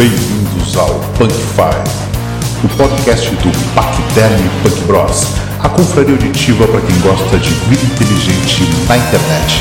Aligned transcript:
Bem-vindos 0.00 0.78
ao 0.78 0.98
Punk 1.18 1.30
Five, 1.30 2.64
o 2.64 2.68
podcast 2.78 3.28
do 3.36 3.74
Pacderm 3.74 4.48
Punk 4.62 4.80
Bros, 4.86 5.26
a 5.62 5.68
confraria 5.68 6.14
auditiva 6.14 6.66
para 6.68 6.80
quem 6.80 6.98
gosta 7.00 7.38
de 7.38 7.50
vida 7.50 7.84
inteligente 7.84 8.62
na 8.88 8.96
internet. 8.96 9.60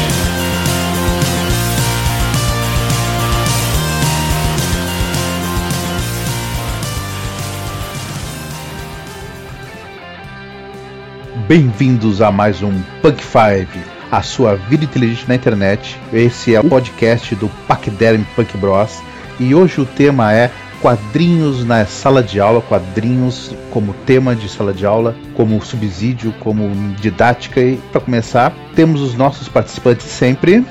Bem-vindos 11.49 12.21
a 12.21 12.31
mais 12.31 12.63
um 12.63 12.81
Punk 13.01 13.21
Five, 13.21 13.67
a 14.09 14.21
sua 14.21 14.55
vida 14.55 14.85
inteligente 14.85 15.27
na 15.27 15.35
internet. 15.35 15.99
Esse 16.13 16.55
é 16.55 16.61
o 16.61 16.63
podcast 16.63 17.35
do 17.35 17.49
Pacderm 17.67 18.23
Punk 18.37 18.55
Bros. 18.55 19.08
E 19.39 19.55
hoje 19.55 19.79
o 19.79 19.85
tema 19.85 20.33
é 20.33 20.51
quadrinhos 20.81 21.63
na 21.65 21.85
sala 21.85 22.21
de 22.21 22.39
aula, 22.41 22.61
quadrinhos 22.61 23.53
como 23.71 23.93
tema 24.05 24.35
de 24.35 24.49
sala 24.49 24.73
de 24.73 24.85
aula, 24.85 25.15
como 25.33 25.63
subsídio, 25.63 26.33
como 26.39 26.69
didática. 26.99 27.61
E 27.61 27.77
para 27.91 28.01
começar, 28.01 28.53
temos 28.75 29.01
os 29.01 29.15
nossos 29.15 29.47
participantes 29.47 30.05
sempre. 30.07 30.65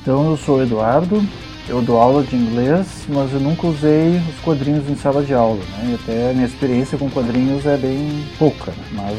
Então 0.00 0.30
eu 0.30 0.36
sou 0.36 0.58
o 0.58 0.62
Eduardo, 0.62 1.20
eu 1.68 1.82
dou 1.82 1.96
aula 2.00 2.22
de 2.22 2.36
inglês, 2.36 2.86
mas 3.08 3.32
eu 3.32 3.40
nunca 3.40 3.66
usei 3.66 4.20
os 4.28 4.38
quadrinhos 4.40 4.88
em 4.88 4.96
sala 4.96 5.22
de 5.22 5.34
aula, 5.34 5.60
né? 5.78 5.90
E 5.90 5.94
até 5.94 6.30
a 6.30 6.32
minha 6.32 6.46
experiência 6.46 6.98
com 6.98 7.10
quadrinhos 7.10 7.66
é 7.66 7.76
bem 7.76 8.24
pouca, 8.38 8.72
mas 8.92 9.16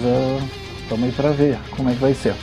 estamos 0.82 1.04
uh, 1.04 1.06
aí 1.06 1.12
para 1.12 1.30
ver 1.32 1.58
como 1.72 1.90
é 1.90 1.94
que 1.94 2.00
vai 2.00 2.14
ser. 2.14 2.36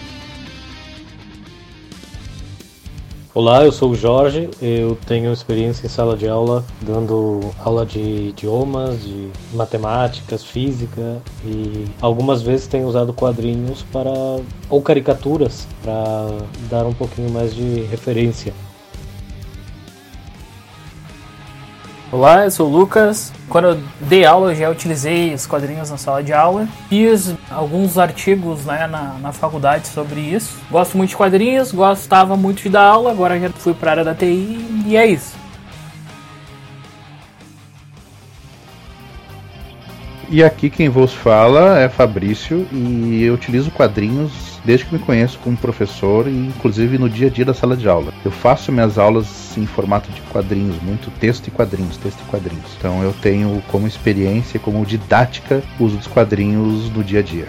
Olá, 3.32 3.64
eu 3.64 3.70
sou 3.70 3.92
o 3.92 3.94
Jorge, 3.94 4.50
eu 4.60 4.98
tenho 5.06 5.32
experiência 5.32 5.86
em 5.86 5.88
sala 5.88 6.16
de 6.16 6.26
aula, 6.26 6.64
dando 6.82 7.38
aula 7.60 7.86
de 7.86 8.00
idiomas, 8.00 9.04
de 9.04 9.28
matemáticas, 9.54 10.42
física 10.42 11.22
e 11.44 11.84
algumas 12.00 12.42
vezes 12.42 12.66
tenho 12.66 12.88
usado 12.88 13.12
quadrinhos 13.12 13.84
para 13.92 14.10
ou 14.68 14.82
caricaturas 14.82 15.68
para 15.80 16.38
dar 16.68 16.84
um 16.84 16.92
pouquinho 16.92 17.30
mais 17.30 17.54
de 17.54 17.82
referência. 17.82 18.52
Olá, 22.12 22.42
eu 22.42 22.50
sou 22.50 22.68
o 22.68 22.72
Lucas. 22.76 23.32
Quando 23.48 23.68
eu 23.68 23.80
dei 24.00 24.24
aula, 24.24 24.50
eu 24.50 24.56
já 24.56 24.68
utilizei 24.68 25.32
os 25.32 25.46
quadrinhos 25.46 25.90
na 25.90 25.96
sala 25.96 26.24
de 26.24 26.32
aula. 26.32 26.66
Fiz 26.88 27.36
alguns 27.48 27.96
artigos 27.98 28.64
né, 28.64 28.88
na, 28.88 29.14
na 29.20 29.30
faculdade 29.30 29.86
sobre 29.86 30.18
isso. 30.18 30.58
Gosto 30.68 30.98
muito 30.98 31.10
de 31.10 31.16
quadrinhos, 31.16 31.70
gostava 31.70 32.36
muito 32.36 32.64
de 32.64 32.68
dar 32.68 32.82
aula, 32.82 33.12
agora 33.12 33.38
já 33.38 33.48
fui 33.50 33.72
para 33.74 33.90
a 33.90 33.92
área 33.92 34.04
da 34.04 34.12
TI 34.12 34.84
e 34.86 34.96
é 34.96 35.06
isso. 35.06 35.36
E 40.28 40.42
aqui 40.42 40.68
quem 40.68 40.88
vos 40.88 41.14
fala 41.14 41.78
é 41.78 41.88
Fabrício 41.88 42.66
e 42.72 43.22
eu 43.22 43.34
utilizo 43.34 43.70
quadrinhos 43.70 44.49
desde 44.64 44.86
que 44.86 44.94
me 44.94 45.00
conheço 45.00 45.38
como 45.38 45.56
professor 45.56 46.26
e 46.26 46.30
inclusive 46.30 46.98
no 46.98 47.08
dia 47.08 47.28
a 47.28 47.30
dia 47.30 47.44
da 47.44 47.54
sala 47.54 47.76
de 47.76 47.88
aula. 47.88 48.12
Eu 48.24 48.30
faço 48.30 48.72
minhas 48.72 48.98
aulas 48.98 49.56
em 49.56 49.66
formato 49.66 50.10
de 50.10 50.20
quadrinhos, 50.22 50.80
muito 50.82 51.10
texto 51.18 51.48
e 51.48 51.50
quadrinhos, 51.50 51.96
texto 51.96 52.20
e 52.20 52.30
quadrinhos. 52.30 52.76
Então 52.78 53.02
eu 53.02 53.12
tenho 53.20 53.62
como 53.68 53.86
experiência, 53.86 54.60
como 54.60 54.84
didática, 54.84 55.62
o 55.78 55.84
uso 55.84 55.96
dos 55.96 56.06
quadrinhos 56.06 56.90
no 56.90 57.02
dia 57.02 57.20
a 57.20 57.22
dia. 57.22 57.48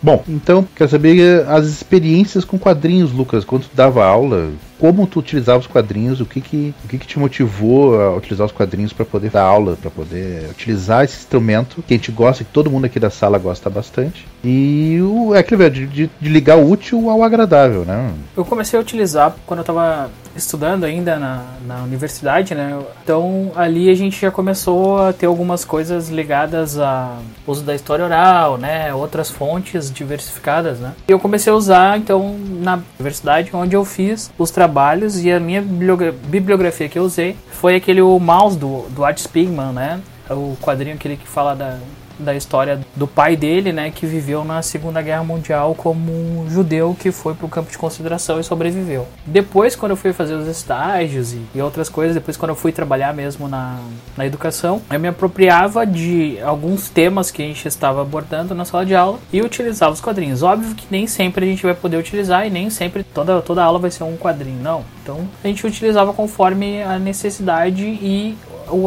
Bom, 0.00 0.22
então, 0.28 0.66
quero 0.76 0.90
saber 0.90 1.46
as 1.48 1.66
experiências 1.66 2.44
com 2.44 2.58
quadrinhos, 2.58 3.12
Lucas. 3.12 3.44
Quando 3.44 3.62
tu 3.62 3.74
dava 3.74 4.04
aula, 4.04 4.50
como 4.78 5.06
tu 5.06 5.18
utilizava 5.18 5.58
os 5.58 5.66
quadrinhos, 5.66 6.20
o 6.20 6.26
que 6.26 6.40
que, 6.40 6.74
o 6.84 6.88
que, 6.88 6.98
que 6.98 7.06
te 7.06 7.18
motivou 7.18 8.00
a 8.00 8.16
utilizar 8.16 8.46
os 8.46 8.52
quadrinhos 8.52 8.92
para 8.92 9.04
poder 9.04 9.30
dar 9.30 9.42
aula, 9.42 9.76
para 9.80 9.90
poder 9.90 10.48
utilizar 10.50 11.04
esse 11.04 11.18
instrumento 11.18 11.82
que 11.82 11.94
a 11.94 11.96
gente 11.96 12.12
gosta, 12.12 12.44
que 12.44 12.52
todo 12.52 12.70
mundo 12.70 12.84
aqui 12.84 13.00
da 13.00 13.10
sala 13.10 13.38
gosta 13.38 13.68
bastante. 13.68 14.26
E 14.44 14.98
o, 15.02 15.34
é 15.34 15.40
aquele 15.40 15.68
de, 15.68 15.86
de, 15.86 16.10
de 16.20 16.28
ligar 16.28 16.56
o 16.56 16.70
útil 16.70 17.10
ao 17.10 17.24
agradável, 17.24 17.84
né? 17.84 18.12
Eu 18.36 18.44
comecei 18.44 18.78
a 18.78 18.82
utilizar 18.82 19.34
quando 19.46 19.58
eu 19.58 19.62
estava 19.62 20.08
estudando 20.38 20.84
ainda 20.84 21.18
na, 21.18 21.44
na 21.66 21.82
universidade, 21.82 22.54
né? 22.54 22.78
Então 23.02 23.52
ali 23.54 23.90
a 23.90 23.94
gente 23.94 24.20
já 24.20 24.30
começou 24.30 25.00
a 25.00 25.12
ter 25.12 25.26
algumas 25.26 25.64
coisas 25.64 26.08
ligadas 26.08 26.78
ao 26.78 27.18
uso 27.46 27.62
da 27.64 27.74
história 27.74 28.04
oral, 28.04 28.56
né? 28.56 28.92
Outras 28.94 29.30
fontes 29.30 29.92
diversificadas, 29.92 30.78
né? 30.78 30.94
E 31.08 31.12
eu 31.12 31.18
comecei 31.18 31.52
a 31.52 31.56
usar 31.56 31.98
então 31.98 32.36
na 32.38 32.80
universidade 32.98 33.50
onde 33.52 33.74
eu 33.74 33.84
fiz 33.84 34.30
os 34.38 34.50
trabalhos 34.50 35.24
e 35.24 35.32
a 35.32 35.40
minha 35.40 35.62
bibliografia 35.62 36.88
que 36.88 36.98
eu 36.98 37.04
usei 37.04 37.36
foi 37.50 37.76
aquele 37.76 38.00
o 38.00 38.18
Mouse 38.18 38.56
do, 38.56 38.82
do 38.90 39.04
Art 39.04 39.18
Spiegelman, 39.18 39.72
né? 39.72 40.00
O 40.30 40.56
quadrinho 40.60 40.94
aquele 40.94 41.16
que 41.16 41.26
fala 41.26 41.54
da, 41.54 41.78
da 42.18 42.34
história 42.34 42.80
do 42.96 43.06
pai 43.06 43.36
dele, 43.36 43.72
né, 43.72 43.90
que 43.90 44.06
viveu 44.06 44.44
na 44.44 44.62
Segunda 44.62 45.00
Guerra 45.00 45.24
Mundial 45.24 45.74
como 45.74 46.12
um 46.12 46.48
judeu 46.50 46.96
que 46.98 47.10
foi 47.10 47.34
para 47.34 47.46
o 47.46 47.48
campo 47.48 47.70
de 47.70 47.78
concentração 47.78 48.40
e 48.40 48.44
sobreviveu. 48.44 49.06
Depois, 49.26 49.76
quando 49.76 49.90
eu 49.90 49.96
fui 49.96 50.12
fazer 50.12 50.34
os 50.34 50.46
estágios 50.46 51.32
e, 51.32 51.40
e, 51.54 51.60
outras 51.60 51.88
coisas, 51.88 52.14
depois 52.14 52.36
quando 52.36 52.50
eu 52.50 52.56
fui 52.56 52.72
trabalhar 52.72 53.14
mesmo 53.14 53.48
na, 53.48 53.78
na 54.16 54.26
educação, 54.26 54.82
eu 54.90 55.00
me 55.00 55.08
apropriava 55.08 55.86
de 55.86 56.38
alguns 56.42 56.88
temas 56.88 57.30
que 57.30 57.42
a 57.42 57.46
gente 57.46 57.66
estava 57.66 58.02
abordando 58.02 58.54
na 58.54 58.64
sala 58.64 58.84
de 58.84 58.94
aula 58.94 59.18
e 59.32 59.40
utilizava 59.42 59.92
os 59.92 60.00
quadrinhos. 60.00 60.42
Óbvio 60.42 60.74
que 60.74 60.86
nem 60.90 61.06
sempre 61.06 61.44
a 61.44 61.48
gente 61.48 61.62
vai 61.62 61.74
poder 61.74 61.96
utilizar 61.96 62.46
e 62.46 62.50
nem 62.50 62.70
sempre 62.70 63.02
toda, 63.02 63.40
toda 63.40 63.62
aula 63.62 63.78
vai 63.78 63.90
ser 63.90 64.04
um 64.04 64.16
quadrinho, 64.16 64.62
não. 64.62 64.84
Então 65.02 65.28
a 65.42 65.46
gente 65.46 65.66
utilizava 65.66 66.12
conforme 66.12 66.82
a 66.82 66.98
necessidade 66.98 67.82
e 67.82 68.36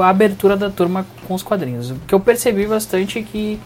a 0.02 0.10
abertura 0.10 0.56
da 0.56 0.70
turma 0.70 1.06
com 1.28 1.34
os 1.34 1.44
quadrinhos. 1.44 1.92
O 1.92 1.96
que 2.08 2.14
eu 2.14 2.20
percebi 2.20 2.66
bastante 2.66 3.20
é 3.20 3.22
que 3.22 3.60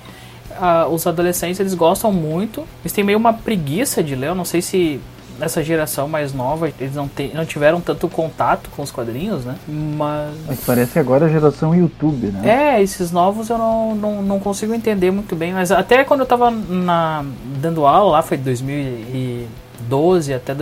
uh, 0.51 0.93
os 0.93 1.05
adolescentes 1.05 1.59
eles 1.59 1.73
gostam 1.73 2.11
muito, 2.11 2.65
eles 2.81 2.91
têm 2.91 3.03
meio 3.03 3.17
uma 3.17 3.33
preguiça 3.33 4.03
de 4.03 4.15
ler. 4.15 4.27
Eu 4.27 4.35
não 4.35 4.45
sei 4.45 4.61
se 4.61 4.99
nessa 5.37 5.61
geração 5.61 6.07
mais 6.07 6.33
nova 6.33 6.71
eles 6.79 6.95
não, 6.95 7.09
te, 7.09 7.29
não 7.33 7.45
tiveram 7.45 7.81
tanto 7.81 8.07
contato 8.07 8.69
com 8.69 8.81
os 8.81 8.91
quadrinhos, 8.91 9.43
né? 9.43 9.55
Mas. 9.67 10.33
Mas 10.47 10.59
parece 10.65 10.97
agora 10.97 11.25
a 11.25 11.29
geração 11.29 11.75
YouTube, 11.75 12.27
né? 12.27 12.77
É, 12.77 12.81
esses 12.81 13.11
novos 13.11 13.49
eu 13.49 13.57
não, 13.57 13.95
não, 13.95 14.21
não 14.21 14.39
consigo 14.39 14.73
entender 14.73 15.11
muito 15.11 15.35
bem, 15.35 15.53
mas 15.53 15.71
até 15.71 16.03
quando 16.03 16.21
eu 16.21 16.25
tava 16.25 16.49
na, 16.51 17.25
dando 17.61 17.85
aula 17.85 18.13
lá, 18.13 18.21
foi 18.21 18.37
2000 18.37 18.75
e 18.75 19.47
2012 19.89 20.33
até 20.33 20.53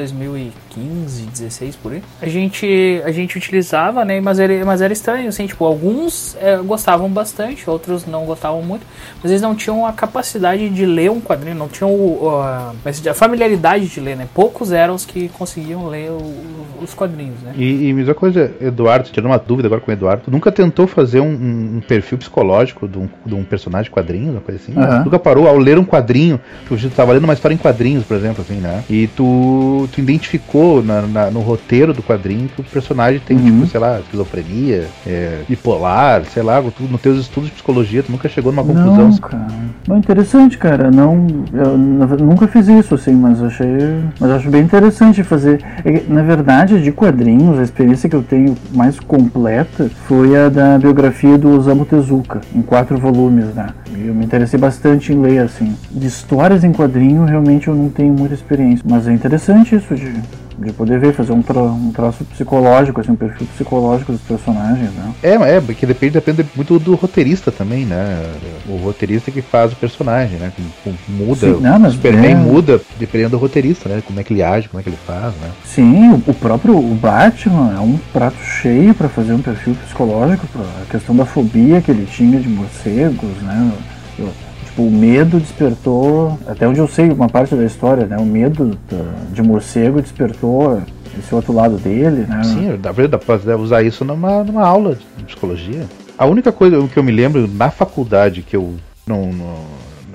2015, 0.75 1.25
16 1.28 1.75
por 1.75 1.94
aí, 1.94 2.03
a 2.22 2.28
gente, 2.28 3.01
a 3.06 3.11
gente 3.11 3.38
utilizava, 3.38 4.03
né? 4.03 4.19
Mas 4.19 4.39
era, 4.39 4.66
mas 4.66 4.81
era 4.81 4.91
estranho, 4.91 5.29
assim, 5.29 5.45
tipo, 5.45 5.66
alguns 5.66 6.35
é, 6.41 6.57
gostavam 6.57 7.09
bastante, 7.09 7.69
outros 7.69 8.06
não 8.06 8.25
gostavam 8.25 8.61
muito, 8.61 8.85
mas 9.22 9.31
eles 9.31 9.41
não 9.41 9.56
tinham 9.56 9.85
a 9.85 9.94
capacidade 9.94 10.69
de 10.69 10.85
ler 10.85 11.12
um 11.12 11.22
quadrinho, 11.22 11.56
não 11.56 11.67
tinham 11.67 11.91
uh, 11.91 12.73
a 13.09 13.13
familiaridade 13.13 13.88
de 13.88 14.00
ler, 14.00 14.16
né? 14.16 14.28
Poucos 14.33 14.72
eram 14.72 14.95
os 14.95 15.06
que 15.06 15.29
conseguiam 15.29 15.88
ler 15.88 16.09
o, 16.09 16.83
os 16.83 16.94
quadrinhos, 16.94 17.39
né? 17.41 17.53
E, 17.56 17.89
e 17.89 17.94
mesma 17.94 18.13
coisa, 18.13 18.53
Eduardo, 18.59 19.09
tirando 19.09 19.28
uma 19.28 19.39
dúvida 19.39 19.67
agora 19.67 19.81
com 19.81 19.91
o 19.91 19.94
Eduardo, 19.94 20.23
tu 20.25 20.31
nunca 20.31 20.51
tentou 20.51 20.88
fazer 20.88 21.19
um, 21.19 21.78
um, 21.78 21.81
perfil 21.88 22.17
psicológico 22.17 22.88
de 22.88 22.97
um, 22.97 23.09
de 23.25 23.35
um 23.35 23.44
personagem 23.44 23.85
de 23.85 23.91
quadrinhos, 23.91 24.31
uma 24.31 24.41
coisa 24.41 24.62
assim? 24.62 24.73
Uhum. 24.73 25.06
Nunca 25.06 25.19
parou 25.19 25.47
ao 25.47 25.57
ler 25.57 25.78
um 25.78 25.85
quadrinho, 25.85 26.39
tu 26.67 26.75
estava 26.75 27.13
lendo 27.13 27.25
uma 27.25 27.33
história 27.33 27.53
em 27.53 27.57
quadrinhos, 27.57 28.03
por 28.03 28.16
exemplo, 28.17 28.44
assim, 28.44 28.56
né? 28.56 28.83
E 28.89 29.07
tu, 29.07 29.88
tu 29.91 30.00
identificou 30.00 30.62
na, 30.81 31.01
na, 31.01 31.31
no 31.31 31.40
roteiro 31.41 31.94
do 31.94 32.01
quadrinho 32.01 32.47
que 32.47 32.62
o 32.62 32.63
personagem 32.63 33.19
tem, 33.19 33.38
uhum. 33.38 33.44
tipo, 33.44 33.68
sei 33.68 33.79
lá, 33.79 34.00
esquizofrenia, 34.00 34.88
é, 35.06 35.41
bipolar, 35.47 36.24
sei 36.25 36.44
lá, 36.44 36.62
tu, 36.62 36.84
nos 36.84 37.01
teus 37.01 37.19
estudos 37.19 37.50
de 37.50 37.56
psicologia, 37.56 38.03
tu 38.03 38.12
nunca 38.12 38.29
chegou 38.29 38.51
numa 38.51 38.63
conclusão. 38.63 39.09
Não, 39.09 39.18
cara. 39.18 39.47
Não, 39.88 39.97
interessante, 39.97 40.57
cara. 40.57 40.92
Não, 40.92 41.27
eu, 41.54 41.77
nunca 41.77 42.48
fiz 42.48 42.68
isso, 42.68 42.95
assim, 42.95 43.13
mas 43.13 43.42
achei. 43.42 43.68
Mas 44.19 44.31
acho 44.31 44.50
bem 44.50 44.63
interessante 44.63 45.24
fazer. 45.24 45.62
É 45.83 46.04
na 46.07 46.21
verdade, 46.21 46.81
de 46.81 46.92
quadrinhos, 46.92 47.60
a 47.60 47.63
experiência 47.63 48.10
que 48.10 48.15
eu 48.15 48.24
tenho 48.24 48.56
mais 48.74 49.00
completa 49.00 49.89
foi 50.07 50.36
a 50.38 50.50
da 50.50 50.77
biografia 50.77 51.38
do 51.38 51.57
Osamu 51.57 51.86
Tezuka, 51.86 52.42
em 52.56 52.62
quatro 52.62 52.98
volumes, 52.98 53.54
né? 53.54 53.69
Eu 53.95 54.13
me 54.13 54.25
interessei 54.25 54.60
bastante 54.60 55.13
em 55.13 55.21
ler, 55.21 55.39
assim. 55.39 55.75
De 55.92 56.07
histórias 56.07 56.63
em 56.63 56.71
quadrinho, 56.71 57.25
realmente 57.25 57.68
eu 57.68 57.75
não 57.75 57.89
tenho 57.89 58.13
muita 58.13 58.33
experiência, 58.33 58.83
mas 58.88 59.07
é 59.07 59.13
interessante 59.13 59.75
isso 59.75 59.95
de 59.95 60.13
de 60.57 60.71
poder 60.73 61.00
ver, 61.00 61.13
fazer 61.13 61.31
um, 61.31 61.41
tra 61.41 61.61
um 61.61 61.91
traço 61.91 62.23
psicológico, 62.25 63.01
assim, 63.01 63.11
um 63.11 63.15
perfil 63.15 63.47
psicológico 63.47 64.11
dos 64.11 64.21
personagens, 64.21 64.91
né? 64.91 65.13
É, 65.21 65.33
é, 65.33 65.61
porque 65.61 65.85
depende, 65.85 66.13
depende 66.13 66.45
muito 66.55 66.79
do 66.79 66.95
roteirista 66.95 67.51
também, 67.51 67.85
né? 67.85 68.23
O 68.67 68.77
roteirista 68.77 69.31
que 69.31 69.41
faz 69.41 69.71
o 69.73 69.75
personagem, 69.75 70.38
né? 70.38 70.51
Muda, 71.07 71.47
Sim, 71.47 71.61
não, 71.61 71.88
o 71.88 71.91
Superman 71.91 72.31
é... 72.31 72.35
muda 72.35 72.81
dependendo 73.00 73.31
do 73.31 73.38
roteirista, 73.38 73.89
né? 73.89 74.03
Como 74.05 74.19
é 74.19 74.23
que 74.23 74.33
ele 74.33 74.44
age, 74.44 74.69
como 74.69 74.79
é 74.79 74.83
que 74.83 74.89
ele 74.89 75.00
faz, 75.05 75.33
né? 75.35 75.51
Sim, 75.65 76.21
o, 76.27 76.33
próprio 76.33 76.77
o 76.77 76.95
Batman 76.95 77.73
é 77.75 77.79
um 77.79 77.97
prato 78.11 78.38
cheio 78.44 78.94
para 78.94 79.09
fazer 79.09 79.33
um 79.33 79.41
perfil 79.41 79.75
psicológico, 79.75 80.47
a 80.81 80.91
questão 80.91 81.15
da 81.15 81.25
fobia 81.25 81.81
que 81.81 81.91
ele 81.91 82.05
tinha 82.05 82.39
de 82.39 82.50
morcegos, 82.50 83.41
né? 83.41 83.71
Tipo, 84.15 84.29
o 84.78 84.90
medo 84.90 85.40
despertou, 85.40 86.38
até 86.48 86.68
onde 86.68 86.80
eu 86.80 86.88
sei 86.88 87.10
uma 87.10 87.30
parte 87.30 87.56
da 87.56 87.64
história, 87.64 88.06
né? 88.06 88.18
O 88.18 88.25
medo 88.25 88.78
de 89.31 89.42
morcego 89.42 90.02
despertou 90.02 90.81
esse 91.18 91.34
outro 91.34 91.54
lado 91.54 91.78
dele, 91.78 92.25
né? 92.28 92.44
Sim, 92.44 92.80
dá 93.08 93.18
pra 93.18 93.56
usar 93.56 93.84
isso 93.84 94.04
numa, 94.04 94.44
numa 94.44 94.66
aula 94.66 94.98
de 95.18 95.24
psicologia. 95.25 95.86
A 96.18 96.25
única 96.25 96.52
coisa 96.52 96.88
que 96.88 96.98
eu 96.98 97.04
me 97.04 97.12
lembro 97.12 97.48
na 97.48 97.70
faculdade 97.70 98.42
que 98.42 98.56
eu 98.56 98.75
não, 99.06 99.31
não 99.31 99.56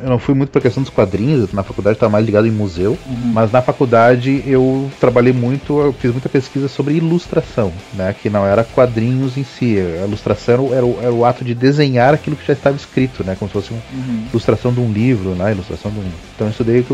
eu 0.02 0.08
não 0.08 0.18
fui 0.18 0.34
muito 0.34 0.50
pra 0.50 0.60
questão 0.60 0.82
dos 0.82 0.90
quadrinhos, 0.90 1.52
na 1.52 1.62
faculdade 1.62 1.96
estava 1.96 2.10
mais 2.12 2.24
ligado 2.24 2.46
em 2.46 2.50
museu, 2.50 2.98
uhum. 3.06 3.32
mas 3.32 3.50
na 3.52 3.62
faculdade 3.62 4.42
eu 4.46 4.90
trabalhei 5.00 5.32
muito, 5.32 5.78
eu 5.78 5.92
fiz 5.92 6.12
muita 6.12 6.28
pesquisa 6.28 6.68
sobre 6.68 6.94
ilustração, 6.94 7.72
né? 7.94 8.14
Que 8.20 8.30
não 8.30 8.44
era 8.44 8.64
quadrinhos 8.64 9.36
em 9.36 9.44
si, 9.44 9.78
a 9.78 10.06
ilustração 10.06 10.72
era 10.72 10.84
o, 10.84 10.98
era 11.00 11.12
o 11.12 11.24
ato 11.24 11.44
de 11.44 11.54
desenhar 11.54 12.14
aquilo 12.14 12.36
que 12.36 12.46
já 12.46 12.52
estava 12.52 12.76
escrito, 12.76 13.24
né? 13.24 13.36
Como 13.38 13.48
se 13.48 13.52
fosse 13.52 13.70
uma 13.70 13.82
uhum. 13.92 14.24
ilustração 14.30 14.72
de 14.72 14.80
um 14.80 14.92
livro, 14.92 15.30
né? 15.30 15.52
Ilustração 15.52 15.90
de 15.90 15.98
um... 15.98 16.10
Então 16.34 16.46
eu 16.46 16.50
estudei 16.50 16.86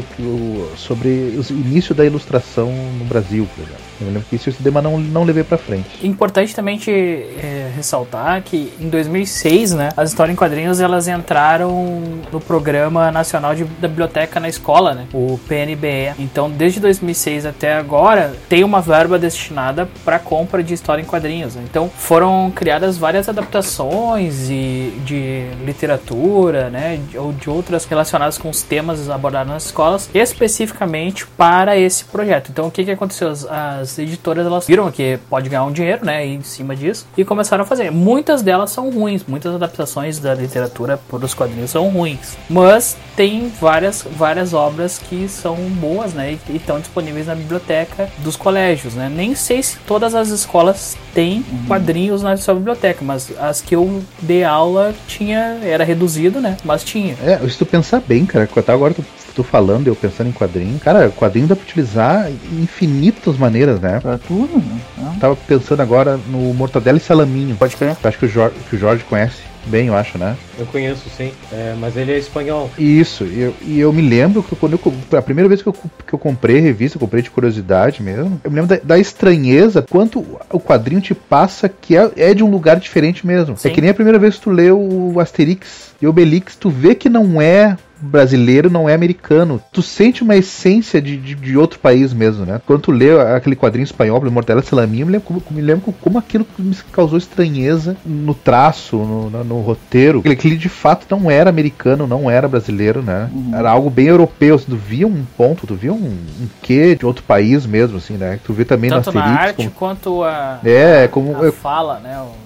sobre 0.77 1.09
o 1.09 1.45
início 1.53 1.95
da 1.95 2.05
ilustração 2.05 2.73
no 2.99 3.05
Brasil, 3.05 3.49
por 3.55 3.63
exemplo. 3.63 3.83
Eu 4.01 4.09
lembro 4.09 4.25
que 4.29 4.37
isso 4.37 4.51
eu 4.51 4.73
mas 4.73 4.83
não, 4.83 4.99
não 4.99 5.25
levei 5.25 5.45
pra 5.45 5.57
frente. 5.57 6.05
Importante 6.07 6.55
também 6.55 6.79
te 6.79 6.91
é, 6.91 7.71
ressaltar 7.75 8.43
que 8.43 8.73
em 8.81 8.89
2006, 8.89 9.73
né, 9.73 9.91
as 9.97 10.11
histórias 10.11 10.35
em 10.35 10.37
quadrinhos 10.37 10.81
elas 10.81 11.07
entraram 11.07 12.03
no 12.33 12.41
Programa 12.41 13.11
Nacional 13.11 13.55
de, 13.55 13.65
da 13.65 13.89
Biblioteca 13.89 14.41
na 14.41 14.49
Escola, 14.49 14.95
né, 14.95 15.07
o 15.13 15.39
PNBE. 15.49 16.15
Então, 16.19 16.51
desde 16.51 16.81
2006 16.81 17.47
até 17.47 17.75
agora, 17.75 18.35
tem 18.49 18.65
uma 18.65 18.81
verba 18.81 19.19
destinada 19.19 19.89
para 20.05 20.19
compra 20.19 20.63
de 20.63 20.75
história 20.75 21.03
em 21.03 21.05
quadrinhos. 21.05 21.55
Né? 21.55 21.63
Então, 21.69 21.89
foram 21.89 22.51
criadas 22.55 22.97
várias 22.97 23.29
adaptações 23.29 24.51
e 24.51 24.93
de 25.05 25.45
literatura, 25.65 26.71
né, 26.71 27.01
ou 27.17 27.33
de 27.33 27.49
outras 27.49 27.85
relacionadas 27.85 28.39
com 28.39 28.51
os 28.51 28.63
temas 28.63 29.09
abordados 29.09 29.53
nas 29.53 29.67
escolas, 29.67 30.11
especificamente 30.13 31.27
para 31.27 31.77
esse 31.77 32.05
projeto. 32.05 32.51
Então, 32.51 32.67
o 32.67 32.71
que 32.71 32.85
que 32.85 32.91
aconteceu? 32.91 33.29
As, 33.29 33.45
as 33.45 33.84
as 33.85 33.99
editoras 33.99 34.47
elas 34.47 34.67
viram 34.67 34.91
que 34.91 35.19
pode 35.29 35.49
ganhar 35.49 35.65
um 35.65 35.73
dinheiro, 35.73 36.05
né, 36.05 36.27
em 36.27 36.43
cima 36.43 36.75
disso 36.75 37.07
e 37.17 37.25
começaram 37.25 37.65
a 37.65 37.67
fazer. 37.67 37.91
Muitas 37.91 38.43
delas 38.43 38.71
são 38.71 38.91
ruins, 38.91 39.25
muitas 39.27 39.55
adaptações 39.55 40.19
da 40.19 40.35
literatura 40.35 40.97
para 40.97 41.25
os 41.25 41.35
quadrinhos 41.35 41.71
são 41.71 41.89
ruins, 41.89 42.37
mas 42.49 42.97
tem 43.17 43.49
várias 43.61 44.03
várias 44.17 44.53
obras 44.53 44.99
que 44.99 45.29
são 45.29 45.57
boas, 45.57 46.13
né, 46.15 46.39
e 46.49 46.57
estão 46.57 46.81
disponíveis 46.81 47.27
na 47.27 47.35
biblioteca 47.35 48.09
dos 48.19 48.37
colégios, 48.37 48.95
né. 48.95 49.09
Nem 49.09 49.35
sei 49.35 49.63
se 49.63 49.79
todas 49.87 50.15
as 50.15 50.29
escolas 50.29 50.97
têm 51.15 51.39
uhum. 51.39 51.67
quadrinhos 51.69 52.23
na 52.23 52.37
sua 52.37 52.55
biblioteca, 52.55 53.05
mas 53.05 53.33
as 53.39 53.61
que 53.61 53.75
eu 53.75 54.03
dei 54.21 54.45
aula 54.45 54.95
tinha 55.07 55.59
era 55.63 55.85
reduzido, 55.85 56.41
né, 56.41 56.57
mas 56.65 56.83
tinha. 56.83 57.15
É, 57.23 57.39
se 57.49 57.57
tu 57.57 57.65
pensar 57.65 58.01
bem, 58.01 58.27
cara, 58.27 58.49
até 58.57 58.73
agora 58.73 58.93
tu 58.93 59.05
tu 59.35 59.43
falando, 59.43 59.89
eu 59.89 59.97
pensando 59.97 60.29
em 60.29 60.33
quadrinho, 60.33 60.79
cara, 60.79 61.11
quadrinho 61.11 61.47
dá 61.47 61.57
pra 61.57 61.65
utilizar 61.65 62.31
infinitas 62.53 63.37
maneiras, 63.37 63.81
né? 63.81 63.99
Pra 64.01 64.17
tudo, 64.17 64.59
né? 64.59 64.81
É. 64.99 65.19
Tava 65.19 65.37
pensando 65.37 65.81
agora 65.81 66.19
no 66.29 66.55
Mortadela 66.55 66.97
e 66.97 67.01
Salaminho. 67.01 67.57
Pode 67.57 67.77
crer. 67.77 67.97
Acho 68.03 68.19
que 68.19 68.27
o 68.27 68.29
Jorge, 68.29 68.57
que 68.71 68.77
o 68.77 68.79
Jorge 68.79 69.03
conhece 69.05 69.54
bem, 69.67 69.89
eu 69.89 69.97
acho, 69.97 70.19
né? 70.19 70.37
Eu 70.59 70.67
conheço, 70.67 71.09
sim. 71.17 71.33
É, 71.53 71.75
mas 71.79 71.97
ele 71.97 72.13
é 72.13 72.19
espanhol. 72.19 72.71
Isso, 72.79 73.25
e 73.25 73.41
eu, 73.41 73.55
e 73.63 73.81
eu 73.81 73.93
me 73.93 74.03
lembro 74.03 74.43
que 74.43 74.55
quando 74.57 74.75
eu, 74.75 75.19
a 75.19 75.23
primeira 75.23 75.49
vez 75.49 75.63
que 75.63 75.69
eu, 75.69 75.73
que 75.73 76.13
eu 76.13 76.19
comprei 76.19 76.61
revista, 76.61 76.97
eu 76.97 77.01
comprei 77.01 77.23
de 77.23 77.31
curiosidade 77.31 78.03
mesmo, 78.03 78.41
eu 78.45 78.51
me 78.51 78.61
lembro 78.61 78.77
da, 78.77 78.83
da 78.83 78.99
estranheza, 78.99 79.85
quanto 79.89 80.25
o 80.51 80.61
quadrinho 80.61 81.01
te 81.01 81.15
passa 81.15 81.69
que 81.69 81.97
é, 81.97 82.11
é 82.17 82.35
de 82.35 82.43
um 82.43 82.51
lugar 82.51 82.79
diferente 82.79 83.27
mesmo. 83.27 83.55
É 83.55 83.57
sim. 83.57 83.69
É 83.69 83.71
que 83.71 83.81
nem 83.81 83.91
a 83.91 83.95
primeira 83.95 84.19
vez 84.19 84.37
que 84.37 84.43
tu 84.43 84.51
lê 84.51 84.71
o 84.71 85.19
Asterix 85.21 85.95
e 86.01 86.07
Obelix, 86.07 86.57
tu 86.57 86.71
vê 86.71 86.95
que 86.95 87.09
não 87.09 87.41
é 87.41 87.77
brasileiro 88.05 88.71
não 88.71 88.89
é 88.89 88.95
americano. 88.95 89.61
Tu 89.73 89.83
sente 89.83 90.23
uma 90.23 90.37
essência 90.37 91.01
de, 91.01 91.17
de, 91.17 91.35
de, 91.35 91.57
outro 91.57 91.79
país 91.79 92.13
mesmo, 92.13 92.45
né? 92.45 92.61
Quando 92.67 92.83
tu 92.83 92.93
lê 92.93 93.19
aquele 93.21 93.57
quadrinho 93.57 93.85
espanhol, 93.85 94.23
Mortela 94.31 94.63
Salaminha, 94.63 95.03
eu 95.03 95.07
me 95.07 95.13
lembro, 95.13 95.43
me 95.51 95.61
lembro 95.61 95.95
como 96.01 96.19
aquilo 96.19 96.47
me 96.59 96.75
causou 96.93 97.19
estranheza 97.19 97.97
no 98.05 98.35
traço, 98.35 98.97
no, 98.97 99.31
no, 99.31 99.45
no 99.45 99.61
roteiro. 99.61 100.23
Aquele 100.31 100.57
de 100.57 100.69
fato 100.69 101.07
não 101.11 101.31
era 101.31 101.51
americano, 101.51 102.07
não 102.07 102.31
era 102.31 102.49
brasileiro, 102.49 103.03
né? 103.03 103.31
Uhum. 103.33 103.55
Era 103.55 103.71
algo 103.71 103.91
bem 103.91 104.07
europeu. 104.07 104.57
Assim, 104.57 104.67
tu 104.69 104.77
via 104.77 105.07
um 105.07 105.25
ponto, 105.37 105.67
tu 105.67 105.75
via 105.75 105.93
um, 105.93 105.97
um 105.97 106.49
quê 106.63 106.95
de 106.95 107.07
outro 107.07 107.23
país 107.25 107.67
mesmo, 107.67 107.99
assim, 107.99 108.15
né? 108.15 108.39
Tu 108.45 108.53
vê 108.53 108.65
também 108.65 108.91
Tanto 108.91 109.13
no 109.13 109.19
Asterix, 109.19 109.35
na 109.35 109.41
arte 109.41 109.57
como... 109.57 109.71
quanto 109.71 110.23
a, 110.25 110.61
é, 110.65 111.09
como, 111.09 111.45
a 111.45 111.53
fala, 111.53 112.01
né? 112.01 112.19
O 112.21 112.44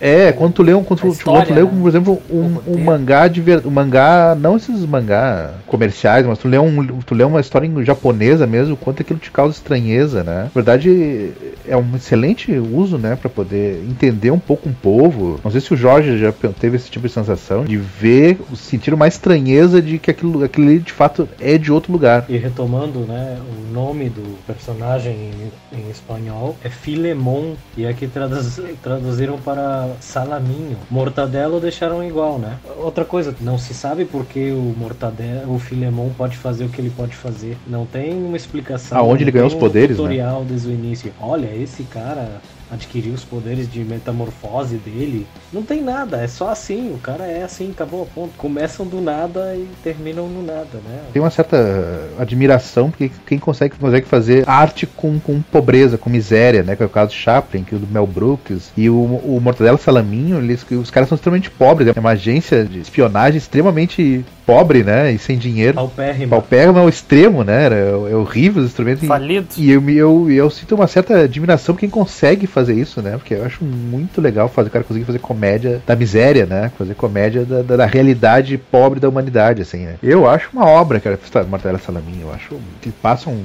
é, 0.00 0.32
quando 0.32 0.54
tu 0.54 0.62
lê 0.62 0.74
um, 0.74 0.84
quando 0.84 1.00
tu, 1.00 1.08
história, 1.08 1.46
tu 1.46 1.54
lê, 1.54 1.62
né? 1.62 1.70
por 1.80 1.88
exemplo, 1.88 2.22
um, 2.30 2.58
um 2.66 2.78
mangá 2.78 3.28
de 3.28 3.40
ver, 3.40 3.66
um 3.66 3.70
mangá, 3.70 4.36
não 4.38 4.56
esses 4.56 4.84
mangá 4.84 5.54
comerciais, 5.66 6.24
mas 6.26 6.38
tu 6.38 6.48
lê 6.48 6.58
um, 6.58 6.86
tu 7.02 7.14
lê 7.14 7.24
uma 7.24 7.40
história 7.40 7.66
em 7.66 7.84
japonesa 7.84 8.46
mesmo, 8.46 8.76
quanto 8.76 9.02
aquilo 9.02 9.18
te 9.18 9.30
causa 9.30 9.56
estranheza, 9.56 10.22
né? 10.22 10.44
Na 10.44 10.50
verdade, 10.54 11.32
é 11.66 11.76
um 11.76 11.96
excelente 11.96 12.52
uso, 12.52 12.96
né, 12.98 13.16
para 13.16 13.28
poder 13.28 13.84
entender 13.88 14.30
um 14.30 14.38
pouco 14.38 14.68
um 14.68 14.72
povo. 14.72 15.40
Não 15.44 15.50
sei 15.50 15.60
se 15.60 15.72
o 15.72 15.76
Jorge 15.76 16.18
já 16.18 16.32
teve 16.32 16.76
esse 16.76 16.90
tipo 16.90 17.06
de 17.06 17.12
sensação 17.12 17.64
de 17.64 17.76
ver, 17.76 18.38
sentir 18.54 18.94
uma 18.94 19.06
estranheza 19.06 19.80
de 19.82 19.98
que 19.98 20.10
aquilo, 20.10 20.42
aquilo 20.44 20.78
de 20.78 20.92
fato 20.92 21.28
é 21.40 21.58
de 21.58 21.70
outro 21.70 21.92
lugar. 21.92 22.24
E 22.28 22.36
retomando, 22.36 23.00
né, 23.00 23.38
o 23.40 23.72
nome 23.72 24.08
do 24.08 24.38
personagem 24.46 25.30
em, 25.72 25.78
em 25.78 25.90
espanhol 25.90 26.56
é 26.64 26.68
Filemon 26.68 27.54
e 27.76 27.86
aqui 27.86 28.06
traduz, 28.06 28.60
traduziram 28.82 29.38
para 29.38 29.87
salaminho. 30.00 30.76
Mortadelo 30.90 31.60
deixaram 31.60 32.02
igual, 32.04 32.38
né? 32.38 32.58
Outra 32.78 33.04
coisa, 33.04 33.34
não 33.40 33.58
se 33.58 33.74
sabe 33.74 34.04
por 34.04 34.24
que 34.26 34.50
o 34.50 34.74
Mortadelo, 34.76 35.54
o 35.54 35.58
Filemon 35.58 36.10
pode 36.16 36.36
fazer 36.36 36.64
o 36.64 36.68
que 36.68 36.80
ele 36.80 36.90
pode 36.90 37.14
fazer. 37.14 37.56
Não 37.66 37.86
tem 37.86 38.14
uma 38.14 38.36
explicação. 38.36 38.98
Aonde 38.98 39.24
ele 39.24 39.30
ganhou 39.30 39.48
os 39.48 39.54
poderes, 39.54 39.98
um 39.98 40.02
tutorial 40.02 40.40
né? 40.40 40.46
desde 40.50 40.68
o 40.68 40.72
início. 40.72 41.12
Olha, 41.20 41.54
esse 41.54 41.82
cara 41.84 42.40
adquirir 42.70 43.12
os 43.12 43.24
poderes 43.24 43.70
de 43.70 43.80
metamorfose 43.80 44.76
dele. 44.76 45.26
Não 45.52 45.62
tem 45.62 45.82
nada, 45.82 46.18
é 46.18 46.26
só 46.26 46.50
assim, 46.50 46.92
o 46.92 46.98
cara 46.98 47.26
é 47.26 47.42
assim, 47.42 47.70
acabou 47.70 48.02
a 48.02 48.06
ponto. 48.06 48.34
Começam 48.36 48.86
do 48.86 49.00
nada 49.00 49.54
e 49.56 49.68
terminam 49.82 50.28
no 50.28 50.42
nada, 50.42 50.78
né? 50.84 51.00
Tem 51.12 51.22
uma 51.22 51.30
certa 51.30 52.08
admiração 52.18 52.90
porque 52.90 53.10
quem 53.26 53.38
consegue, 53.38 53.76
consegue 53.76 54.06
fazer 54.06 54.48
arte 54.48 54.86
com, 54.86 55.18
com 55.18 55.40
pobreza, 55.40 55.98
com 55.98 56.10
miséria, 56.10 56.62
né? 56.62 56.76
Que 56.76 56.82
é 56.82 56.86
o 56.86 56.90
caso 56.90 57.10
do 57.10 57.14
Chaplin, 57.14 57.64
que 57.64 57.74
é 57.74 57.78
o 57.78 57.80
do 57.80 57.86
Mel 57.86 58.06
Brooks 58.06 58.70
e 58.76 58.88
o, 58.90 58.94
o 58.94 59.40
Mortadelo 59.42 59.78
Salaminho, 59.78 60.38
eles, 60.38 60.64
os 60.70 60.90
caras 60.90 61.08
são 61.08 61.16
extremamente 61.16 61.50
pobres, 61.50 61.88
é 61.94 62.00
uma 62.00 62.10
agência 62.10 62.64
de 62.64 62.80
espionagem 62.80 63.38
extremamente 63.38 64.24
pobre, 64.48 64.82
né? 64.82 65.12
E 65.12 65.18
sem 65.18 65.36
dinheiro. 65.36 65.74
Paupérrimo. 65.74 66.30
Paupérrimo 66.30 66.78
é 66.78 66.82
o 66.82 66.88
extremo, 66.88 67.44
né? 67.44 67.66
É, 67.66 68.12
é 68.12 68.16
horrível 68.16 68.62
os 68.62 68.70
instrumentos. 68.70 69.06
Falido. 69.06 69.46
E 69.58 69.70
eu, 69.70 69.90
eu, 69.90 70.30
eu 70.30 70.48
sinto 70.48 70.74
uma 70.74 70.86
certa 70.86 71.24
admiração 71.24 71.74
por 71.74 71.80
quem 71.80 71.90
consegue 71.90 72.46
fazer 72.46 72.72
isso, 72.72 73.02
né? 73.02 73.18
Porque 73.18 73.34
eu 73.34 73.44
acho 73.44 73.62
muito 73.62 74.22
legal 74.22 74.48
fazer 74.48 74.68
o 74.68 74.72
cara 74.72 74.84
conseguir 74.84 75.04
fazer 75.04 75.18
comédia 75.18 75.82
da 75.86 75.94
miséria, 75.94 76.46
né? 76.46 76.72
Fazer 76.78 76.94
comédia 76.94 77.44
da, 77.44 77.60
da, 77.60 77.76
da 77.76 77.84
realidade 77.84 78.56
pobre 78.56 78.98
da 78.98 79.10
humanidade, 79.10 79.60
assim, 79.60 79.84
né? 79.84 79.96
Eu 80.02 80.26
acho 80.26 80.48
uma 80.50 80.64
obra, 80.64 80.98
cara, 80.98 81.18
Martela 81.46 81.78
Salamin. 81.78 82.22
Eu 82.22 82.32
acho 82.32 82.56
que 82.80 82.90
passa 82.90 83.28
um, 83.28 83.44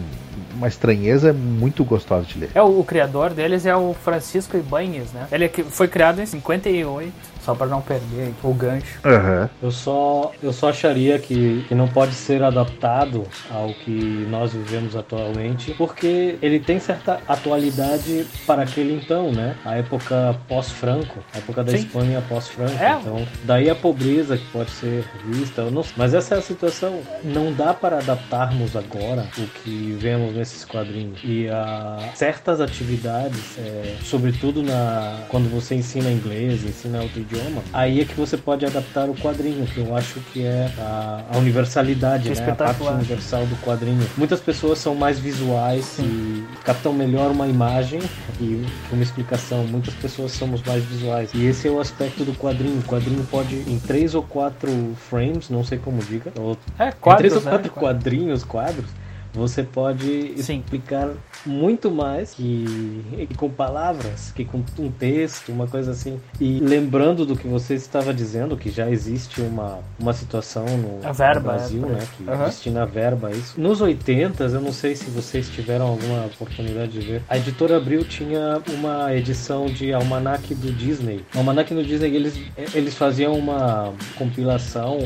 uma 0.56 0.70
estranheza 0.70 1.34
muito 1.34 1.84
gostosa 1.84 2.26
de 2.26 2.40
ler. 2.40 2.50
É, 2.56 2.62
o, 2.62 2.80
o 2.80 2.84
criador 2.86 3.32
deles 3.32 3.66
é 3.66 3.76
o 3.76 3.94
Francisco 3.94 4.56
Ibanez, 4.56 5.12
né? 5.12 5.28
Ele 5.30 5.46
é 5.46 5.50
foi 5.50 5.90
criado 5.90 6.22
em 6.22 6.26
58 6.26 7.33
só 7.44 7.54
para 7.54 7.68
não 7.68 7.82
perder 7.82 8.34
o 8.44 8.54
gancho. 8.54 9.00
Uhum. 9.04 9.50
Eu 9.62 9.72
só 9.72 10.32
eu 10.42 10.54
só 10.54 10.70
acharia 10.70 11.20
que, 11.20 11.66
que 11.68 11.76
não 11.76 11.88
pode 11.88 12.14
ser 12.14 12.42
adaptado 12.44 13.26
ao 13.52 13.74
que 13.74 14.26
nós 14.30 14.54
vivemos 14.54 14.96
atualmente, 14.96 15.74
porque 15.74 16.38
ele 16.42 16.60
tem 16.60 16.80
certa 16.80 17.20
atualidade 17.28 18.26
para 18.46 18.64
aquele 18.64 18.94
então, 18.94 19.32
né? 19.32 19.56
A 19.66 19.76
época 19.76 20.36
pós-Franco, 20.48 21.20
a 21.34 21.38
época 21.38 21.64
da 21.64 21.72
Sim. 21.72 21.78
Espanha 21.78 22.24
pós-Franco. 22.28 22.82
É. 22.82 22.98
Então, 23.00 23.28
daí 23.44 23.70
a 23.70 23.76
pobreza 23.76 24.38
que 24.38 24.46
pode 24.46 24.72
ser 24.72 25.06
vista, 25.26 25.70
não, 25.70 25.84
mas 25.98 26.14
essa 26.14 26.36
é 26.36 26.38
a 26.38 26.42
situação. 26.42 27.02
Não 27.24 27.52
dá 27.52 27.74
para 27.74 27.98
adaptarmos 27.98 28.76
agora 28.76 29.28
o 29.38 29.48
que 29.62 29.96
vemos 30.00 30.34
nesses 30.34 30.64
quadrinhos 30.66 31.20
e 31.24 31.48
a 31.50 32.12
certas 32.16 32.62
atividades, 32.62 33.58
é, 33.58 33.98
sobretudo 34.04 34.62
na 34.62 35.24
quando 35.30 35.50
você 35.50 35.76
ensina 35.76 36.10
inglês, 36.10 36.64
ensina 36.64 37.02
outro 37.02 37.20
idioma 37.20 37.33
idioma, 37.34 37.64
aí 37.74 38.02
é 38.02 38.06
que 38.06 38.14
você 38.14 38.38
pode 38.38 38.66
adaptar 38.66 39.10
o 39.10 39.16
quadrinho, 39.16 39.66
que 39.66 39.80
eu 39.80 39.96
acho 39.96 40.20
que 40.32 40.46
é 40.46 40.72
a, 40.78 41.24
a 41.34 41.38
universalidade, 41.38 42.30
né? 42.30 42.50
a 42.50 42.56
parte 42.56 42.84
universal 42.84 43.46
do 43.46 43.56
quadrinho. 43.58 44.08
Muitas 44.18 44.40
pessoas 44.40 44.78
são 44.78 44.96
mais 44.96 45.20
visuais 45.20 45.98
e 46.00 46.44
captam 46.64 46.94
melhor 46.94 47.32
uma 47.32 47.48
imagem 47.48 48.00
e 48.40 48.66
uma 48.92 49.04
explicação. 49.04 49.66
Muitas 49.66 49.94
pessoas 49.96 50.32
somos 50.32 50.62
mais 50.64 50.84
visuais. 50.84 51.32
E 51.34 51.46
esse 51.46 51.68
é 51.68 51.72
o 51.72 51.80
aspecto 51.80 52.24
do 52.24 52.34
quadrinho. 52.34 52.80
O 52.80 52.84
quadrinho 52.84 53.26
pode, 53.30 53.56
em 53.56 53.80
três 53.80 54.14
ou 54.16 54.24
quatro 54.24 54.70
frames, 55.10 55.50
não 55.50 55.64
sei 55.64 55.78
como 55.78 56.02
diga, 56.04 56.32
ou, 56.38 56.58
é, 56.78 56.92
quadros, 56.92 57.04
em 57.04 57.18
três 57.18 57.34
ou 57.34 57.42
né? 57.42 57.52
quatro 57.52 57.72
quadrinhos, 57.72 58.44
quadros, 58.44 58.86
você 59.34 59.64
pode 59.64 60.42
Sim. 60.42 60.60
explicar 60.60 61.10
muito 61.46 61.92
mais 61.92 62.34
que, 62.34 63.26
que, 63.28 63.36
com 63.36 63.50
palavras, 63.50 64.32
que 64.36 64.46
com 64.46 64.64
um 64.80 64.92
texto, 64.92 65.52
uma 65.52 65.68
coisa 65.68 65.92
assim. 65.92 66.20
E 66.40 66.60
lembrando 66.60 67.26
do 67.26 67.36
que 67.36 67.48
você 67.48 67.74
estava 67.74 68.14
dizendo, 68.14 68.56
que 68.56 68.70
já 68.70 68.90
existe 68.90 69.42
uma, 69.42 69.80
uma 70.00 70.14
situação 70.14 70.66
no, 70.66 71.14
verba, 71.14 71.40
no 71.40 71.58
Brasil, 71.58 71.86
é, 71.86 71.90
né? 71.90 72.08
Que 72.16 72.24
uhum. 72.24 72.46
destina 72.46 72.86
verba 72.86 73.30
a 73.30 73.32
isso. 73.32 73.60
Nos 73.60 73.82
80 73.82 74.44
eu 74.44 74.62
não 74.62 74.72
sei 74.72 74.96
se 74.96 75.10
vocês 75.10 75.50
tiveram 75.50 75.88
alguma 75.88 76.26
oportunidade 76.26 76.92
de 76.92 77.00
ver. 77.00 77.24
A 77.28 77.38
editora 77.38 77.78
Abril 77.78 78.04
tinha 78.06 78.62
uma 78.70 79.14
edição 79.14 79.66
de 79.66 79.94
almanac 79.94 80.54
do 80.56 80.72
Disney. 80.72 81.26
O 81.34 81.40
almanac 81.40 81.74
do 81.74 81.84
Disney 81.84 82.16
eles, 82.16 82.40
eles 82.74 82.96
faziam 82.96 83.34
uma 83.34 83.94
compilação, 84.18 84.98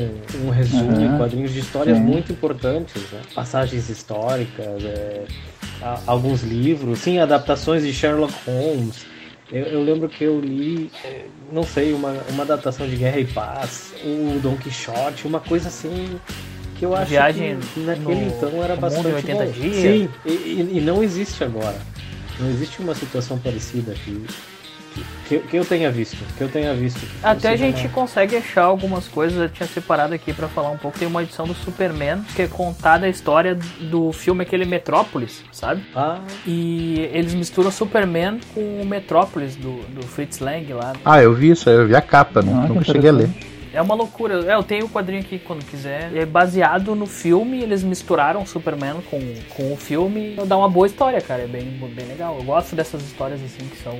um 0.44 0.50
resumo 0.50 0.92
uhum. 0.92 1.12
de 1.12 1.18
quadrinhos 1.18 1.52
de 1.52 1.60
histórias 1.60 1.96
Sim. 1.96 2.04
muito 2.04 2.32
importantes, 2.32 3.02
né? 3.10 3.20
passagens 3.34 3.88
históricas, 3.88 4.17
é, 4.70 5.24
alguns 6.06 6.42
livros, 6.42 7.00
sim, 7.00 7.18
adaptações 7.18 7.82
de 7.82 7.92
Sherlock 7.92 8.34
Holmes. 8.46 9.06
Eu, 9.50 9.64
eu, 9.64 9.82
lembro 9.82 10.08
que 10.08 10.24
eu 10.24 10.38
li, 10.40 10.90
é, 11.04 11.24
não 11.50 11.62
sei, 11.62 11.92
uma, 11.94 12.14
uma 12.28 12.42
adaptação 12.42 12.86
de 12.86 12.96
Guerra 12.96 13.20
e 13.20 13.24
Paz, 13.24 13.94
o 14.04 14.38
Don 14.40 14.56
Quixote, 14.56 15.26
uma 15.26 15.40
coisa 15.40 15.68
assim 15.68 16.20
que 16.78 16.84
eu 16.84 16.94
acho 16.94 17.10
Viagem 17.10 17.58
que 17.74 17.80
naquele 17.80 18.26
então 18.26 18.62
era 18.62 18.76
bastante 18.76 19.08
80 19.08 19.44
bom. 19.44 19.50
dias. 19.50 19.76
Sim, 19.76 20.08
e, 20.24 20.76
e, 20.76 20.80
não 20.80 21.02
existe 21.02 21.42
agora. 21.42 21.76
Não 22.38 22.48
existe 22.50 22.80
uma 22.80 22.94
situação 22.94 23.38
parecida 23.38 23.92
aqui. 23.92 24.24
Que, 25.28 25.38
que, 25.40 25.56
eu 25.56 25.64
tenha 25.64 25.90
visto, 25.90 26.16
que 26.36 26.42
eu 26.42 26.48
tenha 26.48 26.72
visto. 26.74 27.00
Até 27.22 27.50
a 27.50 27.56
gente 27.56 27.84
não... 27.84 27.90
consegue 27.90 28.36
achar 28.36 28.62
algumas 28.62 29.06
coisas, 29.06 29.38
eu 29.38 29.48
tinha 29.48 29.66
separado 29.66 30.14
aqui 30.14 30.32
para 30.32 30.48
falar 30.48 30.70
um 30.70 30.78
pouco. 30.78 30.98
Tem 30.98 31.06
uma 31.06 31.22
edição 31.22 31.46
do 31.46 31.54
Superman 31.54 32.22
que 32.34 32.42
é 32.42 32.46
contada 32.46 33.06
a 33.06 33.08
história 33.08 33.54
do 33.54 34.10
filme 34.12 34.42
aquele 34.42 34.64
Metrópolis, 34.64 35.44
sabe? 35.52 35.82
Ah. 35.94 36.20
E 36.46 37.10
eles 37.12 37.34
misturam 37.34 37.70
Superman 37.70 38.40
com 38.54 38.80
o 38.80 38.86
Metrópolis 38.86 39.54
do, 39.54 39.82
do 39.88 40.06
Fritz 40.06 40.38
Lang 40.38 40.72
lá. 40.72 40.94
Ah, 41.04 41.22
eu 41.22 41.34
vi 41.34 41.50
isso, 41.50 41.68
eu 41.68 41.86
vi 41.86 41.94
a 41.94 42.00
capa, 42.00 42.40
não, 42.40 42.62
ah, 42.62 42.68
não 42.68 42.82
cheguei 42.82 43.10
a 43.10 43.12
ler. 43.12 43.30
É 43.72 43.82
uma 43.82 43.94
loucura. 43.94 44.44
É, 44.50 44.54
eu 44.54 44.62
tenho 44.62 44.86
o 44.86 44.88
quadrinho 44.88 45.20
aqui 45.20 45.38
quando 45.38 45.64
quiser. 45.64 46.14
É 46.14 46.24
baseado 46.24 46.94
no 46.94 47.06
filme, 47.06 47.62
eles 47.62 47.82
misturaram 47.82 48.44
Superman 48.46 48.96
com, 49.10 49.20
com 49.50 49.72
o 49.72 49.76
filme. 49.76 50.36
Dá 50.46 50.56
uma 50.56 50.68
boa 50.68 50.86
história, 50.86 51.20
cara. 51.20 51.42
É 51.42 51.46
bem, 51.46 51.64
bem 51.94 52.06
legal. 52.06 52.36
Eu 52.38 52.44
gosto 52.44 52.74
dessas 52.74 53.02
histórias 53.02 53.40
assim 53.42 53.68
que 53.68 53.76
são 53.82 53.94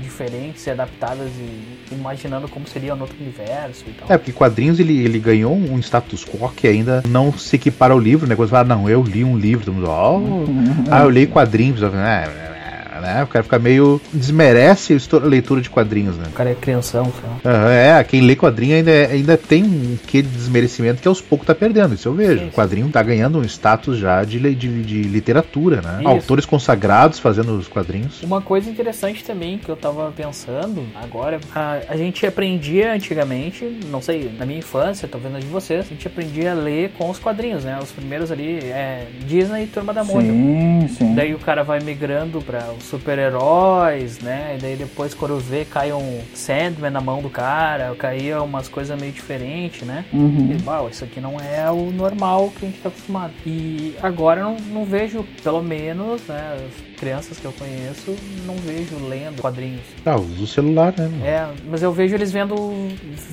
diferentes 0.00 0.66
e 0.66 0.70
adaptadas 0.70 1.30
e 1.38 1.94
imaginando 1.94 2.48
como 2.48 2.66
seria 2.66 2.94
no 2.94 3.02
outro 3.02 3.16
universo 3.20 3.84
e 3.86 3.92
tal. 3.92 4.10
É, 4.10 4.18
porque 4.18 4.32
quadrinhos 4.32 4.78
ele, 4.78 5.04
ele 5.04 5.18
ganhou 5.18 5.54
um 5.54 5.78
status 5.78 6.24
quo 6.24 6.48
que 6.54 6.66
ainda 6.66 7.02
não 7.08 7.32
se 7.32 7.56
equipara 7.56 7.92
ao 7.92 7.98
livro, 7.98 8.26
né? 8.26 8.36
Quando 8.36 8.48
você 8.48 8.52
fala, 8.52 8.68
não, 8.68 8.88
eu 8.88 9.02
li 9.02 9.24
um 9.24 9.36
livro, 9.36 9.64
todo 9.64 9.74
mundo, 9.74 9.88
oh, 9.88 10.90
ah, 10.90 11.02
eu 11.02 11.10
li 11.10 11.26
quadrinhos. 11.26 11.82
É, 11.82 12.55
né? 13.00 13.22
O 13.22 13.26
cara 13.26 13.42
fica 13.42 13.58
meio. 13.58 14.00
desmerece 14.12 14.96
a 15.12 15.16
leitura 15.18 15.60
de 15.60 15.70
quadrinhos, 15.70 16.16
né? 16.16 16.26
O 16.28 16.32
cara 16.32 16.50
é 16.50 16.54
crianção. 16.54 17.04
Uhum, 17.04 17.68
é, 17.70 18.02
quem 18.04 18.20
lê 18.20 18.36
quadrinho 18.36 18.76
ainda, 18.76 18.90
é, 18.90 19.12
ainda 19.12 19.36
tem 19.36 19.64
um 19.64 19.98
quê 20.06 20.22
de 20.22 20.28
desmerecimento 20.28 21.00
que 21.00 21.08
aos 21.08 21.20
poucos 21.20 21.46
tá 21.46 21.54
perdendo, 21.54 21.94
isso 21.94 22.08
eu 22.08 22.14
vejo. 22.14 22.40
Sim. 22.40 22.48
O 22.48 22.52
quadrinho 22.52 22.88
tá 22.88 23.02
ganhando 23.02 23.38
um 23.38 23.44
status 23.44 23.98
já 23.98 24.22
de, 24.24 24.38
de, 24.54 24.82
de 24.82 25.02
literatura, 25.02 25.80
né? 25.80 25.98
Isso. 26.00 26.08
Autores 26.08 26.46
consagrados 26.46 27.18
fazendo 27.18 27.56
os 27.56 27.68
quadrinhos. 27.68 28.22
Uma 28.22 28.40
coisa 28.40 28.70
interessante 28.70 29.24
também 29.24 29.58
que 29.58 29.68
eu 29.68 29.76
tava 29.76 30.12
pensando 30.12 30.84
agora, 30.94 31.40
a, 31.54 31.80
a 31.88 31.96
gente 31.96 32.26
aprendia 32.26 32.92
antigamente, 32.92 33.64
não 33.90 34.00
sei, 34.00 34.30
na 34.38 34.46
minha 34.46 34.58
infância, 34.58 35.08
tô 35.08 35.18
vendo 35.18 35.38
de 35.38 35.46
vocês, 35.46 35.86
a 35.86 35.88
gente 35.88 36.06
aprendia 36.06 36.52
a 36.52 36.54
ler 36.54 36.92
com 36.96 37.10
os 37.10 37.18
quadrinhos, 37.18 37.64
né? 37.64 37.78
Os 37.82 37.90
primeiros 37.92 38.30
ali 38.30 38.58
é 38.64 39.06
Disney 39.26 39.64
e 39.64 39.66
Turma 39.66 39.92
da 39.92 40.04
Mônica. 40.04 40.32
Sim, 40.32 40.88
sim. 40.96 41.14
Daí 41.14 41.34
o 41.34 41.38
cara 41.38 41.62
vai 41.62 41.80
migrando 41.80 42.40
para 42.40 42.70
os 42.72 42.85
super-heróis, 42.86 44.20
né? 44.20 44.56
E 44.56 44.62
daí 44.62 44.76
depois 44.76 45.14
quando 45.14 45.38
vê 45.38 45.64
cai 45.64 45.92
um 45.92 46.20
Sandman 46.34 46.90
na 46.90 47.00
mão 47.00 47.20
do 47.20 47.28
cara, 47.28 47.94
caía 47.96 48.42
umas 48.42 48.68
coisas 48.68 48.98
meio 48.98 49.12
diferentes, 49.12 49.82
né? 49.82 50.04
Uhum. 50.12 50.56
E, 50.58 50.64
uau, 50.66 50.88
isso 50.88 51.04
aqui 51.04 51.20
não 51.20 51.36
é 51.40 51.70
o 51.70 51.90
normal 51.90 52.52
que 52.56 52.66
a 52.66 52.68
gente 52.68 52.80
tá 52.80 52.88
acostumado. 52.88 53.32
E 53.44 53.94
agora 54.02 54.42
não, 54.42 54.56
não 54.56 54.84
vejo, 54.84 55.24
pelo 55.42 55.62
menos, 55.62 56.22
né? 56.26 56.68
As 56.96 57.00
crianças 57.00 57.38
que 57.38 57.44
eu 57.44 57.52
conheço, 57.52 58.16
não 58.46 58.54
vejo 58.56 58.96
lendo 59.06 59.42
quadrinhos. 59.42 59.82
Ah, 60.02 60.16
usa 60.16 60.44
o 60.44 60.46
celular, 60.46 60.94
né? 60.96 61.10
É, 61.22 61.46
mas 61.68 61.82
eu 61.82 61.92
vejo 61.92 62.14
eles 62.14 62.32
vendo 62.32 62.56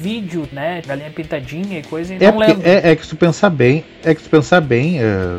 vídeo, 0.02 0.46
né? 0.52 0.82
Galinha 0.86 1.10
pintadinha 1.10 1.80
e 1.80 1.84
coisa 1.84 2.14
e 2.14 2.18
é 2.18 2.30
não 2.30 2.40
lendo. 2.40 2.62
É, 2.62 2.92
é 2.92 2.96
que 2.96 3.04
se 3.04 3.12
tu 3.12 3.16
pensar 3.16 3.50
bem, 3.50 3.86
é 4.04 4.14
que 4.14 4.22
se 4.22 4.28
pensar 4.28 4.60
bem, 4.60 5.00
é, 5.00 5.38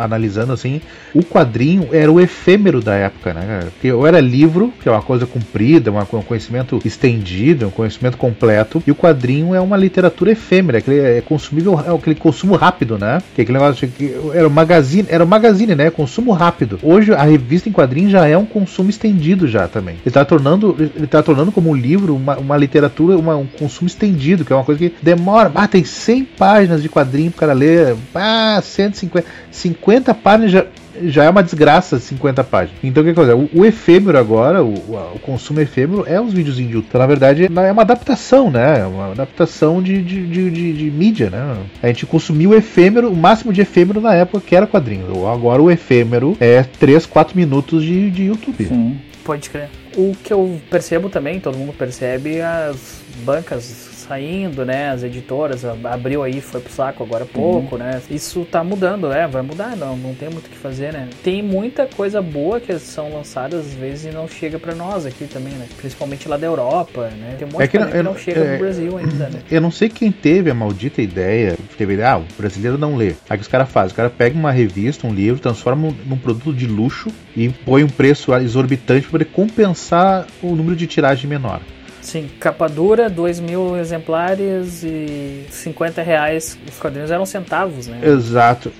analisando 0.00 0.52
assim, 0.52 0.80
o 1.14 1.22
quadrinho 1.22 1.88
era 1.92 2.10
o 2.10 2.20
efêmero 2.20 2.80
da 2.80 2.96
época, 2.96 3.32
né? 3.32 3.60
Porque 3.74 3.92
ou 3.92 4.04
era 4.08 4.18
livro, 4.18 4.72
que 4.82 4.88
é 4.88 4.92
uma 4.92 5.02
coisa 5.02 5.24
comprida, 5.24 5.92
uma, 5.92 6.02
um 6.02 6.22
conhecimento 6.22 6.80
estendido, 6.84 7.68
um 7.68 7.70
conhecimento 7.70 8.16
completo, 8.16 8.82
e 8.84 8.90
o 8.90 8.94
quadrinho 8.96 9.54
é 9.54 9.60
uma 9.60 9.76
literatura 9.76 10.32
efêmera, 10.32 10.78
aquele, 10.78 10.98
é 10.98 11.20
consumível, 11.20 11.78
é 11.78 11.94
aquele 11.94 12.16
consumo 12.16 12.56
rápido, 12.56 12.98
né? 12.98 13.22
Que 13.36 13.42
aquele 13.42 13.56
negócio 13.56 13.86
que 13.86 14.16
era 14.34 14.48
o 14.48 14.50
magazine, 14.50 15.06
era 15.08 15.22
o 15.22 15.28
magazine, 15.28 15.76
né? 15.76 15.90
Consumo 15.90 16.32
rápido. 16.32 16.80
Hoje 16.82 17.12
a 17.12 17.22
revista 17.22 17.51
em 17.68 17.72
quadrinho 17.72 18.10
já 18.10 18.26
é 18.26 18.36
um 18.36 18.46
consumo 18.46 18.90
estendido 18.90 19.46
já 19.46 19.68
também. 19.68 19.94
Ele 19.94 20.02
está 20.06 20.24
tornando, 20.24 20.76
ele 20.78 21.06
tá 21.06 21.22
tornando 21.22 21.52
como 21.52 21.70
um 21.70 21.74
livro 21.74 22.14
uma, 22.14 22.36
uma 22.36 22.56
literatura, 22.56 23.16
uma, 23.16 23.36
um 23.36 23.46
consumo 23.46 23.86
estendido, 23.86 24.44
que 24.44 24.52
é 24.52 24.56
uma 24.56 24.64
coisa 24.64 24.78
que 24.78 24.94
demora. 25.02 25.50
Ah, 25.54 25.68
tem 25.68 25.84
100 25.84 26.24
páginas 26.24 26.82
de 26.82 26.88
quadrinho 26.88 27.30
para 27.30 27.40
cara 27.40 27.52
ler. 27.52 27.96
Ah, 28.14 28.60
150, 28.62 29.26
50 29.50 30.14
páginas 30.14 30.52
já 30.52 30.66
já 31.04 31.24
é 31.24 31.30
uma 31.30 31.42
desgraça 31.42 31.98
50 31.98 32.44
páginas. 32.44 32.78
Então 32.82 33.02
o 33.02 33.06
que 33.06 33.12
acontece? 33.12 33.50
O, 33.54 33.60
o 33.60 33.64
efêmero 33.64 34.18
agora, 34.18 34.62
o, 34.62 34.74
o, 34.74 35.18
consumo 35.20 35.60
efêmero 35.60 36.04
é 36.06 36.20
os 36.20 36.32
vídeos 36.32 36.58
em 36.58 36.64
YouTube. 36.64 36.86
Então, 36.88 37.00
na 37.00 37.06
verdade, 37.06 37.44
é 37.44 37.72
uma 37.72 37.82
adaptação, 37.82 38.50
né? 38.50 38.80
É 38.80 38.86
uma 38.86 39.12
adaptação 39.12 39.82
de, 39.82 40.02
de, 40.02 40.26
de, 40.26 40.50
de, 40.50 40.72
de 40.72 40.90
mídia, 40.90 41.30
né? 41.30 41.56
A 41.82 41.86
gente 41.88 42.06
consumiu 42.06 42.50
o 42.50 42.54
efêmero, 42.54 43.10
o 43.10 43.16
máximo 43.16 43.52
de 43.52 43.60
efêmero 43.60 44.00
na 44.00 44.14
época 44.14 44.44
que 44.46 44.54
era 44.54 44.66
quadrinho. 44.66 45.26
Agora 45.26 45.62
o 45.62 45.70
efêmero 45.70 46.36
é 46.40 46.62
3, 46.62 47.06
4 47.06 47.36
minutos 47.36 47.82
de, 47.82 48.10
de 48.10 48.24
YouTube. 48.24 48.66
Sim, 48.66 48.98
pode 49.24 49.48
crer. 49.48 49.68
O 49.96 50.16
que 50.22 50.32
eu 50.32 50.60
percebo 50.70 51.08
também, 51.08 51.38
todo 51.38 51.56
mundo 51.56 51.72
percebe, 51.72 52.40
as 52.40 53.02
bancas 53.24 53.91
saindo, 54.02 54.64
né? 54.64 54.90
As 54.90 55.02
editoras, 55.02 55.64
abriu 55.64 56.22
aí, 56.22 56.40
foi 56.40 56.60
pro 56.60 56.72
saco 56.72 57.02
agora 57.02 57.24
há 57.24 57.26
pouco, 57.26 57.76
uhum. 57.76 57.82
né? 57.82 58.00
Isso 58.10 58.46
tá 58.50 58.62
mudando, 58.62 59.12
é, 59.12 59.26
vai 59.26 59.42
mudar, 59.42 59.76
não, 59.76 59.96
não 59.96 60.14
tem 60.14 60.28
muito 60.28 60.46
o 60.46 60.50
que 60.50 60.56
fazer, 60.56 60.92
né? 60.92 61.08
Tem 61.22 61.42
muita 61.42 61.86
coisa 61.86 62.20
boa 62.20 62.60
que 62.60 62.76
são 62.78 63.12
lançadas 63.12 63.66
às 63.66 63.74
vezes 63.74 64.12
e 64.12 64.14
não 64.14 64.28
chega 64.28 64.58
para 64.58 64.74
nós 64.74 65.06
aqui 65.06 65.26
também, 65.26 65.52
né? 65.54 65.66
Principalmente 65.76 66.28
lá 66.28 66.36
da 66.36 66.46
Europa, 66.46 67.10
né? 67.18 67.36
Tem 67.38 67.46
um 67.46 67.50
monte 67.52 67.62
é 67.62 67.68
que, 67.68 67.78
coisa 67.78 67.92
que 67.92 68.02
não 68.02 68.16
chega 68.16 68.40
é, 68.40 68.52
no 68.52 68.58
Brasil 68.58 68.98
ainda, 68.98 69.28
né? 69.28 69.40
Eu 69.50 69.60
não 69.60 69.70
sei 69.70 69.88
quem 69.88 70.10
teve 70.10 70.50
a 70.50 70.54
maldita 70.54 71.00
ideia, 71.00 71.56
teve 71.76 72.02
ah, 72.02 72.18
o 72.18 72.24
brasileiro 72.36 72.78
não 72.78 72.96
lê. 72.96 73.14
Aí 73.28 73.36
que 73.36 73.42
os 73.42 73.48
caras 73.48 73.68
fazem, 73.68 73.92
o 73.92 73.96
cara 73.96 74.10
pega 74.10 74.38
uma 74.38 74.50
revista, 74.50 75.06
um 75.06 75.14
livro, 75.14 75.40
transforma 75.40 75.94
num 76.06 76.16
produto 76.16 76.52
de 76.52 76.66
luxo 76.66 77.10
e 77.36 77.48
põe 77.48 77.84
um 77.84 77.88
preço 77.88 78.34
exorbitante 78.34 79.02
para 79.02 79.10
poder 79.10 79.24
compensar 79.26 80.26
o 80.42 80.54
número 80.54 80.76
de 80.76 80.86
tiragem 80.86 81.28
menor. 81.28 81.60
Sim, 82.02 82.28
capa 82.38 82.68
dura, 82.68 83.08
2 83.08 83.40
mil 83.40 83.76
exemplares 83.76 84.82
e 84.82 85.46
50 85.48 86.02
reais. 86.02 86.58
Os 86.68 86.78
quadrinhos 86.78 87.10
eram 87.10 87.24
centavos, 87.24 87.86
né? 87.86 88.00
Exato. 88.02 88.72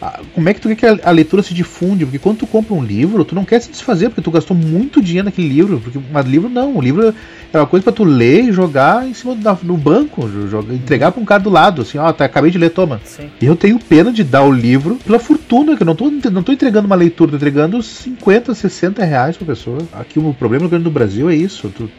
Ah, 0.00 0.20
como 0.32 0.48
é 0.48 0.54
que 0.54 0.60
tu 0.60 0.68
quer 0.68 0.76
que 0.76 0.86
a, 0.86 1.10
leitura 1.10 1.42
se 1.42 1.52
difunde? 1.52 2.04
Porque 2.04 2.20
quando 2.20 2.38
tu 2.38 2.46
compra 2.46 2.72
um 2.72 2.82
livro, 2.82 3.24
tu 3.24 3.34
não 3.34 3.44
quer 3.44 3.60
se 3.60 3.68
desfazer, 3.68 4.08
porque 4.08 4.22
tu 4.22 4.30
gastou 4.30 4.56
muito 4.56 5.02
dinheiro 5.02 5.24
naquele 5.24 5.48
livro. 5.48 5.80
Porque 5.80 5.98
um 5.98 6.20
livro 6.20 6.48
não, 6.48 6.76
o 6.76 6.80
livro 6.80 7.12
é 7.52 7.58
uma 7.58 7.66
coisa 7.66 7.82
para 7.82 7.92
tu 7.92 8.04
ler 8.04 8.44
e 8.44 8.52
jogar 8.52 9.08
em 9.08 9.12
cima 9.12 9.34
do 9.34 9.58
no 9.64 9.76
banco, 9.76 10.28
jogar, 10.48 10.72
entregar 10.72 11.10
para 11.10 11.20
um 11.20 11.24
cara 11.24 11.42
do 11.42 11.50
lado, 11.50 11.82
assim, 11.82 11.98
ó, 11.98 12.12
tá, 12.12 12.24
acabei 12.24 12.50
de 12.50 12.58
ler, 12.58 12.70
toma. 12.70 13.00
Sim. 13.04 13.28
E 13.40 13.46
eu 13.46 13.56
tenho 13.56 13.76
pena 13.80 14.12
de 14.12 14.22
dar 14.22 14.44
o 14.44 14.52
livro 14.52 14.96
pela 15.04 15.18
fortuna, 15.18 15.76
que 15.76 15.82
eu 15.82 15.86
não 15.86 15.96
tô, 15.96 16.08
não 16.30 16.44
tô 16.44 16.52
entregando 16.52 16.86
uma 16.86 16.96
leitura, 16.96 17.32
tô 17.32 17.36
entregando 17.36 17.82
50, 17.82 18.54
60 18.54 19.04
reais 19.04 19.36
pra 19.36 19.46
pessoa. 19.46 19.78
Aqui 19.92 20.20
o 20.20 20.32
problema 20.32 20.68
do 20.68 20.90
Brasil 20.90 21.28
é 21.28 21.34
isso. 21.34 21.72
Tu, 21.76 21.90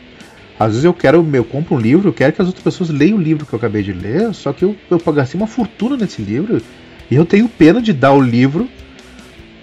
às 0.59 0.71
vezes 0.71 0.83
eu 0.83 0.93
quero, 0.93 1.25
eu 1.33 1.45
compro 1.45 1.75
um 1.75 1.79
livro, 1.79 2.09
eu 2.09 2.13
quero 2.13 2.33
que 2.33 2.41
as 2.41 2.47
outras 2.47 2.63
pessoas 2.63 2.89
leiam 2.89 3.17
o 3.17 3.21
livro 3.21 3.45
que 3.45 3.53
eu 3.53 3.57
acabei 3.57 3.81
de 3.81 3.93
ler, 3.93 4.33
só 4.33 4.51
que 4.51 4.63
eu, 4.65 4.75
eu 4.91 4.99
gastei 5.13 5.39
uma 5.39 5.47
fortuna 5.47 5.95
nesse 5.95 6.21
livro 6.21 6.61
e 7.09 7.15
eu 7.15 7.25
tenho 7.25 7.47
pena 7.47 7.81
de 7.81 7.93
dar 7.93 8.11
o 8.11 8.21
livro. 8.21 8.67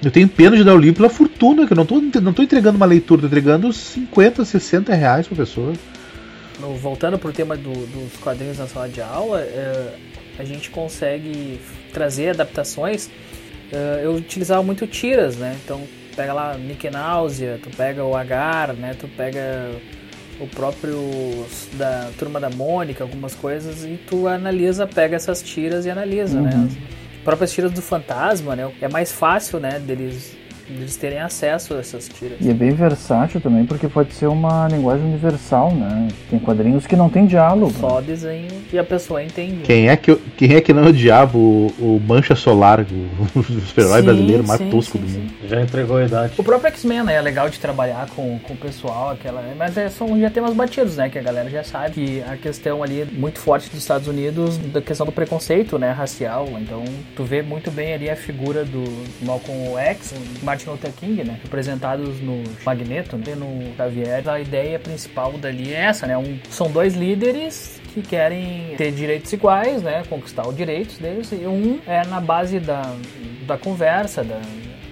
Eu 0.02 0.10
tenho 0.10 0.28
pena 0.28 0.56
de 0.56 0.64
dar 0.64 0.74
o 0.74 0.78
livro 0.78 0.96
pela 0.96 1.10
fortuna, 1.10 1.66
que 1.66 1.72
eu 1.72 1.76
não 1.76 1.82
estou 1.82 2.00
não 2.22 2.32
tô 2.32 2.42
entregando 2.42 2.76
uma 2.76 2.86
leitura, 2.86 3.18
estou 3.18 3.28
entregando 3.28 3.70
50, 3.72 4.42
60 4.42 4.94
reais 4.94 5.26
para 5.26 5.36
pessoa. 5.36 5.74
Voltando 6.80 7.18
para 7.18 7.28
o 7.28 7.32
tema 7.32 7.56
do, 7.56 7.72
dos 7.72 8.16
quadrinhos 8.16 8.58
na 8.58 8.66
sala 8.66 8.88
de 8.88 9.02
aula, 9.02 9.40
é, 9.40 9.94
a 10.38 10.44
gente 10.44 10.70
consegue 10.70 11.60
trazer 11.92 12.30
adaptações. 12.30 13.10
É, 13.70 14.00
eu 14.02 14.14
utilizava 14.14 14.62
muito 14.62 14.86
tiras, 14.86 15.36
né? 15.36 15.56
Então 15.62 15.82
pega 16.14 16.32
lá 16.32 16.56
Mickey 16.56 16.88
Náusea, 16.90 17.60
tu 17.62 17.68
pega 17.70 18.02
o 18.02 18.16
Agar, 18.16 18.72
né? 18.72 18.94
Tu 18.98 19.06
pega 19.08 19.70
o 20.40 20.46
próprio 20.46 20.98
da 21.74 22.10
turma 22.18 22.38
da 22.38 22.50
Mônica, 22.50 23.02
algumas 23.02 23.34
coisas, 23.34 23.84
e 23.84 23.98
tu 24.06 24.28
analisa, 24.28 24.86
pega 24.86 25.16
essas 25.16 25.42
tiras 25.42 25.86
e 25.86 25.90
analisa, 25.90 26.40
né? 26.40 26.50
uhum. 26.54 26.64
né? 26.64 26.68
As 27.16 27.22
próprias 27.22 27.52
tiras 27.52 27.72
do 27.72 27.82
fantasma, 27.82 28.54
né? 28.54 28.70
É 28.80 28.88
mais 28.88 29.10
fácil, 29.10 29.58
né, 29.58 29.80
deles 29.80 30.36
eles 30.68 30.96
terem 30.96 31.20
acesso 31.20 31.74
a 31.74 31.78
essas 31.78 32.08
tiras. 32.08 32.38
E 32.40 32.50
é 32.50 32.54
bem 32.54 32.70
versátil 32.70 33.40
também, 33.40 33.64
porque 33.64 33.88
pode 33.88 34.12
ser 34.14 34.26
uma 34.26 34.68
linguagem 34.68 35.06
universal, 35.06 35.72
né? 35.72 36.08
Tem 36.28 36.38
quadrinhos 36.38 36.86
que 36.86 36.96
não 36.96 37.08
tem 37.08 37.26
diálogo. 37.26 37.72
Só 37.78 38.00
desenho 38.00 38.56
e 38.72 38.78
a 38.78 38.84
pessoa 38.84 39.22
entende. 39.22 39.62
Quem 39.62 39.88
é 39.88 39.96
que, 39.96 40.14
quem 40.36 40.54
é 40.54 40.60
que 40.60 40.72
não 40.72 40.86
odiava 40.86 41.36
o, 41.36 41.66
o 41.78 42.00
Mancha 42.06 42.34
Solar, 42.34 42.80
o, 42.80 43.38
o 43.38 43.42
super-herói 43.42 44.02
brasileiro 44.02 44.46
mais 44.46 44.60
sim, 44.60 44.70
tosco 44.70 44.98
sim, 44.98 45.04
do 45.04 45.10
mundo? 45.10 45.32
Já 45.48 45.60
entregou 45.60 45.96
a 45.98 46.04
idade. 46.04 46.34
O 46.36 46.44
próprio 46.44 46.68
X-Men, 46.70 47.04
né? 47.04 47.14
É 47.14 47.20
legal 47.20 47.48
de 47.48 47.58
trabalhar 47.58 48.08
com, 48.14 48.38
com 48.40 48.54
o 48.54 48.56
pessoal, 48.56 49.10
aquela. 49.10 49.42
Mas 49.56 49.76
é, 49.76 49.88
são 49.88 50.18
já 50.20 50.30
temas 50.30 50.54
batidos, 50.54 50.96
né? 50.96 51.08
Que 51.08 51.18
a 51.18 51.22
galera 51.22 51.48
já 51.48 51.62
sabe 51.62 51.94
que 51.94 52.22
a 52.22 52.36
questão 52.36 52.82
ali 52.82 53.02
é 53.02 53.04
muito 53.04 53.38
forte 53.38 53.70
dos 53.70 53.78
Estados 53.78 54.08
Unidos, 54.08 54.56
da 54.58 54.80
questão 54.80 55.06
do 55.06 55.12
preconceito, 55.12 55.78
né? 55.78 55.92
Racial. 55.92 56.48
Então, 56.60 56.84
tu 57.14 57.24
vê 57.24 57.42
muito 57.42 57.70
bem 57.70 57.94
ali 57.94 58.10
a 58.10 58.16
figura 58.16 58.64
do 58.64 58.84
Malcolm 59.22 59.78
X, 59.78 60.14
Martin 60.56 60.70
Luther 60.70 60.92
King, 60.92 61.24
né? 61.24 61.38
Representados 61.42 62.20
no 62.20 62.42
Magneto, 62.64 63.16
né? 63.18 63.34
no 63.34 63.76
Xavier. 63.76 64.26
A 64.28 64.40
ideia 64.40 64.78
principal 64.78 65.32
dali 65.32 65.74
é 65.74 65.84
essa, 65.84 66.06
né? 66.06 66.16
Um, 66.16 66.38
são 66.48 66.70
dois 66.70 66.94
líderes 66.94 67.80
que 67.92 68.00
querem 68.00 68.74
ter 68.76 68.90
direitos 68.92 69.30
iguais, 69.32 69.82
né? 69.82 70.02
Conquistar 70.08 70.48
os 70.48 70.56
direitos 70.56 70.98
deles. 70.98 71.30
E 71.32 71.46
um 71.46 71.78
é 71.86 72.04
na 72.06 72.20
base 72.20 72.58
da, 72.58 72.82
da 73.46 73.58
conversa, 73.58 74.24
da, 74.24 74.40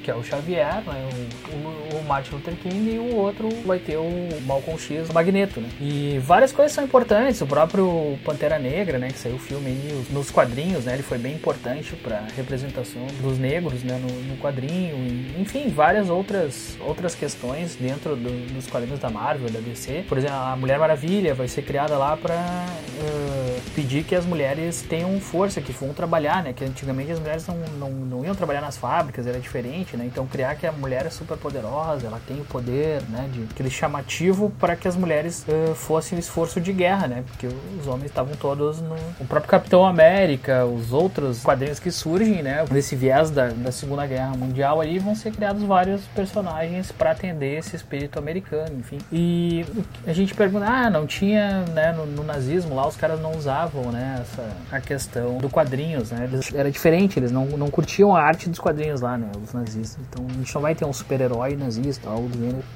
que 0.02 0.10
é 0.10 0.14
o 0.14 0.22
Xavier, 0.22 0.82
né? 0.86 1.08
O 1.12 1.44
o 1.54 1.83
Martin 2.06 2.34
Luther 2.36 2.54
King 2.56 2.94
e 2.94 2.98
o 2.98 3.16
outro 3.16 3.48
vai 3.64 3.78
ter 3.78 3.96
o 3.96 4.28
Malcolm 4.46 4.78
X, 4.78 5.08
o 5.10 5.14
Magneto, 5.14 5.60
né? 5.60 5.68
E 5.80 6.18
várias 6.22 6.52
coisas 6.52 6.72
são 6.72 6.84
importantes, 6.84 7.40
o 7.40 7.46
próprio 7.46 8.18
Pantera 8.24 8.58
Negra, 8.58 8.98
né, 8.98 9.08
que 9.08 9.18
saiu 9.18 9.36
o 9.36 9.38
filme 9.38 9.66
aí, 9.68 10.04
nos 10.10 10.30
quadrinhos, 10.30 10.84
né, 10.84 10.94
ele 10.94 11.02
foi 11.02 11.18
bem 11.18 11.34
importante 11.34 11.94
para 11.96 12.24
representação 12.36 13.06
dos 13.20 13.38
negros, 13.38 13.82
né, 13.82 13.98
no, 14.00 14.22
no 14.22 14.36
quadrinho, 14.38 14.96
e, 14.96 15.40
enfim, 15.40 15.68
várias 15.68 16.08
outras 16.08 16.76
outras 16.80 17.14
questões 17.14 17.76
dentro 17.76 18.16
do, 18.16 18.54
dos 18.54 18.66
quadrinhos 18.66 19.00
da 19.00 19.10
Marvel, 19.10 19.50
da 19.50 19.60
DC. 19.60 20.04
Por 20.08 20.18
exemplo, 20.18 20.36
a 20.36 20.56
Mulher 20.56 20.78
Maravilha 20.78 21.34
vai 21.34 21.48
ser 21.48 21.62
criada 21.62 21.96
lá 21.96 22.16
para 22.16 22.34
uh, 22.34 23.70
pedir 23.74 24.04
que 24.04 24.14
as 24.14 24.24
mulheres 24.24 24.82
tenham 24.82 25.18
força, 25.20 25.60
que 25.60 25.72
vão 25.72 25.92
trabalhar, 25.92 26.42
né, 26.42 26.52
que 26.52 26.64
antigamente 26.64 27.12
as 27.12 27.18
mulheres 27.18 27.46
não, 27.46 27.56
não, 27.78 27.90
não 27.90 28.24
iam 28.24 28.34
trabalhar 28.34 28.60
nas 28.60 28.76
fábricas, 28.76 29.26
era 29.26 29.38
diferente, 29.38 29.96
né? 29.96 30.04
Então 30.06 30.26
criar 30.26 30.54
que 30.56 30.66
a 30.66 30.72
mulher 30.72 31.06
é 31.06 31.10
super 31.10 31.36
poderosa 31.36 31.93
ela 32.02 32.20
tem 32.26 32.40
o 32.40 32.44
poder, 32.44 33.02
né, 33.10 33.28
de 33.32 33.44
aquele 33.50 33.70
chamativo 33.70 34.50
para 34.58 34.74
que 34.74 34.88
as 34.88 34.96
mulheres 34.96 35.44
uh, 35.48 35.74
fossem 35.74 36.18
o 36.18 36.20
esforço 36.20 36.60
de 36.60 36.72
guerra, 36.72 37.06
né, 37.06 37.24
porque 37.26 37.46
os 37.78 37.86
homens 37.86 38.06
estavam 38.06 38.34
todos 38.36 38.80
no 38.80 38.94
o 39.20 39.24
próprio 39.26 39.50
Capitão 39.50 39.84
América, 39.86 40.64
os 40.64 40.92
outros 40.92 41.42
quadrinhos 41.42 41.78
que 41.78 41.90
surgem, 41.90 42.42
né, 42.42 42.64
nesse 42.70 42.96
viés 42.96 43.30
da, 43.30 43.48
da 43.48 43.70
Segunda 43.70 44.06
Guerra 44.06 44.34
Mundial 44.36 44.80
aí 44.80 44.98
vão 44.98 45.14
ser 45.14 45.32
criados 45.32 45.62
vários 45.62 46.02
personagens 46.14 46.90
para 46.90 47.10
atender 47.10 47.58
esse 47.58 47.76
espírito 47.76 48.18
americano, 48.18 48.78
enfim. 48.78 48.98
E 49.12 49.64
a 50.06 50.12
gente 50.12 50.34
pergunta, 50.34 50.66
ah, 50.66 50.90
não 50.90 51.06
tinha, 51.06 51.64
né, 51.72 51.92
no, 51.92 52.06
no 52.06 52.24
nazismo 52.24 52.74
lá 52.74 52.86
os 52.86 52.96
caras 52.96 53.20
não 53.20 53.32
usavam, 53.32 53.90
né, 53.92 54.20
essa 54.20 54.44
a 54.70 54.80
questão 54.80 55.38
do 55.38 55.48
quadrinhos, 55.48 56.10
né, 56.10 56.24
eles, 56.24 56.54
era 56.54 56.70
diferente, 56.70 57.18
eles 57.18 57.30
não, 57.30 57.46
não 57.46 57.70
curtiam 57.70 58.14
a 58.14 58.22
arte 58.22 58.48
dos 58.48 58.58
quadrinhos 58.58 59.00
lá, 59.00 59.16
né, 59.18 59.30
os 59.42 59.52
nazistas. 59.52 59.98
Então 60.08 60.26
a 60.28 60.32
gente 60.32 60.54
não 60.54 60.62
vai 60.62 60.74
ter 60.74 60.84
um 60.84 60.92
super-herói 60.92 61.56
nazista 61.56 61.83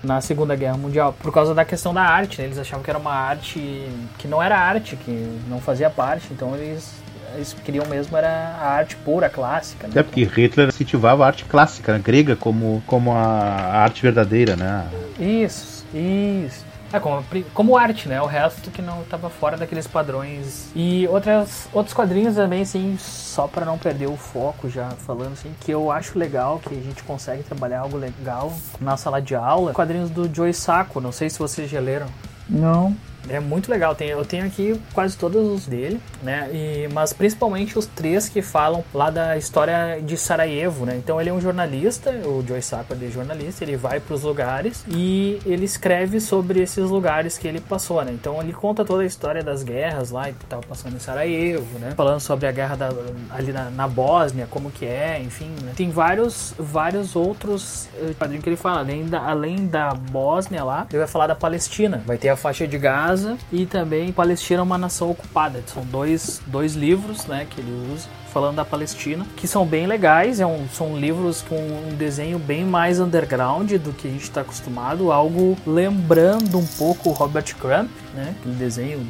na 0.02 0.20
Segunda 0.20 0.54
Guerra 0.56 0.76
Mundial, 0.76 1.14
por 1.18 1.32
causa 1.32 1.54
da 1.54 1.64
questão 1.64 1.94
da 1.94 2.02
arte, 2.02 2.40
né? 2.40 2.46
Eles 2.46 2.58
achavam 2.58 2.82
que 2.82 2.90
era 2.90 2.98
uma 2.98 3.12
arte 3.12 3.88
que 4.18 4.28
não 4.28 4.42
era 4.42 4.58
arte, 4.58 4.96
que 4.96 5.40
não 5.48 5.60
fazia 5.60 5.90
parte, 5.90 6.28
então 6.32 6.54
eles 6.54 6.98
eles 7.34 7.54
queriam 7.64 7.86
mesmo 7.86 8.16
era 8.16 8.56
a 8.60 8.68
arte 8.70 8.96
pura, 8.96 9.28
clássica. 9.28 9.86
Né? 9.86 9.94
É 9.96 10.02
porque 10.02 10.24
Hitler 10.24 10.68
incentivava 10.68 11.24
a 11.24 11.26
arte 11.26 11.44
clássica, 11.44 11.92
né? 11.92 12.00
grega, 12.02 12.34
como, 12.34 12.82
como 12.86 13.12
a 13.12 13.82
arte 13.82 14.02
verdadeira, 14.02 14.56
né? 14.56 14.86
Isso, 15.18 15.84
isso. 15.94 16.67
É, 16.92 16.98
como, 16.98 17.24
como 17.52 17.76
arte, 17.76 18.08
né? 18.08 18.20
O 18.20 18.26
resto 18.26 18.70
que 18.70 18.80
não 18.80 19.02
estava 19.02 19.28
fora 19.28 19.56
daqueles 19.56 19.86
padrões. 19.86 20.70
E 20.74 21.06
outras, 21.08 21.68
outros 21.72 21.94
quadrinhos 21.94 22.34
também, 22.34 22.62
assim, 22.62 22.96
só 22.98 23.46
para 23.46 23.64
não 23.64 23.76
perder 23.76 24.06
o 24.06 24.16
foco, 24.16 24.68
já 24.68 24.90
falando 24.90 25.32
assim, 25.32 25.54
que 25.60 25.70
eu 25.70 25.90
acho 25.90 26.18
legal, 26.18 26.58
que 26.58 26.74
a 26.74 26.80
gente 26.80 27.02
consegue 27.02 27.42
trabalhar 27.42 27.80
algo 27.80 27.96
legal 27.96 28.52
na 28.80 28.96
sala 28.96 29.20
de 29.20 29.34
aula. 29.34 29.72
Quadrinhos 29.72 30.10
do 30.10 30.32
Joe 30.34 30.52
Sacco, 30.52 31.00
não 31.00 31.12
sei 31.12 31.28
se 31.28 31.38
vocês 31.38 31.70
já 31.70 31.80
leram. 31.80 32.06
Não. 32.48 32.96
É 33.28 33.40
muito 33.40 33.70
legal. 33.70 33.94
Tem, 33.94 34.08
eu 34.08 34.24
tenho 34.24 34.44
aqui 34.44 34.80
quase 34.92 35.16
todos 35.16 35.46
os 35.46 35.66
dele, 35.66 36.00
né? 36.22 36.48
E, 36.52 36.88
mas 36.92 37.12
principalmente 37.12 37.78
os 37.78 37.86
três 37.86 38.28
que 38.28 38.42
falam 38.42 38.84
lá 38.92 39.10
da 39.10 39.36
história 39.36 40.00
de 40.02 40.16
Sarajevo, 40.16 40.84
né? 40.84 40.96
Então 40.96 41.20
ele 41.20 41.30
é 41.30 41.32
um 41.32 41.40
jornalista, 41.40 42.10
o 42.10 42.44
Joy 42.46 42.62
Sacco 42.62 42.94
é 42.94 43.10
jornalista, 43.10 43.64
ele 43.64 43.76
vai 43.76 44.00
para 44.00 44.14
os 44.14 44.22
lugares 44.22 44.84
e 44.88 45.38
ele 45.46 45.64
escreve 45.64 46.20
sobre 46.20 46.60
esses 46.60 46.90
lugares 46.90 47.38
que 47.38 47.46
ele 47.46 47.60
passou, 47.60 48.02
né? 48.04 48.12
Então 48.12 48.40
ele 48.40 48.52
conta 48.52 48.84
toda 48.84 49.02
a 49.02 49.06
história 49.06 49.42
das 49.42 49.62
guerras 49.62 50.10
lá 50.10 50.24
que 50.24 50.44
estava 50.44 50.62
passando 50.62 50.96
em 50.96 50.98
Sarajevo, 50.98 51.78
né? 51.78 51.92
Falando 51.96 52.20
sobre 52.20 52.46
a 52.46 52.52
guerra 52.52 52.76
da, 52.76 52.90
ali 53.30 53.52
na, 53.52 53.70
na, 53.70 53.88
Bósnia, 53.88 54.46
como 54.50 54.70
que 54.70 54.84
é, 54.84 55.20
enfim. 55.20 55.50
Né? 55.62 55.72
Tem 55.76 55.90
vários, 55.90 56.54
vários 56.58 57.16
outros 57.16 57.88
eh, 57.96 58.12
quadrinhos 58.18 58.44
que 58.44 58.50
ele 58.50 58.56
fala. 58.56 58.80
Além 58.80 59.06
da, 59.06 59.20
além 59.20 59.66
da 59.66 59.94
Bósnia 59.94 60.62
lá, 60.62 60.86
ele 60.90 60.98
vai 60.98 61.06
falar 61.06 61.26
da 61.26 61.34
Palestina. 61.34 62.02
Vai 62.06 62.18
ter 62.18 62.28
a 62.28 62.36
faixa 62.36 62.66
de 62.66 62.78
Gaza 62.78 63.17
e 63.52 63.66
também 63.66 64.12
Palestina 64.12 64.60
é 64.60 64.62
uma 64.62 64.78
nação 64.78 65.10
ocupada. 65.10 65.62
São 65.66 65.84
dois, 65.84 66.40
dois 66.46 66.74
livros 66.74 67.26
né, 67.26 67.46
que 67.48 67.60
ele 67.60 67.92
usa 67.92 68.08
falando 68.32 68.56
da 68.56 68.64
Palestina, 68.64 69.26
que 69.36 69.48
são 69.48 69.64
bem 69.64 69.86
legais, 69.86 70.38
é 70.38 70.46
um, 70.46 70.68
são 70.68 70.98
livros 70.98 71.42
com 71.42 71.56
um 71.56 71.94
desenho 71.96 72.38
bem 72.38 72.64
mais 72.64 73.00
underground 73.00 73.72
do 73.72 73.92
que 73.92 74.06
a 74.06 74.10
gente 74.10 74.22
está 74.22 74.42
acostumado, 74.42 75.10
algo 75.10 75.56
lembrando 75.66 76.58
um 76.58 76.66
pouco 76.66 77.08
o 77.08 77.12
Robert 77.12 77.56
Crumb, 77.56 77.88
né, 78.14 78.34
aquele 78.38 78.54
desenho 78.54 79.04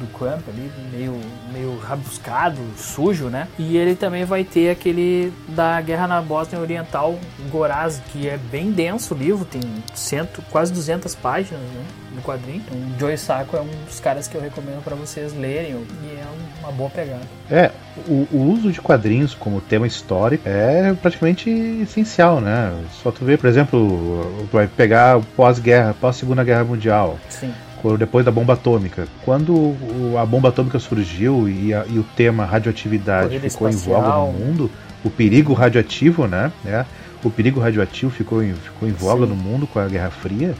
do, 0.00 0.06
Crump 0.08 0.48
ali, 0.48 0.70
meio, 0.92 1.20
meio 1.52 1.78
rabuscado, 1.78 2.58
sujo, 2.76 3.26
né? 3.26 3.48
E 3.58 3.76
ele 3.76 3.94
também 3.94 4.24
vai 4.24 4.44
ter 4.44 4.70
aquele 4.70 5.32
da 5.48 5.80
Guerra 5.80 6.06
na 6.06 6.22
Bósnia 6.22 6.60
Oriental, 6.60 7.18
Goraz, 7.50 8.00
que 8.12 8.28
é 8.28 8.36
bem 8.36 8.70
denso 8.70 9.14
o 9.14 9.18
livro, 9.18 9.44
tem 9.44 9.60
cento, 9.94 10.42
quase 10.50 10.72
200 10.72 11.14
páginas, 11.14 11.60
né? 11.60 11.84
no 12.14 12.22
quadrinho. 12.22 12.62
Então, 12.66 12.76
o 12.76 12.98
Joe 12.98 13.16
Sacco 13.16 13.56
é 13.56 13.60
um 13.60 13.84
dos 13.86 14.00
caras 14.00 14.28
que 14.28 14.34
eu 14.34 14.40
recomendo 14.40 14.82
para 14.82 14.94
vocês 14.94 15.34
lerem 15.34 15.72
e 15.72 16.18
é 16.18 16.24
uma 16.60 16.72
boa 16.72 16.90
pegada. 16.90 17.22
É, 17.50 17.70
o, 18.06 18.26
o, 18.30 18.52
uso 18.52 18.70
de 18.70 18.80
quadrinhos 18.80 19.34
como 19.34 19.60
tema 19.60 19.86
histórico 19.86 20.48
é 20.48 20.92
praticamente 20.94 21.50
essencial, 21.50 22.40
né? 22.40 22.72
Só 23.02 23.10
tu 23.10 23.24
vê, 23.24 23.36
por 23.36 23.48
exemplo, 23.48 24.46
vai 24.52 24.66
pegar 24.66 25.20
pós-guerra, 25.36 25.94
pós-segunda 26.00 26.44
guerra 26.44 26.64
mundial. 26.64 27.18
Sim 27.28 27.52
depois 27.98 28.24
da 28.24 28.30
bomba 28.30 28.54
atômica. 28.54 29.06
Quando 29.24 29.74
a 30.20 30.24
bomba 30.24 30.48
atômica 30.48 30.78
surgiu 30.78 31.48
e, 31.48 31.72
a, 31.72 31.84
e 31.88 31.98
o 31.98 32.04
tema 32.16 32.44
radioatividade 32.44 33.38
ficou 33.40 33.68
espacial. 33.68 34.00
em 34.00 34.02
voga 34.02 34.16
no 34.16 34.32
mundo, 34.32 34.70
o 35.04 35.10
perigo 35.10 35.52
radioativo, 35.52 36.26
né? 36.26 36.52
É, 36.64 36.84
o 37.22 37.30
perigo 37.30 37.60
radioativo 37.60 38.10
ficou 38.10 38.42
em, 38.42 38.54
ficou 38.54 38.88
em 38.88 38.92
voga 38.92 39.24
Sim. 39.24 39.30
no 39.30 39.36
mundo 39.36 39.66
com 39.66 39.78
a 39.78 39.86
Guerra 39.86 40.10
Fria 40.10 40.54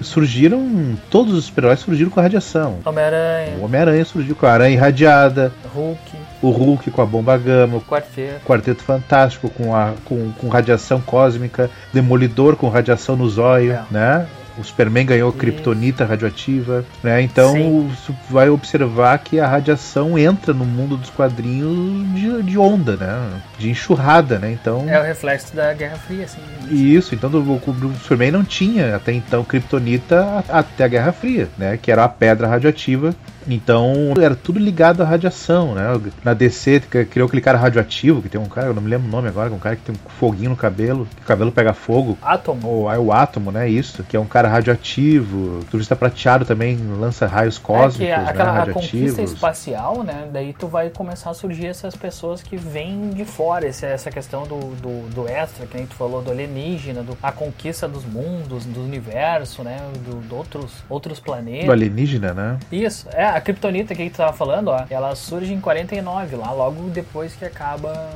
surgiram. 0.00 0.96
Todos 1.10 1.34
os 1.34 1.44
super-heróis 1.44 1.80
surgiram 1.80 2.10
com 2.10 2.20
a 2.20 2.22
radiação. 2.22 2.78
Homem-Aranha. 2.84 3.56
O 3.58 3.64
Homem-Aranha 3.64 4.04
surgiu 4.04 4.34
com 4.34 4.46
a 4.46 4.52
aranha 4.52 4.74
irradiada. 4.74 5.52
Hulk. 5.74 6.12
O 6.42 6.50
Hulk 6.50 6.90
com 6.90 7.02
a 7.02 7.06
bomba 7.06 7.36
gama. 7.36 7.76
O 7.76 7.80
Quarteto. 7.80 8.44
Quarteto 8.44 8.82
Fantástico 8.82 9.48
com, 9.48 9.74
a, 9.74 9.92
com, 10.04 10.32
com 10.32 10.48
radiação 10.48 11.00
cósmica. 11.00 11.70
Demolidor 11.92 12.56
com 12.56 12.68
radiação 12.68 13.16
no 13.16 13.28
zóio, 13.28 13.72
é. 13.72 13.84
né? 13.90 14.26
O 14.58 14.64
Superman 14.64 15.06
ganhou 15.06 15.32
kryptonita 15.32 16.04
radioativa, 16.04 16.84
né? 17.02 17.22
Então 17.22 17.88
você 17.88 18.12
vai 18.30 18.48
observar 18.48 19.18
que 19.18 19.40
a 19.40 19.46
radiação 19.46 20.18
entra 20.18 20.52
no 20.54 20.64
mundo 20.64 20.96
dos 20.96 21.10
quadrinhos 21.10 21.74
de, 22.14 22.42
de, 22.42 22.58
onda, 22.58 22.96
né? 22.96 23.40
De 23.58 23.70
enxurrada, 23.70 24.38
né? 24.38 24.52
Então 24.52 24.88
é 24.88 24.98
o 24.98 25.02
reflexo 25.02 25.54
da 25.54 25.72
Guerra 25.72 25.96
Fria, 25.96 26.24
assim. 26.24 26.40
Isso. 26.70 27.14
Então 27.14 27.30
o, 27.30 27.56
o 27.56 27.94
Superman 28.02 28.30
não 28.30 28.44
tinha 28.44 28.96
até 28.96 29.12
então 29.12 29.44
kryptonita 29.44 30.44
até 30.48 30.84
a 30.84 30.88
Guerra 30.88 31.12
Fria, 31.12 31.48
né? 31.58 31.78
Que 31.80 31.90
era 31.90 32.04
a 32.04 32.08
pedra 32.08 32.46
radioativa 32.46 33.14
então 33.46 34.14
era 34.20 34.34
tudo 34.34 34.58
ligado 34.58 35.02
à 35.02 35.04
radiação, 35.04 35.74
né? 35.74 35.84
Na 36.22 36.34
DC 36.34 36.80
criou 37.10 37.26
aquele 37.26 37.42
cara 37.42 37.58
radioativo, 37.58 38.22
que 38.22 38.28
tem 38.28 38.40
um 38.40 38.46
cara, 38.46 38.68
eu 38.68 38.74
não 38.74 38.82
me 38.82 38.88
lembro 38.88 39.06
o 39.06 39.10
nome 39.10 39.28
agora, 39.28 39.52
um 39.52 39.58
cara 39.58 39.76
que 39.76 39.82
tem 39.82 39.94
um 39.94 40.08
foguinho 40.18 40.50
no 40.50 40.56
cabelo, 40.56 41.06
que 41.16 41.22
o 41.22 41.26
cabelo 41.26 41.52
pega 41.52 41.72
fogo. 41.72 42.18
Átomo. 42.22 42.68
Ou 42.68 42.92
é 42.92 42.98
o 42.98 43.12
átomo, 43.12 43.52
né? 43.52 43.68
Isso, 43.68 44.02
que 44.04 44.16
é 44.16 44.20
um 44.20 44.26
cara 44.26 44.43
radioativo. 44.48 45.60
O 45.60 45.64
turista 45.64 45.94
prateado 45.94 46.44
também 46.44 46.76
lança 46.98 47.26
raios 47.26 47.58
cósmicos, 47.58 48.00
é 48.00 48.16
que 48.16 48.22
né? 48.22 48.30
aquela 48.30 48.66
né? 48.66 48.72
conquista 48.72 49.22
espacial, 49.22 50.02
né? 50.02 50.28
Daí 50.32 50.52
tu 50.52 50.66
vai 50.66 50.90
começar 50.90 51.30
a 51.30 51.34
surgir 51.34 51.66
essas 51.66 51.96
pessoas 51.96 52.42
que 52.42 52.56
vêm 52.56 53.10
de 53.10 53.24
fora, 53.24 53.66
essa, 53.66 54.10
questão 54.10 54.44
do, 54.44 54.58
do, 54.76 55.08
do 55.10 55.28
extra, 55.28 55.66
que 55.66 55.76
a 55.76 55.80
gente 55.80 55.94
falou, 55.94 56.22
do 56.22 56.30
alienígena, 56.30 57.02
do, 57.02 57.16
a 57.22 57.32
conquista 57.32 57.88
dos 57.88 58.04
mundos, 58.04 58.64
do 58.64 58.82
universo, 58.82 59.62
né? 59.62 59.78
Do, 60.04 60.20
do 60.20 60.36
outros, 60.36 60.72
outros 60.88 61.20
planetas. 61.20 61.66
Do 61.66 61.72
alienígena, 61.72 62.32
né? 62.32 62.58
Isso, 62.70 63.08
é, 63.12 63.24
a 63.24 63.40
Kryptonita 63.40 63.94
que 63.94 64.02
gente 64.02 64.16
tava 64.16 64.32
falando, 64.32 64.68
ó, 64.68 64.84
ela 64.88 65.14
surge 65.14 65.52
em 65.52 65.60
49, 65.60 66.36
lá 66.36 66.52
logo 66.52 66.90
depois 66.90 67.34
que 67.34 67.44
acaba 67.44 68.10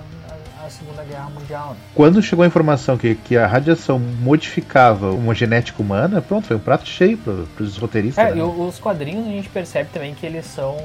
a, 0.64 0.71
Segunda 0.71 1.03
Guerra 1.05 1.31
Mundial. 1.31 1.71
Né? 1.71 1.77
Quando 1.94 2.23
chegou 2.23 2.42
a 2.42 2.47
informação 2.47 2.97
que, 2.97 3.14
que 3.14 3.37
a 3.37 3.47
radiação 3.47 3.99
modificava 3.99 5.11
uma 5.11 5.35
genética 5.35 5.83
humana, 5.83 6.21
pronto, 6.21 6.47
foi 6.47 6.57
um 6.57 6.61
prato 6.61 6.88
cheio 6.88 7.18
para 7.18 7.62
os 7.62 7.77
roteiristas. 7.77 8.25
É, 8.25 8.33
né? 8.33 8.38
e 8.38 8.42
os 8.42 8.79
quadrinhos 8.79 9.27
a 9.27 9.31
gente 9.31 9.49
percebe 9.49 9.90
também 9.92 10.14
que 10.14 10.27
eles 10.27 10.47
são 10.47 10.77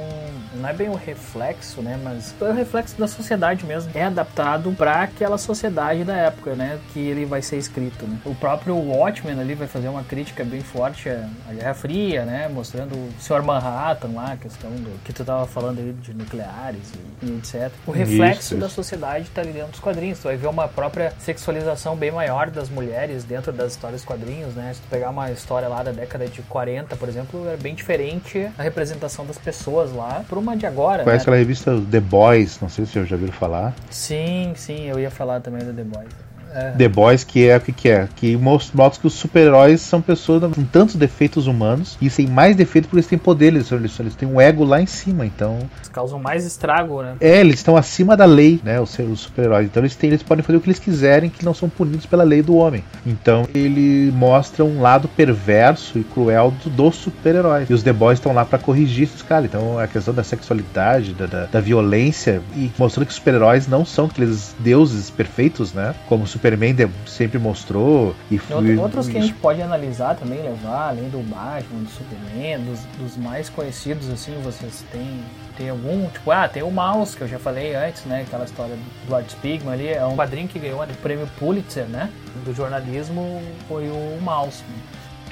não 0.56 0.70
é 0.70 0.74
bem 0.74 0.90
o 0.90 0.96
reflexo, 0.96 1.82
né, 1.82 2.00
mas 2.02 2.34
é 2.40 2.46
o 2.46 2.54
reflexo 2.54 2.98
da 2.98 3.08
sociedade 3.08 3.66
mesmo. 3.66 3.92
É 3.94 4.04
adaptado 4.04 4.72
para 4.72 5.02
aquela 5.02 5.38
sociedade 5.38 6.04
da 6.04 6.16
época, 6.16 6.56
né, 6.56 6.80
que 6.92 7.00
ele 7.00 7.26
vai 7.26 7.42
ser 7.42 7.58
escrito. 7.58 8.06
Né? 8.06 8.18
O 8.26 8.36
próprio 8.36 8.76
Watchmen 8.76 9.40
ali 9.40 9.56
vai 9.56 9.68
fazer 9.68 9.88
uma 9.88 10.04
crítica 10.04 10.44
bem 10.44 10.62
forte 10.62 11.10
à 11.10 11.54
Guerra 11.54 11.74
Fria, 11.74 12.26
né, 12.26 12.48
mostrando 12.48 12.94
o 12.94 13.12
Sr. 13.20 13.44
Manhattan 13.44 14.10
lá, 14.14 14.34
a 14.34 14.38
questão 14.38 14.70
do 14.72 15.04
que 15.04 15.12
tu 15.12 15.26
tava 15.26 15.46
falando 15.48 15.80
aí 15.80 15.94
de 15.94 16.14
nucleares 16.14 16.92
e, 17.22 17.26
e 17.26 17.38
etc. 17.38 17.72
O 17.88 17.92
reflexo 17.92 18.54
isso, 18.54 18.58
da 18.58 18.70
sociedade 18.70 19.30
tá 19.30 19.42
ali 19.42 19.63
dentro 19.64 19.72
dos 19.72 19.80
quadrinhos. 19.80 20.20
Tu 20.20 20.24
vai 20.24 20.38
ver 20.38 20.48
uma 20.48 20.68
própria 20.68 21.14
sexualização 21.20 21.96
bem 21.96 22.12
maior 22.12 22.50
das 22.50 22.70
mulheres 22.70 23.24
dentro 23.24 23.52
das 23.52 23.74
histórias 23.74 24.04
quadrinhos, 24.04 24.54
né? 24.54 24.72
Se 24.74 24.82
tu 24.82 24.88
pegar 24.90 25.10
uma 25.10 25.32
história 25.32 25.68
lá 25.68 25.84
da 25.84 25.92
década 25.92 26.28
de 26.28 26.42
40, 26.44 26.96
por 26.96 27.10
exemplo, 27.10 27.48
é 27.50 27.58
bem 27.58 27.74
diferente 27.74 28.50
a 28.58 28.64
representação 28.64 29.26
das 29.26 29.38
pessoas 29.38 29.92
lá 29.94 30.24
para 30.28 30.38
uma 30.38 30.56
de 30.56 30.66
agora. 30.66 31.04
Conhece 31.04 31.20
né? 31.20 31.22
aquela 31.22 31.38
revista 31.38 31.82
The 31.92 32.00
Boys? 32.00 32.60
Não 32.62 32.70
sei 32.70 32.86
se 32.86 32.94
vocês 32.94 33.08
já 33.08 33.18
viram 33.18 33.34
falar. 33.34 33.74
Sim, 33.90 34.54
sim, 34.56 34.88
eu 34.88 35.00
ia 35.00 35.10
falar 35.10 35.40
também 35.40 35.64
da 35.64 35.74
The 35.74 35.84
Boys. 35.84 36.23
É. 36.54 36.72
The 36.72 36.88
Boys, 36.88 37.24
que 37.24 37.48
é 37.48 37.58
o 37.58 37.62
que, 37.62 37.90
é? 37.90 38.08
Que 38.16 38.38
mostra 38.38 38.90
que 39.02 39.08
os 39.08 39.14
super-heróis 39.14 39.82
são 39.82 40.02
pessoas 40.02 40.44
com 40.54 40.64
tantos 40.64 40.96
defeitos 40.96 41.48
humanos 41.48 41.98
e 42.02 42.10
sem 42.10 42.28
mais 42.28 42.56
defeitos 42.56 42.88
porque 42.88 42.98
eles 42.98 43.08
têm 43.08 43.18
poderes, 43.18 43.72
eles, 43.72 44.00
eles 44.00 44.16
têm 44.16 44.28
um 44.28 44.40
ego 44.40 44.64
lá 44.64 44.82
em 44.82 44.86
cima, 44.86 45.26
então. 45.26 45.58
Eles 45.78 45.90
causam 45.90 46.20
mais 46.20 46.46
estrago, 46.46 47.02
né? 47.02 47.16
É, 47.20 47.40
eles 47.40 47.56
estão 47.56 47.76
acima 47.76 48.16
da 48.16 48.26
lei, 48.26 48.60
né? 48.64 48.80
Os, 48.80 48.98
os 49.00 49.22
super-heróis. 49.22 49.66
Então 49.66 49.82
eles, 49.82 49.96
têm, 49.96 50.10
eles 50.10 50.24
podem 50.24 50.44
fazer 50.44 50.58
o 50.58 50.62
que 50.62 50.68
eles 50.68 50.80
quiserem, 50.80 51.30
que 51.30 51.44
não 51.44 51.54
são 51.54 51.70
punidos 51.70 52.06
pela 52.06 52.24
lei 52.24 52.42
do 52.42 52.56
homem. 52.56 52.84
Então 53.06 53.48
ele 53.54 54.12
mostra 54.12 54.64
um 54.64 54.82
lado 54.82 55.08
perverso 55.08 55.98
e 55.98 56.04
cruel 56.04 56.54
dos 56.64 56.74
do 56.74 56.92
super-heróis. 56.92 57.70
E 57.70 57.74
os 57.74 57.84
The 57.84 57.94
Boys 57.94 58.20
estão 58.20 58.34
lá 58.34 58.46
para 58.46 58.60
corrigir 58.60 59.04
esses 59.04 59.22
caras. 59.22 59.46
Então 59.46 59.80
a 59.80 59.88
questão 59.88 60.14
da 60.14 60.24
sexualidade, 60.24 61.14
da, 61.14 61.26
da, 61.26 61.46
da 61.46 61.60
violência 61.60 62.42
e 62.56 62.72
mostrando 62.78 63.06
que 63.06 63.12
os 63.12 63.18
super-heróis 63.18 63.68
não 63.68 63.86
são 63.86 64.06
aqueles 64.06 64.56
deuses 64.60 65.10
perfeitos, 65.10 65.74
né? 65.74 65.96
Como 66.08 66.28
super 66.28 66.43
Superman 66.44 66.76
sempre 67.08 67.40
mostrou. 67.40 68.14
E 68.30 68.38
fui, 68.38 68.76
Outros 68.76 69.08
que 69.08 69.18
a 69.18 69.22
gente 69.22 69.34
pode 69.36 69.62
analisar 69.62 70.16
também, 70.16 70.42
levar, 70.42 70.90
além 70.90 71.10
do 71.10 71.20
Batman, 71.20 71.84
do 71.84 71.90
Superman, 71.90 72.60
dos, 72.66 72.80
dos 73.00 73.18
mais 73.18 73.50
conhecidos, 73.50 74.10
assim, 74.10 74.34
vocês 74.44 74.84
têm 74.92 75.22
tem 75.56 75.70
algum, 75.70 76.10
tipo, 76.10 76.32
ah, 76.32 76.50
tem 76.50 76.64
o 76.64 76.72
Mouse, 76.72 77.16
que 77.16 77.22
eu 77.22 77.28
já 77.28 77.38
falei 77.38 77.76
antes, 77.76 78.06
né? 78.06 78.24
Aquela 78.28 78.44
história 78.44 78.76
do 79.08 79.16
Art 79.16 79.30
Spigman 79.30 79.72
ali, 79.72 79.88
é 79.88 80.04
um 80.04 80.16
quadrinho 80.16 80.48
que 80.48 80.58
ganhou 80.58 80.82
o 80.82 80.88
prêmio 80.96 81.30
Pulitzer, 81.38 81.86
né? 81.86 82.10
Do 82.44 82.56
jornalismo 82.56 83.40
foi 83.68 83.88
o 83.88 84.18
Mouse 84.20 84.64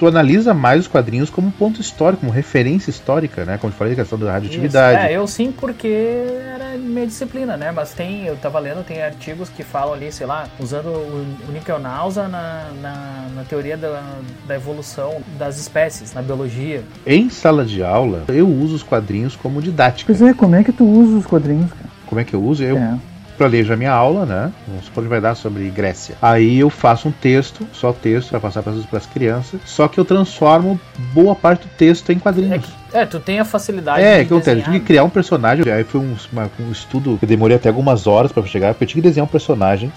tu 0.01 0.07
analisa 0.07 0.51
mais 0.51 0.81
os 0.81 0.87
quadrinhos 0.87 1.29
como 1.29 1.49
um 1.49 1.51
ponto 1.51 1.79
histórico, 1.79 2.21
como 2.21 2.31
referência 2.31 2.89
histórica, 2.89 3.45
né? 3.45 3.59
Como 3.59 3.71
eu 3.71 3.77
falei, 3.77 3.93
a 3.93 3.97
questão 3.97 4.17
da 4.17 4.31
radioatividade. 4.31 4.97
Isso. 4.97 5.07
É, 5.07 5.15
eu 5.15 5.27
sim, 5.27 5.51
porque 5.51 6.25
era 6.55 6.75
minha 6.75 7.05
disciplina, 7.05 7.55
né? 7.55 7.71
Mas 7.71 7.93
tem, 7.93 8.25
eu 8.25 8.35
tava 8.35 8.57
lendo, 8.57 8.83
tem 8.83 9.03
artigos 9.03 9.47
que 9.49 9.63
falam 9.63 9.93
ali, 9.93 10.11
sei 10.11 10.25
lá, 10.25 10.47
usando 10.59 10.87
o, 10.87 11.25
o 11.47 11.51
Nickel 11.51 11.77
Nausa 11.77 12.27
na, 12.27 12.71
na, 12.81 13.27
na, 13.35 13.43
teoria 13.43 13.77
da, 13.77 14.01
da 14.47 14.55
evolução 14.55 15.21
das 15.37 15.59
espécies, 15.59 16.15
na 16.15 16.23
biologia. 16.23 16.83
Em 17.05 17.29
sala 17.29 17.63
de 17.63 17.83
aula, 17.83 18.23
eu 18.29 18.49
uso 18.49 18.77
os 18.77 18.83
quadrinhos 18.83 19.35
como 19.35 19.61
didática. 19.61 20.11
Pois 20.11 20.27
é, 20.27 20.33
como 20.33 20.55
é 20.55 20.63
que 20.63 20.71
tu 20.71 20.83
usa 20.83 21.17
os 21.17 21.27
quadrinhos, 21.27 21.71
cara? 21.71 21.91
Como 22.07 22.19
é 22.19 22.23
que 22.23 22.33
eu 22.33 22.43
uso? 22.43 22.63
Eu, 22.63 22.75
é 22.75 22.97
planejo 23.41 23.73
a 23.73 23.75
minha 23.75 23.91
aula, 23.91 24.23
né? 24.23 24.51
Vamos 24.67 24.85
supor 24.85 25.03
que 25.03 25.09
vai 25.09 25.19
dar 25.19 25.33
sobre 25.33 25.67
Grécia. 25.71 26.15
Aí 26.21 26.59
eu 26.59 26.69
faço 26.69 27.07
um 27.07 27.11
texto, 27.11 27.67
só 27.73 27.91
texto, 27.91 28.29
para 28.29 28.39
passar 28.39 28.61
para 28.61 28.73
as 28.97 29.05
crianças, 29.07 29.59
só 29.65 29.87
que 29.87 29.99
eu 29.99 30.05
transformo 30.05 30.79
boa 31.11 31.33
parte 31.33 31.67
do 31.67 31.71
texto 31.75 32.11
em 32.11 32.19
quadrinhos. 32.19 32.65
É, 32.93 33.01
é 33.01 33.05
tu 33.07 33.19
tem 33.19 33.39
a 33.39 33.45
facilidade 33.45 34.03
é, 34.03 34.19
de 34.19 34.25
que 34.25 34.31
eu 34.31 34.39
tenho, 34.39 34.63
que 34.63 34.79
criar 34.81 35.03
um 35.03 35.09
personagem. 35.09 35.67
Aí 35.73 35.83
foi 35.83 36.01
um, 36.01 36.15
uma, 36.31 36.51
um 36.59 36.71
estudo 36.71 37.17
que 37.17 37.25
demorei 37.25 37.57
até 37.57 37.69
algumas 37.69 38.05
horas 38.05 38.31
para 38.31 38.43
chegar, 38.43 38.75
porque 38.75 38.83
eu 38.83 38.87
tinha 38.89 39.01
que 39.01 39.07
desenhar 39.07 39.25
um 39.25 39.31
personagem 39.31 39.91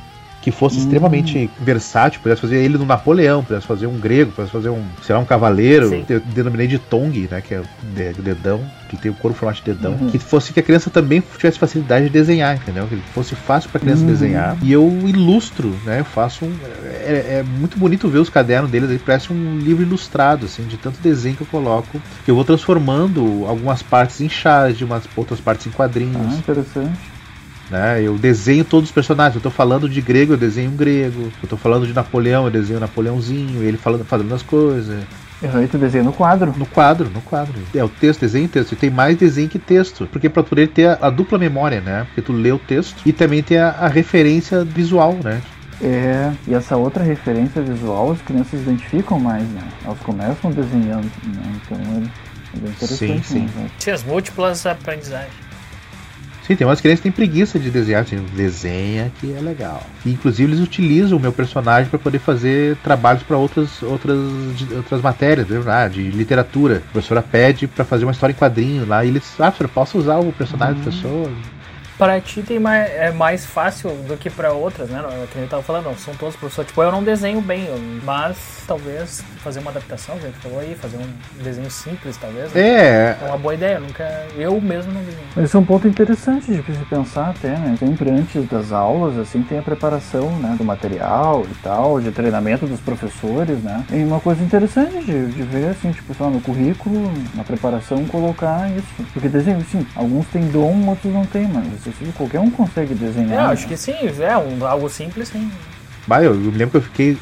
que 0.45 0.51
fosse 0.51 0.77
hum. 0.77 0.81
extremamente 0.81 1.51
versátil, 1.59 2.21
pudesse 2.21 2.43
fazer 2.43 2.57
ele 2.57 2.77
no 2.77 2.85
Napoleão, 2.85 3.43
pudesse 3.43 3.67
fazer 3.67 3.87
um 3.87 3.99
grego, 3.99 4.31
pudesse 4.31 4.53
fazer 4.53 4.69
um, 4.69 4.85
sei 5.03 5.15
lá, 5.15 5.21
um 5.23 5.25
cavaleiro. 5.25 5.89
Sim. 5.89 6.05
Eu 6.07 6.21
denominei 6.21 6.67
de 6.67 6.79
Tong, 6.79 7.27
né, 7.31 7.41
que 7.41 7.55
é 7.55 7.61
o 7.61 8.23
dedão, 8.23 8.61
que 8.91 8.95
tem 8.99 9.11
o 9.11 9.15
corpo 9.15 9.39
formato 9.39 9.63
de 9.65 9.73
dedão, 9.73 9.93
uhum. 9.93 10.11
que 10.11 10.19
fosse 10.19 10.53
que 10.53 10.61
a 10.61 10.63
criança 10.63 10.91
também 10.91 11.23
tivesse 11.39 11.59
facilidade 11.59 12.05
de 12.05 12.11
desenhar, 12.11 12.57
entendeu? 12.57 12.87
Que 12.87 12.97
fosse 13.15 13.35
fácil 13.35 13.71
para 13.71 13.79
a 13.79 13.81
criança 13.81 14.03
uhum. 14.03 14.09
desenhar. 14.09 14.59
E 14.61 14.71
eu 14.71 14.87
ilustro, 15.07 15.75
né? 15.83 16.01
Eu 16.01 16.05
faço 16.05 16.45
um 16.45 16.55
é, 17.07 17.39
é, 17.39 17.43
muito 17.43 17.79
bonito 17.79 18.07
ver 18.11 18.19
os 18.19 18.29
cadernos 18.29 18.71
deles, 18.71 18.91
aí 18.91 18.99
parece 18.99 19.33
um 19.33 19.59
livro 19.59 19.83
ilustrado, 19.83 20.45
assim, 20.45 20.65
de 20.65 20.77
tanto 20.77 21.01
desenho 21.01 21.37
que 21.37 21.43
eu 21.43 21.47
coloco, 21.47 21.99
que 22.23 22.31
eu 22.31 22.35
vou 22.35 22.45
transformando 22.45 23.47
algumas 23.47 23.83
partes 23.83 24.21
em 24.21 24.29
charge, 24.29 24.85
umas 24.85 25.05
outras 25.17 25.41
partes 25.41 25.67
em 25.67 25.71
quadrinhos. 25.71 26.35
Ah, 26.35 26.37
interessante. 26.37 27.14
Né? 27.71 28.03
Eu 28.03 28.17
desenho 28.19 28.65
todos 28.65 28.91
os 28.91 28.95
personagens. 28.95 29.35
Eu 29.35 29.39
estou 29.39 29.53
falando 29.53 29.89
de 29.89 30.01
grego, 30.01 30.35
eu 30.35 30.37
desenho 30.37 30.71
um 30.71 30.77
grego. 30.77 31.23
Eu 31.23 31.45
estou 31.45 31.59
falando 31.59 31.87
de 31.87 31.93
Napoleão, 31.93 32.45
eu 32.45 32.51
desenho 32.51 32.79
um 32.79 32.81
Napoleãozinho. 32.81 33.63
Ele 33.63 33.77
falando, 33.77 34.05
fazendo 34.05 34.35
as 34.35 34.43
coisas. 34.43 35.05
Uhum, 35.43 35.63
e 35.63 35.67
tu 35.67 35.77
desenha 35.77 36.05
no 36.05 36.13
quadro? 36.13 36.55
No 36.57 36.67
quadro, 36.67 37.11
no 37.11 37.21
quadro. 37.21 37.55
É 37.75 37.85
o 37.85 37.89
texto, 37.89 38.21
desenho 38.21 38.47
e 38.47 38.49
texto. 38.49 38.73
E 38.73 38.77
tem 38.77 38.91
mais 38.91 39.17
desenho 39.17 39.49
que 39.49 39.59
texto. 39.59 40.09
Porque 40.11 40.29
para 40.29 40.43
poder 40.43 40.69
ter 40.69 40.89
a, 40.89 40.99
a, 41.03 41.11
dupla 41.11 41.39
memória, 41.39 41.81
né? 41.81 42.05
Porque 42.07 42.23
tu 42.23 42.33
lê 42.33 42.53
o 42.53 42.59
texto 42.59 42.97
e 43.05 43.13
também 43.13 43.43
tem 43.43 43.59
a, 43.59 43.69
a 43.71 43.89
referência 43.89 44.65
visual, 44.65 45.19
né? 45.23 45.43
É, 45.83 46.33
e 46.47 46.55
essa 46.55 46.77
outra 46.77 47.03
referência 47.03 47.61
visual 47.61 48.13
as 48.13 48.23
crianças 48.23 48.61
identificam 48.61 49.19
mais, 49.19 49.43
né? 49.49 49.63
Elas 49.85 49.99
começam 50.01 50.51
desenhando, 50.51 51.11
né? 51.25 51.61
Então 51.63 51.79
é, 51.79 52.57
é 52.57 52.61
bem 52.61 52.71
interessante. 52.71 53.27
Sim, 53.27 53.49
sim. 53.49 53.51
Né? 53.55 53.93
As 53.93 54.05
múltiplas 54.05 54.65
aprendizagens. 54.65 55.44
Sim, 56.47 56.57
tem 56.57 56.67
umas 56.67 56.81
crianças 56.81 57.01
que 57.01 57.05
têm 57.05 57.13
preguiça 57.13 57.59
de 57.59 57.71
desenhar, 57.71 58.03
assim, 58.03 58.17
desenha 58.35 59.11
que 59.19 59.33
é 59.33 59.41
legal. 59.41 59.83
E, 60.05 60.11
inclusive 60.11 60.53
eles 60.53 60.61
utilizam 60.61 61.17
o 61.17 61.21
meu 61.21 61.33
personagem 61.33 61.89
para 61.89 61.99
poder 61.99 62.19
fazer 62.19 62.77
trabalhos 62.77 63.23
para 63.23 63.37
outras, 63.39 63.83
outras, 63.83 64.19
outras 64.77 65.01
matérias, 65.01 65.49
né? 65.49 65.89
de 65.89 66.11
literatura. 66.11 66.83
A 66.89 66.93
professora 66.93 67.23
pede 67.23 67.67
para 67.67 67.85
fazer 67.85 68.05
uma 68.05 68.13
história 68.13 68.33
em 68.33 68.37
quadrinho 68.37 68.87
lá 68.87 69.05
e 69.05 69.09
eles, 69.09 69.25
ah, 69.39 69.51
professor, 69.51 69.69
posso 69.69 69.99
usar 69.99 70.19
o 70.19 70.33
personagem 70.33 70.77
uhum. 70.77 70.85
da 70.85 70.91
pessoa? 70.91 71.31
Para 71.99 72.21
ti 72.21 72.43
tem 72.43 72.59
mais, 72.59 72.91
é 72.91 73.13
mais 73.13 73.47
fácil 73.47 73.91
do 74.09 74.17
que 74.17 74.29
para 74.29 74.53
outras, 74.53 74.89
né? 74.89 75.03
Que 75.33 75.39
eu 75.39 75.49
tava 75.49 75.63
falando, 75.63 75.85
não, 75.85 75.97
são 75.97 76.15
todos 76.15 76.37
professores. 76.37 76.69
Tipo, 76.69 76.83
eu 76.83 76.91
não 76.91 77.03
desenho 77.03 77.41
bem, 77.41 77.69
mas 78.03 78.63
talvez 78.67 79.23
fazer 79.39 79.61
uma 79.61 79.71
adaptação, 79.71 80.19
já 80.21 80.29
falou 80.41 80.59
aí, 80.61 80.75
fazer 80.75 80.97
um 80.97 81.43
desenho 81.43 81.71
simples, 81.71 82.17
talvez. 82.17 82.53
Né? 82.53 82.61
É. 82.61 83.19
É 83.23 83.27
uma 83.27 83.39
boa 83.39 83.55
ideia, 83.55 83.79
nunca. 83.79 84.27
Eu 84.37 84.61
mesmo 84.61 84.93
não 84.93 85.03
desenho. 85.03 85.45
Esse 85.45 85.55
é 85.55 85.59
um 85.59 85.65
ponto 85.65 85.87
interessante 85.87 86.47
de 86.51 86.63
se 86.63 86.85
pensar 86.87 87.31
até, 87.31 87.51
né? 87.51 87.77
Sempre 87.79 88.11
antes 88.11 88.49
das 88.49 88.73
aulas, 88.73 89.17
assim, 89.19 89.43
tem 89.43 89.59
a 89.59 89.63
preparação, 89.63 90.31
né? 90.39 90.55
Do 90.59 90.65
material 90.65 91.47
e 91.51 91.55
tal, 91.63 92.01
de 92.01 92.11
treinamento 92.11 92.67
dos 92.67 92.81
professores, 92.81 93.59
né? 93.63 93.85
E 93.93 94.03
uma 94.03 94.21
coisa 94.21 94.43
interessante 94.43 95.05
de, 95.05 95.27
de 95.27 95.43
ver, 95.43 95.71
assim, 95.71 95.93
tipo, 95.93 96.15
só 96.15 96.29
no 96.29 96.41
currículo, 96.41 97.13
na 97.35 97.45
preparação, 97.45 98.05
colocar 98.07 98.71
isso. 98.71 98.87
Porque 99.13 99.29
desenho, 99.29 99.65
sim, 99.71 99.87
alguns 99.95 100.27
têm 100.29 100.49
dom, 100.49 100.89
outros 100.89 101.13
não 101.13 101.25
têm, 101.27 101.47
mas 101.47 101.84
qualquer 102.17 102.41
um 102.41 102.51
consegue 102.51 102.95
desenhar. 102.95 103.51
É, 103.51 103.53
acho 103.53 103.67
que 103.67 103.77
sim, 103.77 103.95
é 104.21 104.37
um, 104.37 104.67
algo 104.67 104.89
simples, 104.89 105.29
sim. 105.29 105.51
Bah, 106.07 106.23
eu, 106.23 106.33
eu 106.33 106.53
me 106.53 106.59
lembro 106.59 106.71
que 106.71 106.77
eu 106.77 106.83
fiquei 106.83 107.17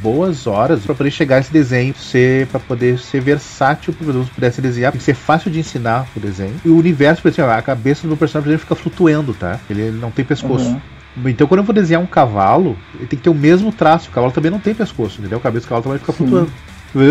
boas 0.00 0.46
horas 0.46 0.84
para 0.84 0.94
poder 0.94 1.10
chegar 1.10 1.36
a 1.36 1.38
esse 1.40 1.52
desenho, 1.52 1.92
ser 1.94 2.46
para 2.46 2.60
poder 2.60 2.98
ser 2.98 3.20
versátil 3.20 3.92
para 3.92 4.10
os 4.10 4.28
pudesse 4.28 4.60
desenhar, 4.60 4.92
tem 4.92 4.98
que 4.98 5.04
ser 5.04 5.14
fácil 5.14 5.50
de 5.50 5.58
ensinar 5.58 6.06
o 6.16 6.20
desenho. 6.20 6.54
E 6.64 6.68
o 6.68 6.76
universo, 6.76 7.20
por 7.20 7.28
exemplo, 7.28 7.50
a 7.50 7.60
cabeça 7.60 8.02
do 8.02 8.08
meu 8.08 8.16
personagem 8.16 8.50
exemplo, 8.50 8.66
fica 8.68 8.76
flutuando, 8.76 9.34
tá? 9.34 9.58
Ele, 9.68 9.82
ele 9.82 9.98
não 9.98 10.10
tem 10.10 10.24
pescoço. 10.24 10.66
Uhum. 10.66 10.80
Então, 11.26 11.46
quando 11.46 11.58
eu 11.58 11.64
vou 11.64 11.74
desenhar 11.74 12.00
um 12.00 12.06
cavalo, 12.06 12.76
ele 12.94 13.06
tem 13.06 13.18
que 13.18 13.24
ter 13.24 13.30
o 13.30 13.34
mesmo 13.34 13.70
traço. 13.70 14.08
O 14.08 14.12
cavalo 14.12 14.32
também 14.32 14.50
não 14.50 14.60
tem 14.60 14.74
pescoço, 14.74 15.20
entendeu? 15.20 15.38
A 15.38 15.42
cabeça 15.42 15.66
do 15.66 15.68
cavalo 15.68 15.82
também 15.82 15.98
fica 15.98 16.12
Sim. 16.12 16.18
flutuando. 16.18 16.52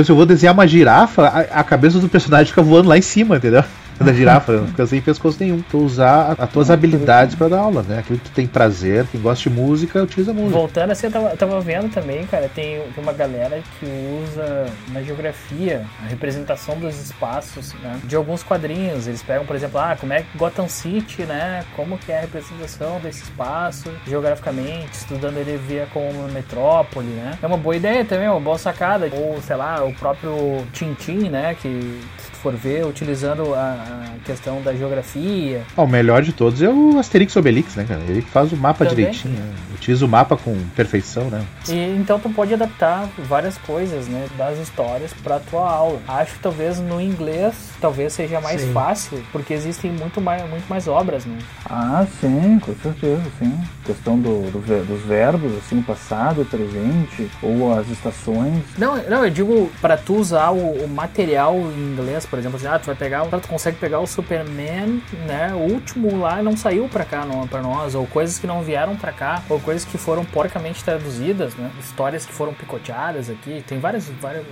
Se 0.04 0.12
eu 0.12 0.16
vou 0.16 0.26
desenhar 0.26 0.54
uma 0.54 0.68
girafa, 0.68 1.24
a, 1.24 1.60
a, 1.60 1.64
cabeça 1.64 2.00
do 2.00 2.08
personagem 2.08 2.48
fica 2.48 2.62
voando 2.62 2.88
lá 2.88 2.98
em 2.98 3.02
cima, 3.02 3.38
entendeu? 3.38 3.64
Da 4.04 4.14
girafa, 4.14 4.54
não 4.54 4.68
fica 4.68 4.86
sem 4.86 5.02
pescoço 5.02 5.38
nenhum. 5.40 5.62
Tu 5.62 5.78
usar 5.78 6.36
as 6.38 6.50
tuas 6.50 6.70
habilidades 6.70 7.36
para 7.36 7.50
dar 7.50 7.60
aula, 7.60 7.84
né? 7.84 8.00
Aquilo 8.00 8.20
que 8.20 8.30
tu 8.30 8.34
tem 8.34 8.48
prazer, 8.48 9.06
quem 9.12 9.22
gosta 9.22 9.50
de 9.50 9.56
música, 9.56 10.04
utiliza 10.04 10.34
música. 10.34 10.58
Voltando 10.58 10.92
assim, 10.92 11.08
eu 11.08 11.12
tava, 11.12 11.30
tava 11.38 11.62
vendo 11.62 11.92
também, 11.92 12.26
cara, 12.28 12.50
tem, 12.54 12.82
uma 12.98 13.14
galera 13.14 13.62
que 13.80 13.86
usa 14.24 14.66
na 14.90 15.02
geografia 15.02 15.86
a 16.04 16.08
representação 16.08 16.78
dos 16.78 17.00
espaços, 17.02 17.74
né? 17.82 18.00
De 18.04 18.16
alguns 18.16 18.44
quadrinhos. 18.44 19.08
Eles 19.08 19.24
pegam, 19.24 19.46
por 19.46 19.56
exemplo, 19.56 19.80
ah, 19.80 19.96
como 20.00 20.14
é 20.14 20.22
que 20.22 20.38
Gotham 20.38 20.68
City, 20.68 21.24
né? 21.24 21.64
Como 21.76 21.98
que 21.98 22.12
é 22.12 22.20
a 22.20 22.22
representação 22.22 23.00
desse 23.00 23.24
espaço 23.24 23.90
geograficamente, 24.06 24.94
estudando 24.94 25.38
ele 25.38 25.58
via 25.58 25.88
como 25.94 26.10
uma 26.10 26.28
metrópole, 26.28 27.08
né? 27.08 27.38
É 27.42 27.48
uma 27.48 27.58
boa 27.58 27.76
ideia 27.76 28.06
também, 28.06 28.28
uma 28.28 28.40
boa 28.40 28.58
sacada. 28.58 29.10
Ou, 29.12 29.42
sei 29.42 29.56
lá, 29.56 29.84
o 29.84 29.94
próprio 29.94 30.66
Tintin, 30.74 31.30
né? 31.30 31.56
Que 31.60 32.00
for 32.42 32.54
ver, 32.54 32.86
utilizando 32.86 33.54
a, 33.54 34.14
a 34.16 34.26
questão 34.26 34.62
da 34.62 34.74
geografia. 34.74 35.62
Ah, 35.76 35.84
o 35.84 35.88
melhor 35.88 36.22
de 36.22 36.34
todos 36.34 36.62
é 36.62 36.70
o 36.70 36.98
Asterix 36.98 37.36
Obelix, 37.36 37.76
né, 37.76 37.86
cara? 37.88 38.02
Ele 38.08 38.22
faz 38.22 38.52
o 38.52 38.58
mapa 38.58 38.86
Também. 38.86 39.06
direitinho, 39.06 39.34
né? 39.34 39.54
utiliza 39.82 40.06
o 40.06 40.08
mapa 40.08 40.38
com 40.38 40.56
perfeição, 40.76 41.24
né? 41.26 41.44
E, 41.68 41.74
então 41.98 42.20
tu 42.20 42.30
pode 42.30 42.54
adaptar 42.54 43.10
várias 43.18 43.58
coisas, 43.58 44.08
né, 44.08 44.28
das 44.38 44.60
histórias 44.60 45.12
para 45.24 45.40
tua 45.40 45.70
aula. 45.70 46.00
Acho 46.08 46.34
que 46.34 46.40
talvez 46.40 46.80
no 46.80 47.02
inglês 47.02 47.56
talvez 47.82 48.14
seja 48.14 48.40
mais 48.40 48.62
sim. 48.62 48.72
fácil, 48.72 49.24
porque 49.32 49.54
existem 49.54 49.92
muito 49.92 50.22
mais, 50.22 50.48
muito 50.48 50.68
mais 50.70 50.88
obras, 50.88 51.26
né? 51.26 51.38
Ah, 51.68 52.06
sim, 52.20 52.60
com 52.60 52.76
certeza, 52.76 53.24
sim. 53.40 53.60
Questão 53.84 54.20
do, 54.20 54.52
do 54.52 54.62
dos 54.62 55.02
verbos, 55.02 55.52
assim, 55.58 55.82
passado, 55.82 56.46
presente, 56.46 57.30
ou 57.42 57.74
as 57.78 57.90
estações. 57.90 58.64
Não, 58.78 58.96
não, 59.10 59.26
eu 59.26 59.32
digo 59.32 59.72
para 59.82 59.98
tu 59.98 60.16
usar 60.16 60.52
o, 60.52 60.86
o, 60.86 60.88
material 60.88 61.56
em 61.56 61.94
inglês, 61.94 62.26
por 62.32 62.40
exemplo, 62.40 62.56
assim, 62.56 62.66
ah, 62.66 62.80
tu 62.80 62.86
vai 62.86 62.96
pegar, 62.96 63.26
tu 63.26 63.48
consegue 63.50 63.78
pegar 63.78 64.00
o 64.00 64.08
Superman, 64.08 65.04
né, 65.28 65.54
o 65.54 65.74
último 65.74 66.18
lá 66.18 66.42
não 66.42 66.56
saiu 66.56 66.88
para 66.88 67.04
cá, 67.04 67.26
não, 67.26 67.46
para 67.46 67.62
nós, 67.62 67.94
ou 67.94 68.08
coisas 68.08 68.40
que 68.40 68.48
não 68.48 68.64
vieram 68.64 68.96
para 68.96 69.12
cá, 69.12 69.44
ou 69.50 69.60
coisas 69.60 69.84
que 69.84 69.98
foram 69.98 70.24
porcamente 70.24 70.82
traduzidas, 70.82 71.54
né, 71.56 71.70
histórias 71.82 72.26
que 72.26 72.32
foram 72.32 72.54
picoteadas 72.54 73.30
aqui, 73.30 73.62
tem 73.68 73.80
várias, 73.80 74.08
várias 74.22 74.46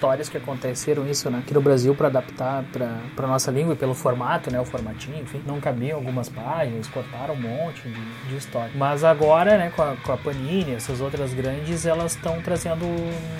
histórias 0.00 0.30
que 0.30 0.38
aconteceram 0.38 1.06
isso, 1.06 1.30
né, 1.30 1.40
aqui 1.40 1.52
no 1.52 1.60
Brasil 1.60 1.94
para 1.94 2.08
adaptar 2.08 2.64
para 2.72 3.26
nossa 3.26 3.50
língua 3.50 3.74
e 3.74 3.76
pelo 3.76 3.94
formato, 3.94 4.50
né, 4.50 4.58
o 4.58 4.64
formatinho, 4.64 5.20
enfim, 5.20 5.42
não 5.46 5.60
cabiam 5.60 5.98
algumas 5.98 6.26
páginas, 6.26 6.86
cortaram 6.86 7.34
um 7.34 7.40
monte 7.42 7.82
de, 7.86 8.30
de 8.30 8.36
história. 8.36 8.70
Mas 8.74 9.04
agora, 9.04 9.58
né, 9.58 9.70
com 9.76 9.82
a, 9.82 9.96
com 9.96 10.10
a 10.10 10.16
Panini, 10.16 10.72
essas 10.72 11.02
outras 11.02 11.34
grandes, 11.34 11.84
elas 11.84 12.12
estão 12.12 12.40
trazendo 12.40 12.86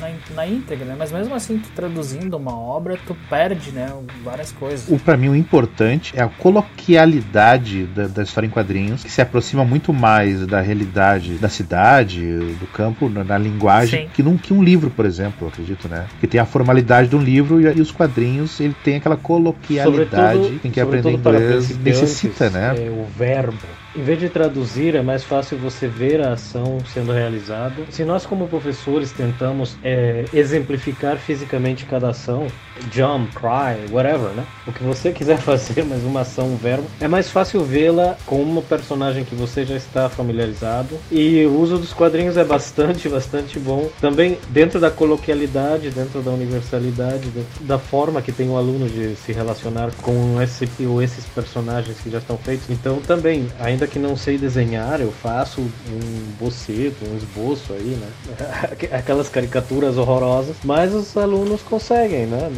na, 0.03 0.35
na 0.35 0.47
íntegra, 0.47 0.85
né, 0.85 0.97
mas 0.99 1.11
mesmo 1.11 1.35
assim, 1.35 1.59
tu 1.59 1.71
traduzindo 1.71 2.37
uma 2.37 2.55
obra, 2.55 2.99
tu 3.07 3.17
perde, 3.31 3.73
né, 3.73 3.91
várias 4.23 4.53
coisas. 4.53 4.87
O 4.87 4.99
para 4.99 5.17
mim 5.17 5.31
o 5.31 5.37
importante 5.37 6.13
é 6.15 6.23
a 6.23 6.29
coloquialidade 6.29 7.87
da, 7.87 8.07
da, 8.07 8.23
história 8.23 8.47
em 8.47 8.51
quadrinhos, 8.51 9.03
que 9.03 9.11
se 9.11 9.23
aproxima 9.23 9.65
muito 9.65 9.95
mais 9.95 10.47
da 10.47 10.61
realidade 10.61 11.39
da 11.39 11.49
cidade, 11.49 12.21
do 12.21 12.67
campo, 12.67 13.09
na, 13.09 13.25
na 13.25 13.39
linguagem, 13.39 14.11
que, 14.13 14.23
num, 14.23 14.37
que 14.37 14.53
um 14.53 14.63
livro, 14.63 14.91
por 14.91 15.07
exemplo, 15.07 15.49
acredito, 15.49 15.89
né, 15.89 16.07
que 16.21 16.27
tem 16.27 16.39
a 16.39 16.50
formalidade 16.51 17.09
do 17.09 17.19
livro 17.19 17.61
e, 17.61 17.65
e 17.65 17.81
os 17.81 17.91
quadrinhos, 17.91 18.61
ele 18.61 18.75
tem 18.85 18.97
aquela 18.97 19.17
coloquialidade 19.17 20.39
sobretudo, 20.39 20.61
quem 20.61 20.71
quer 20.71 20.83
aprender 20.83 21.13
inglês 21.13 21.79
necessita, 21.79 22.51
né? 22.51 22.75
É, 22.77 22.91
o 22.91 23.07
verbo 23.17 23.80
em 23.95 24.03
vez 24.03 24.21
de 24.21 24.29
traduzir, 24.29 24.95
é 24.95 25.03
mais 25.03 25.25
fácil 25.25 25.59
você 25.59 25.89
ver 25.89 26.21
a 26.21 26.33
ação 26.33 26.79
sendo 26.93 27.13
realizada. 27.13 27.83
Se 27.91 28.05
nós, 28.05 28.25
como 28.25 28.47
professores, 28.47 29.13
tentamos 29.13 29.77
é, 29.83 30.25
exemplificar 30.33 31.17
fisicamente 31.17 31.85
cada 31.87 32.11
ação, 32.11 32.47
jump, 32.93 33.35
cry, 33.35 33.93
whatever, 33.93 34.31
né? 34.31 34.45
O 34.67 34.73
que 34.73 34.83
você 34.83 35.11
quiser 35.13 35.39
fazer, 35.39 35.85
mas 35.85 36.03
uma 36.05 36.21
ação, 36.21 36.47
um 36.47 36.57
verbo, 36.57 36.87
é 37.01 37.09
mais 37.09 37.31
fácil 37.31 37.65
vê-la 37.65 38.17
com 38.27 38.41
uma 38.43 38.63
personagem 38.63 39.25
que 39.25 39.35
você 39.35 39.65
já 39.65 39.77
está 39.77 40.09
familiarizado. 40.09 40.97
E 41.11 41.45
o 41.47 41.59
uso 41.59 41.77
dos 41.77 41.93
quadrinhos 41.93 42.37
é 42.37 42.45
bastante, 42.45 43.09
bastante 43.11 43.59
bom. 43.59 43.91
Também 44.01 44.39
dentro 44.49 44.79
da 44.79 44.91
coloquialidade, 44.91 45.91
dentro 45.91 46.23
da 46.23 46.31
universalidade, 46.31 47.29
da 47.63 47.79
forma 47.79 48.23
que 48.23 48.33
tem 48.33 48.49
o 48.49 48.57
aluno 48.57 48.89
de 48.89 49.17
se 49.17 49.33
relacionar 49.33 49.91
com 50.03 50.41
esse 50.41 50.69
ou 50.87 51.03
esses 51.03 51.25
personagens 51.27 51.99
que 52.01 52.11
já 52.11 52.19
estão 52.19 52.39
feitos. 52.39 52.71
Então, 52.71 53.01
também, 53.01 53.49
ainda 53.59 53.80
ainda 53.81 53.87
que 53.87 53.99
não 53.99 54.17
sei 54.17 54.37
desenhar, 54.37 55.01
eu 55.01 55.11
faço 55.11 55.61
um 55.61 56.33
boceto, 56.39 56.97
um 57.11 57.17
esboço 57.17 57.73
aí, 57.73 57.99
né? 57.99 58.09
Aquelas 58.93 59.29
caricaturas 59.29 59.97
horrorosas, 59.97 60.57
mas 60.63 60.95
os 60.95 61.17
alunos 61.17 61.63
conseguem, 61.63 62.27
né? 62.27 62.53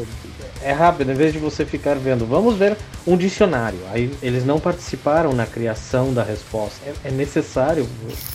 É 0.61 0.73
rápido, 0.73 1.11
em 1.13 1.15
vez 1.15 1.33
de 1.33 1.39
você 1.39 1.65
ficar 1.65 1.95
vendo, 1.95 2.27
vamos 2.27 2.57
ver 2.57 2.77
um 3.07 3.17
dicionário. 3.17 3.79
Aí 3.93 4.13
eles 4.23 4.45
não 4.45 4.59
participaram 4.59 5.33
na 5.33 5.47
criação 5.47 6.13
da 6.13 6.23
resposta. 6.23 6.79
É, 6.87 7.09
é 7.09 7.11
necessário. 7.11 7.89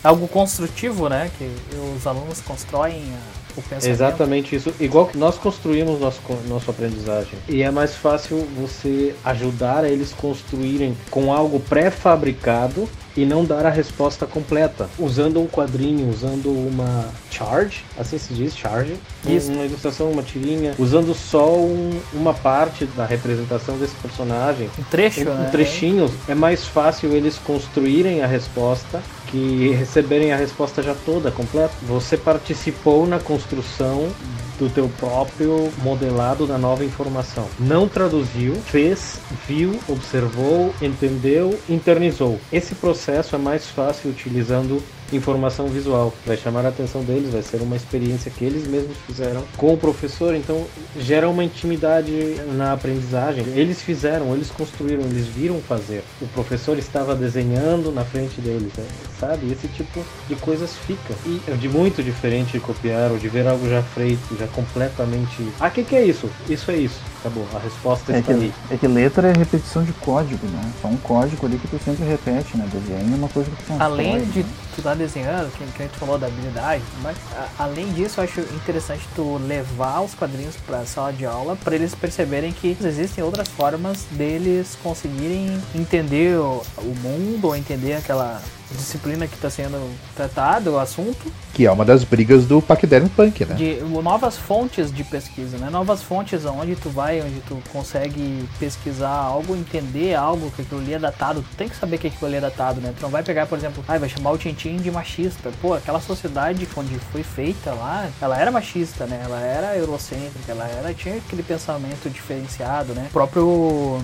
Algo 0.04 0.28
construtivo, 0.28 1.10
né? 1.10 1.30
Que 1.38 1.50
os 1.96 2.06
alunos 2.06 2.42
constroem 2.42 3.04
a 3.14 3.47
Exatamente 3.84 4.56
isso. 4.56 4.74
Igual 4.80 5.08
que 5.08 5.18
nós 5.18 5.38
construímos 5.38 6.00
nosso, 6.00 6.22
nossa 6.48 6.72
aprendizagem. 6.72 7.40
E 7.48 7.62
é 7.62 7.72
mais 7.72 7.96
fácil 7.96 8.48
você 8.56 9.16
ajudar 9.24 9.86
eles 9.86 10.14
construírem 10.14 10.98
com 11.10 11.34
algo 11.34 11.60
pré-fabricado 11.60 12.88
e 13.18 13.26
não 13.26 13.44
dar 13.44 13.66
a 13.66 13.70
resposta 13.70 14.28
completa. 14.28 14.88
Usando 15.00 15.42
um 15.42 15.48
quadrinho, 15.48 16.10
usando 16.10 16.50
uma 16.50 17.10
charge, 17.32 17.84
assim 17.98 18.18
se 18.18 18.34
diz, 18.34 18.56
charge. 18.56 18.96
Isso. 19.26 19.52
Uma 19.52 19.66
ilustração, 19.66 20.12
uma 20.12 20.22
tirinha, 20.22 20.76
usando 20.78 21.14
só 21.16 21.56
um, 21.56 22.00
uma 22.14 22.34
parte 22.34 22.86
da 22.86 23.06
representação 23.06 23.78
desse 23.78 23.96
personagem. 23.96 24.70
Um 24.78 24.84
trecho, 24.84 25.22
um, 25.22 25.34
né? 25.34 25.48
Um 25.48 25.52
trechinho. 25.52 26.14
É 26.28 26.36
mais 26.36 26.66
fácil 26.66 27.12
eles 27.14 27.38
construírem 27.40 28.22
a 28.22 28.28
resposta 28.28 29.02
que 29.28 29.70
receberem 29.72 30.32
a 30.32 30.38
resposta 30.38 30.82
já 30.82 30.96
toda, 31.06 31.32
completa. 31.32 31.74
Você 31.84 32.18
participou 32.18 33.06
na 33.06 33.20
construção 33.20 34.10
do 34.58 34.70
teu 34.70 34.90
próprio 34.90 35.72
modelado 35.84 36.48
da 36.48 36.58
nova 36.58 36.84
informação. 36.84 37.48
Não 37.60 37.88
traduziu, 37.88 38.56
fez, 38.56 39.20
viu, 39.48 39.80
observou, 39.88 40.74
entendeu, 40.82 41.58
internizou. 41.70 42.40
Esse 42.52 42.76
processo 42.76 43.36
é 43.36 43.40
mais 43.40 43.68
fácil 43.68 44.10
utilizando 44.10 44.82
informação 45.12 45.68
visual. 45.68 46.14
Vai 46.26 46.38
chamar 46.38 46.66
a 46.66 46.70
atenção 46.70 47.04
deles, 47.04 47.32
vai 47.32 47.42
ser 47.42 47.62
uma 47.62 47.76
experiência 47.76 48.32
que 48.32 48.44
eles 48.44 48.68
mesmos 48.68 48.98
fizeram 49.06 49.44
com 49.56 49.74
o 49.74 49.78
professor, 49.78 50.36
então 50.36 50.66
gera 51.00 51.30
uma 51.30 51.44
intimidade 51.44 52.12
na 52.56 52.74
aprendizagem. 52.74 53.46
Eles 53.56 53.82
fizeram, 53.82 54.34
eles 54.34 54.50
construíram, 54.50 55.04
eles 55.04 55.28
viram 55.28 55.60
fazer. 55.62 56.04
O 56.22 56.28
professor 56.28 56.78
estava 56.78 57.16
desenhando 57.16 57.92
na 57.92 58.04
frente 58.04 58.42
deles, 58.42 58.72
né? 58.78 58.86
sabe? 59.20 59.52
Esse 59.52 59.68
tipo 59.68 60.04
de 60.28 60.36
coisas 60.36 60.76
fica. 60.86 61.14
E 61.26 61.42
é 61.48 61.54
de 61.54 61.68
muito 61.68 62.04
diferente 62.04 62.54
de 62.54 62.60
copiar 62.60 63.12
ou 63.12 63.18
de 63.18 63.28
ver 63.28 63.48
algo 63.48 63.68
já 63.70 63.82
feito, 63.82 64.38
já 64.38 64.48
completamente. 64.48 65.48
Ah, 65.60 65.70
que, 65.70 65.84
que 65.84 65.96
é 65.96 66.04
isso? 66.06 66.30
Isso 66.50 66.72
é 66.72 66.78
isso. 66.78 67.00
Acabou, 67.20 67.48
a 67.54 67.60
resposta 67.60 68.14
é 68.14 68.20
está 68.20 68.34
que, 68.34 68.40
ali. 68.40 68.54
É 68.70 68.78
que 68.78 68.88
letra 68.88 69.30
é 69.30 69.34
repetição 69.34 69.84
de 69.84 69.92
código, 69.94 70.46
né? 70.48 70.72
Só 70.82 70.88
um 70.88 70.98
código 70.98 71.46
ali 71.46 71.58
que 71.58 71.68
tu 71.68 71.80
sempre 71.84 72.06
repete, 72.06 72.56
né? 72.58 72.68
Desenho 72.72 73.14
é 73.14 73.18
uma 73.18 73.30
coisa 73.30 73.50
que 73.50 73.56
tu 73.58 73.68
constrói, 73.68 73.92
Além 73.92 74.26
de 74.26 74.44
né? 74.44 74.50
tu 74.76 74.82
tá 74.82 74.94
desenhando, 74.94 75.52
que, 75.52 75.66
que 75.66 75.84
a 75.84 75.86
gente 75.86 75.98
falou 75.98 76.18
da 76.18 76.28
habilidade, 76.28 76.84
mas 77.02 77.18
a, 77.36 77.64
além 77.64 77.92
disso, 77.94 78.20
eu 78.20 78.24
acho 78.24 78.42
interessante 78.42 79.02
tu 79.16 79.38
levar 79.48 80.02
os 80.02 80.14
quadrinhos 80.14 80.56
pra 80.58 80.86
sala 80.86 81.12
de 81.12 81.26
aula 81.26 81.56
para 81.56 81.76
eles 81.76 81.96
perceberem 81.96 82.52
que 82.52 82.78
existem 82.82 83.24
outras 83.24 83.48
formas 83.48 84.06
deles 84.12 84.78
conseguirem 84.84 85.60
entender 85.74 86.38
o, 86.38 86.62
o 86.78 86.96
mundo 87.02 87.48
ou 87.48 87.56
entender 87.56 87.94
aquela 87.94 88.42
disciplina 88.72 89.28
que 89.28 89.36
está 89.36 89.50
sendo 89.50 89.96
tratado, 90.16 90.72
o 90.72 90.80
assunto. 90.80 91.32
Que 91.54 91.66
é 91.66 91.72
uma 91.72 91.86
das 91.86 92.04
brigas 92.04 92.46
do 92.46 92.62
Pachyderm 92.62 93.08
Punk, 93.08 93.46
né? 93.46 93.56
De 93.56 93.76
novas 94.02 94.38
fontes 94.38 94.92
de 94.92 95.04
pesquisa, 95.04 95.58
né? 95.58 95.70
Novas 95.70 96.04
fontes 96.04 96.46
onde 96.46 96.76
tu 96.76 96.90
vai, 96.90 97.22
onde 97.22 97.40
tu 97.48 97.62
consegue 97.72 98.48
pesquisar 98.60 99.10
algo, 99.10 99.56
entender 99.56 100.16
algo 100.16 100.52
que 100.52 100.62
aquilo 100.62 100.82
ali 100.82 100.94
é 100.94 101.00
datado. 101.00 101.42
Tu 101.42 101.56
tem 101.56 101.70
que 101.70 101.76
saber 101.76 101.98
que 101.98 102.08
aquilo 102.08 102.28
ali 102.28 102.36
é 102.36 102.42
datado, 102.42 102.82
né? 102.82 102.94
Tu 102.98 103.02
não 103.02 103.10
vai 103.10 103.24
pegar, 103.24 103.46
por 103.46 103.58
exemplo, 103.58 103.84
ah, 103.88 103.98
vai 103.98 104.10
chamar 104.10 104.32
o 104.32 104.38
Tintin 104.38 104.78
de 104.78 104.92
machista. 104.92 105.52
Pô, 105.62 105.74
aquela 105.74 106.00
sociedade 106.00 106.68
onde 106.76 107.00
foi 107.12 107.24
feita 107.24 107.72
lá, 107.72 108.10
ela 108.22 108.40
era 108.40 108.52
machista, 108.52 109.06
né? 109.06 109.22
Ela 109.24 109.40
era 109.40 109.78
eurocêntrica, 109.78 110.52
ela 110.52 110.68
era 110.68 110.94
tinha 110.94 111.16
aquele 111.16 111.44
pensamento 111.44 112.10
diferenciado, 112.10 112.94
né? 112.94 113.08
O 113.10 113.14
próprio 113.14 114.02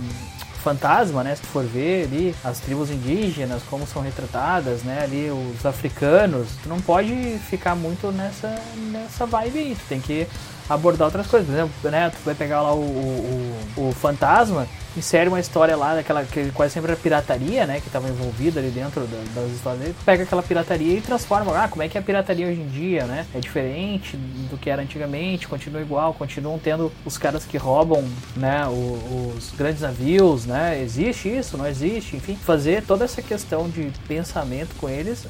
fantasma, 0.63 1.23
né? 1.23 1.36
Se 1.36 1.41
tu 1.41 1.47
for 1.47 1.65
ver 1.65 2.06
ali 2.06 2.36
as 2.43 2.60
tribos 2.60 2.89
indígenas, 2.89 3.62
como 3.69 3.86
são 3.86 4.02
retratadas, 4.02 4.82
né? 4.84 5.02
Ali 5.04 5.30
os 5.30 5.65
africanos, 5.65 6.47
tu 6.63 6.69
não 6.69 6.80
pode 6.80 7.13
ficar 7.49 7.76
muito 7.76 8.12
nessa, 8.12 8.56
nessa 8.91 9.26
vibe 9.26 9.60
aí. 9.60 9.76
Tu 9.76 9.88
tem 9.89 9.99
que 9.99 10.28
abordar 10.69 11.08
outras 11.08 11.28
coisas. 11.28 11.47
Por 11.47 11.54
exemplo, 11.54 11.91
né? 11.91 12.10
Tu 12.10 12.23
vai 12.23 12.34
pegar 12.34 12.62
lá 12.62 12.73
o, 12.73 12.80
o, 12.80 13.89
o, 13.89 13.91
fantasma 13.91 14.65
insere 14.95 15.27
uma 15.27 15.39
história 15.39 15.75
lá 15.75 15.95
daquela 15.95 16.23
que 16.23 16.51
quase 16.51 16.73
sempre 16.73 16.91
era 16.91 16.99
pirataria, 16.99 17.65
né, 17.65 17.79
que 17.79 17.88
estava 17.88 18.08
envolvida 18.08 18.60
ali 18.60 18.69
dentro 18.69 19.01
da, 19.01 19.41
das 19.41 19.51
histórias 19.51 19.95
pega 20.06 20.23
aquela 20.23 20.43
pirataria 20.43 20.97
e 20.97 21.01
transforma, 21.01 21.58
ah, 21.58 21.67
como 21.67 21.84
é 21.84 21.88
que 21.88 21.97
é 21.97 22.01
a 22.01 22.03
pirataria 22.03 22.47
hoje 22.47 22.62
em 22.62 22.67
dia, 22.67 23.06
né? 23.06 23.25
É 23.34 23.39
diferente 23.39 24.17
do 24.17 24.58
que 24.58 24.69
era 24.69 24.82
antigamente, 24.82 25.47
continua 25.47 25.82
igual, 25.82 26.13
continuam 26.13 26.60
tendo 26.60 26.91
os 27.06 27.17
caras 27.17 27.45
que 27.45 27.58
roubam, 27.58 28.03
né, 28.36 28.65
os, 28.67 29.38
os 29.38 29.51
grandes 29.51 29.82
navios, 29.82 30.45
né? 30.45 30.82
Existe 30.82 31.29
isso, 31.29 31.58
não 31.58 31.67
existe, 31.67 32.15
enfim, 32.15 32.36
fazer 32.36 32.84
toda 32.84 33.06
essa 33.06 33.21
questão 33.21 33.69
de 33.69 33.91
pensamento 34.08 34.75
com 34.75 34.89
eles 34.89 35.25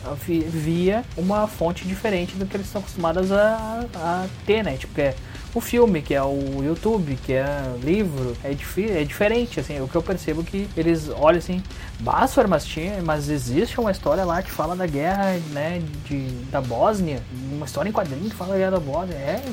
via 0.50 1.04
uma 1.18 1.48
fonte 1.48 1.86
diferente 1.86 2.36
do 2.36 2.46
que 2.46 2.56
eles 2.58 2.68
estão 2.68 2.82
acostumados 2.82 3.32
a, 3.32 3.86
a 3.96 4.26
ter, 4.46 4.64
né? 4.64 4.78
Tipo, 4.78 5.00
é 5.00 5.16
o 5.54 5.62
filme, 5.62 6.02
que 6.02 6.14
é 6.14 6.24
o 6.24 6.64
YouTube, 6.64 7.18
que 7.24 7.34
é 7.34 7.76
livro. 7.84 8.36
É, 8.44 8.54
dif 8.54 8.90
é 8.90 9.04
diferente, 9.04 9.60
assim, 9.60 9.80
o 9.80 9.88
que 9.88 9.96
eu 9.96 10.02
percebo 10.02 10.44
que 10.44 10.68
eles 10.76 11.10
olham 11.10 11.38
assim, 11.38 11.62
basta 12.00 12.46
mas 12.48 12.66
tinha, 12.66 13.02
mas 13.02 13.30
existe 13.30 13.80
uma 13.80 13.92
história 13.92 14.24
lá 14.24 14.42
que 14.42 14.50
fala 14.50 14.76
da 14.76 14.88
guerra, 14.88 15.40
né, 15.52 15.82
de, 16.06 16.28
da 16.52 16.60
Bósnia, 16.60 17.22
uma 17.52 17.66
história 17.66 17.90
em 17.90 17.94
quadrinho 17.94 18.30
que 18.30 18.36
fala 18.36 18.54
da 18.54 18.58
guerra 18.58 18.72
da 18.72 18.80
Bósnia, 18.80 19.16
é, 19.16 19.44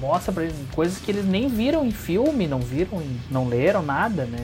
mostra 0.00 0.32
pra 0.32 0.44
eles 0.44 0.54
coisas 0.72 0.98
que 0.98 1.10
eles 1.10 1.26
nem 1.26 1.48
viram 1.48 1.84
em 1.84 1.90
filme, 1.90 2.46
não 2.46 2.60
viram, 2.60 3.02
não 3.30 3.48
leram 3.48 3.82
nada, 3.82 4.24
né, 4.24 4.38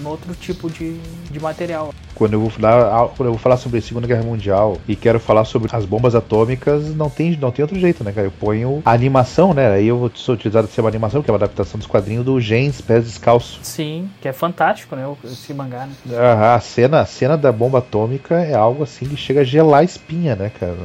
em 0.00 0.06
outro 0.06 0.34
tipo 0.34 0.70
de, 0.70 0.98
de 1.30 1.40
material. 1.40 1.94
Quando 2.14 2.34
eu, 2.34 2.40
vou 2.40 2.50
falar, 2.50 3.08
quando 3.16 3.28
eu 3.28 3.32
vou 3.32 3.38
falar 3.38 3.56
sobre 3.56 3.78
a 3.78 3.82
Segunda 3.82 4.06
Guerra 4.06 4.22
Mundial 4.22 4.76
e 4.86 4.94
quero 4.94 5.18
falar 5.18 5.44
sobre 5.44 5.70
as 5.72 5.86
bombas 5.86 6.14
atômicas, 6.14 6.94
não 6.94 7.08
tem, 7.08 7.36
não 7.36 7.50
tem 7.50 7.62
outro 7.62 7.78
jeito, 7.78 8.04
né, 8.04 8.12
cara? 8.12 8.26
Eu 8.26 8.32
ponho 8.32 8.82
a 8.84 8.92
animação, 8.92 9.54
né? 9.54 9.70
Aí 9.72 9.86
eu 9.86 9.96
vou 9.96 10.10
utilizar 10.28 10.62
de 10.62 10.70
ser 10.70 10.82
uma 10.82 10.90
animação, 10.90 11.22
que 11.22 11.30
é 11.30 11.32
uma 11.32 11.38
adaptação 11.38 11.78
dos 11.78 11.86
quadrinhos 11.86 12.24
do 12.24 12.38
Gens 12.38 12.82
Pés 12.82 13.04
Descalços. 13.04 13.60
Sim, 13.62 14.10
que 14.20 14.28
é 14.28 14.32
fantástico, 14.34 14.94
né? 14.94 15.08
Esse 15.24 15.54
mangá, 15.54 15.86
né? 15.86 16.18
A 16.54 16.60
cena, 16.60 17.00
a 17.00 17.06
cena 17.06 17.38
da 17.38 17.50
bomba 17.50 17.78
atômica 17.78 18.34
é 18.34 18.54
algo 18.54 18.82
assim 18.82 19.06
que 19.06 19.16
chega 19.16 19.40
a 19.40 19.44
gelar 19.44 19.80
a 19.80 19.84
espinha, 19.84 20.36
né, 20.36 20.50
cara? 20.60 20.76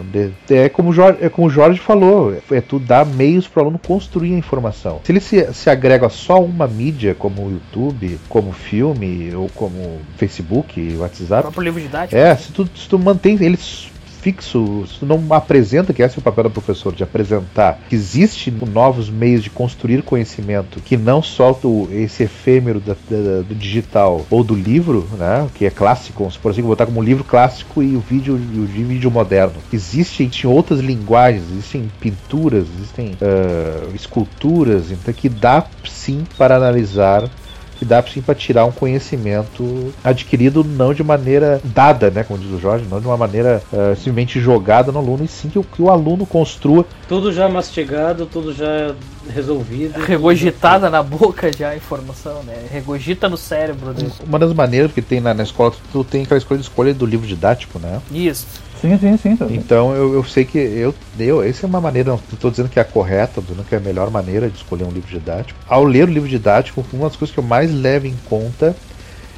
É 0.50 0.70
como 0.70 0.90
o 0.90 0.94
Jorge, 0.94 1.18
é 1.22 1.28
como 1.28 1.48
o 1.48 1.50
Jorge 1.50 1.80
falou, 1.80 2.38
é 2.50 2.62
tu 2.62 2.80
dar 2.80 3.06
meios 3.06 3.46
para 3.46 3.60
o 3.60 3.64
aluno 3.64 3.80
construir 3.80 4.34
a 4.34 4.38
informação. 4.38 5.02
Se 5.04 5.12
ele 5.12 5.20
se, 5.20 5.54
se 5.54 5.70
agrega 5.70 6.08
só 6.08 6.42
uma 6.42 6.66
mídia, 6.66 7.14
como 7.14 7.46
o 7.46 7.52
YouTube, 7.52 8.20
como 8.30 8.54
filme, 8.54 9.36
ou 9.36 9.50
como 9.50 10.00
Facebook, 10.16 10.35
WhatsApp, 10.42 10.98
WhatsApp. 10.98 11.40
O 11.40 11.52
próprio 11.52 11.64
livro 11.64 11.82
didático. 11.82 12.16
É, 12.16 12.36
se 12.36 12.52
tu, 12.52 12.70
se 12.76 12.88
tu 12.88 12.98
mantém 12.98 13.38
eles 13.42 13.90
fixo, 14.26 14.88
se 14.88 14.98
tu 14.98 15.06
não 15.06 15.24
apresenta, 15.30 15.94
que 15.94 16.02
esse 16.02 16.18
é 16.18 16.20
o 16.20 16.24
papel 16.24 16.46
do 16.46 16.50
professor, 16.50 16.92
de 16.96 17.04
apresentar 17.04 17.80
que 17.88 17.94
existe 17.94 18.50
novos 18.50 19.08
meios 19.08 19.44
de 19.44 19.52
construir 19.52 20.02
conhecimento, 20.02 20.80
que 20.80 20.98
não 20.98 21.22
só 21.22 21.56
esse 21.92 22.24
efêmero 22.24 22.80
da, 22.80 22.96
da, 23.08 23.44
do 23.44 23.54
digital 23.54 24.26
ou 24.32 24.44
do 24.44 24.56
livro, 24.56 25.08
né, 25.16 25.48
que 25.54 25.64
é 25.64 25.70
clássico, 25.70 26.32
se 26.32 26.40
por 26.40 26.52
exemplo 26.52 26.70
botar 26.70 26.88
como 26.88 27.04
livro 27.04 27.24
clássico 27.24 27.84
e 27.84 27.96
o 27.96 28.00
vídeo 28.00 28.36
e 28.36 28.60
o 28.60 28.66
vídeo 28.66 29.12
moderno. 29.12 29.58
Existem 29.72 30.32
outras 30.46 30.80
linguagens, 30.80 31.44
existem 31.52 31.92
pinturas, 32.00 32.66
existem 32.80 33.12
uh, 33.22 33.96
esculturas, 33.96 34.90
então 34.90 35.14
que 35.14 35.30
dá 35.30 35.64
sim 35.88 36.24
para 36.36 36.56
analisar 36.56 37.30
que 37.78 37.86
dá 37.86 38.04
sim 38.04 38.22
para 38.22 38.36
tirar 38.36 38.66
um 38.66 38.72
conhecimento 38.72 39.94
adquirido 40.04 40.64
não 40.64 40.94
de 40.94 41.04
maneira 41.04 41.62
dada, 41.64 42.10
né, 42.10 42.24
como 42.24 42.40
diz 42.40 42.52
o 42.52 42.60
Jorge, 42.60 42.86
não 42.90 43.00
de 43.00 43.08
uma 43.08 43.18
maneira 43.18 43.62
uh, 43.72 43.96
simplesmente 43.96 44.40
jogada 44.40 44.92
no 44.92 45.00
aluno, 45.00 45.24
e 45.24 45.28
sim 45.28 45.50
que 45.50 45.60
o, 45.60 45.64
que 45.64 45.82
o 45.82 45.90
aluno 45.90 46.26
construa. 46.26 46.86
Tudo 47.08 47.32
já 47.32 47.48
mastigado, 47.50 48.26
tudo 48.26 48.54
já 48.54 48.96
resolvido. 49.30 50.00
Regurgitada 50.00 50.90
na 50.90 51.02
boca 51.02 51.52
já 51.52 51.70
a 51.70 51.76
informação, 51.76 52.44
né? 52.44 52.66
Regurgita 52.72 53.28
no 53.28 53.38
cérebro 53.38 53.94
dele. 53.94 54.12
Uma 54.26 54.40
das 54.40 54.54
maneiras 54.54 54.92
que 54.92 55.02
tem 55.02 55.20
na, 55.20 55.34
na 55.34 55.44
escola, 55.44 55.74
tu 55.92 56.04
tem 56.04 56.24
aquela 56.24 56.38
escolha 56.38 56.60
de 56.60 56.66
escolha 56.66 56.94
do 56.94 57.06
livro 57.06 57.28
didático, 57.28 57.80
né? 57.80 58.02
Isso. 58.12 58.46
Sim, 58.86 58.98
sim, 58.98 59.18
sim. 59.18 59.36
Também. 59.36 59.58
Então 59.58 59.96
eu, 59.96 60.14
eu 60.14 60.24
sei 60.24 60.46
que 60.46 60.58
eu, 60.58 60.94
eu. 61.18 61.42
Essa 61.42 61.66
é 61.66 61.68
uma 61.68 61.82
maneira, 61.82 62.12
não 62.12 62.20
estou 62.32 62.52
dizendo 62.52 62.70
que 62.70 62.80
é 62.80 62.82
a 62.82 62.86
correta, 62.86 63.42
dizendo 63.42 63.64
que 63.64 63.74
é 63.74 63.78
a 63.78 63.82
melhor 63.82 64.12
maneira 64.12 64.50
de 64.50 64.58
escolher 64.58 64.84
um 64.84 64.92
livro 64.92 65.10
didático. 65.10 65.60
Ao 65.68 65.84
ler 65.84 66.08
o 66.08 66.12
livro 66.12 66.30
didático, 66.30 66.86
uma 66.94 67.08
das 67.08 67.18
coisas 67.18 67.34
que 67.34 67.40
eu 67.40 67.44
mais 67.44 67.74
levo 67.74 68.08
em 68.08 68.18
conta 68.26 68.76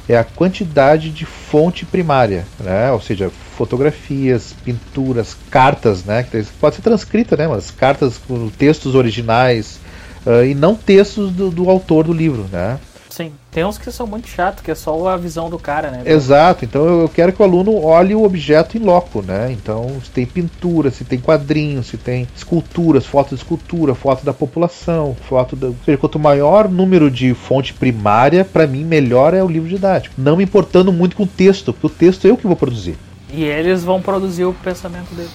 é 0.08 0.16
a 0.16 0.24
quantidade 0.24 1.10
de 1.10 1.26
fonte 1.26 1.84
primária, 1.84 2.46
né? 2.58 2.90
Ou 2.92 3.00
seja, 3.00 3.30
fotografias, 3.30 4.54
pinturas, 4.64 5.36
cartas, 5.50 6.04
né? 6.04 6.22
Que 6.22 6.42
pode 6.58 6.76
ser 6.76 6.82
transcrita, 6.82 7.36
né? 7.36 7.46
Mas 7.46 7.70
cartas 7.70 8.16
com 8.16 8.48
textos 8.48 8.94
originais 8.94 9.80
uh, 10.24 10.44
e 10.44 10.54
não 10.54 10.74
textos 10.74 11.30
do, 11.30 11.50
do 11.50 11.68
autor 11.68 12.06
do 12.06 12.12
livro, 12.12 12.46
né? 12.50 12.78
Sim, 13.18 13.32
tem 13.50 13.64
uns 13.64 13.76
que 13.76 13.90
são 13.90 14.06
muito 14.06 14.28
chatos, 14.28 14.62
que 14.62 14.70
é 14.70 14.76
só 14.76 15.08
a 15.08 15.16
visão 15.16 15.50
do 15.50 15.58
cara, 15.58 15.90
né? 15.90 16.02
Exato, 16.06 16.64
então 16.64 17.00
eu 17.00 17.08
quero 17.08 17.32
que 17.32 17.42
o 17.42 17.44
aluno 17.44 17.82
olhe 17.82 18.14
o 18.14 18.22
objeto 18.22 18.76
em 18.76 18.80
loco, 18.80 19.22
né? 19.22 19.50
Então, 19.50 20.00
se 20.04 20.08
tem 20.08 20.24
pintura, 20.24 20.88
se 20.92 21.04
tem 21.04 21.18
quadrinhos, 21.18 21.88
se 21.88 21.96
tem 21.96 22.28
esculturas, 22.36 23.04
foto 23.04 23.30
de 23.30 23.34
escultura, 23.34 23.92
foto 23.92 24.24
da 24.24 24.32
população, 24.32 25.16
foto 25.28 25.56
da. 25.56 25.72
Quanto 25.96 26.16
maior 26.16 26.68
número 26.68 27.10
de 27.10 27.34
fonte 27.34 27.74
primária, 27.74 28.44
para 28.44 28.68
mim, 28.68 28.84
melhor 28.84 29.34
é 29.34 29.42
o 29.42 29.48
livro 29.48 29.68
didático. 29.68 30.14
Não 30.16 30.36
me 30.36 30.44
importando 30.44 30.92
muito 30.92 31.16
com 31.16 31.24
o 31.24 31.26
texto, 31.26 31.72
porque 31.72 31.88
o 31.88 31.90
texto 31.90 32.24
é 32.24 32.30
eu 32.30 32.36
que 32.36 32.46
vou 32.46 32.54
produzir. 32.54 32.96
E 33.32 33.42
eles 33.42 33.82
vão 33.82 34.00
produzir 34.00 34.44
o 34.44 34.52
pensamento 34.52 35.12
deles. 35.16 35.32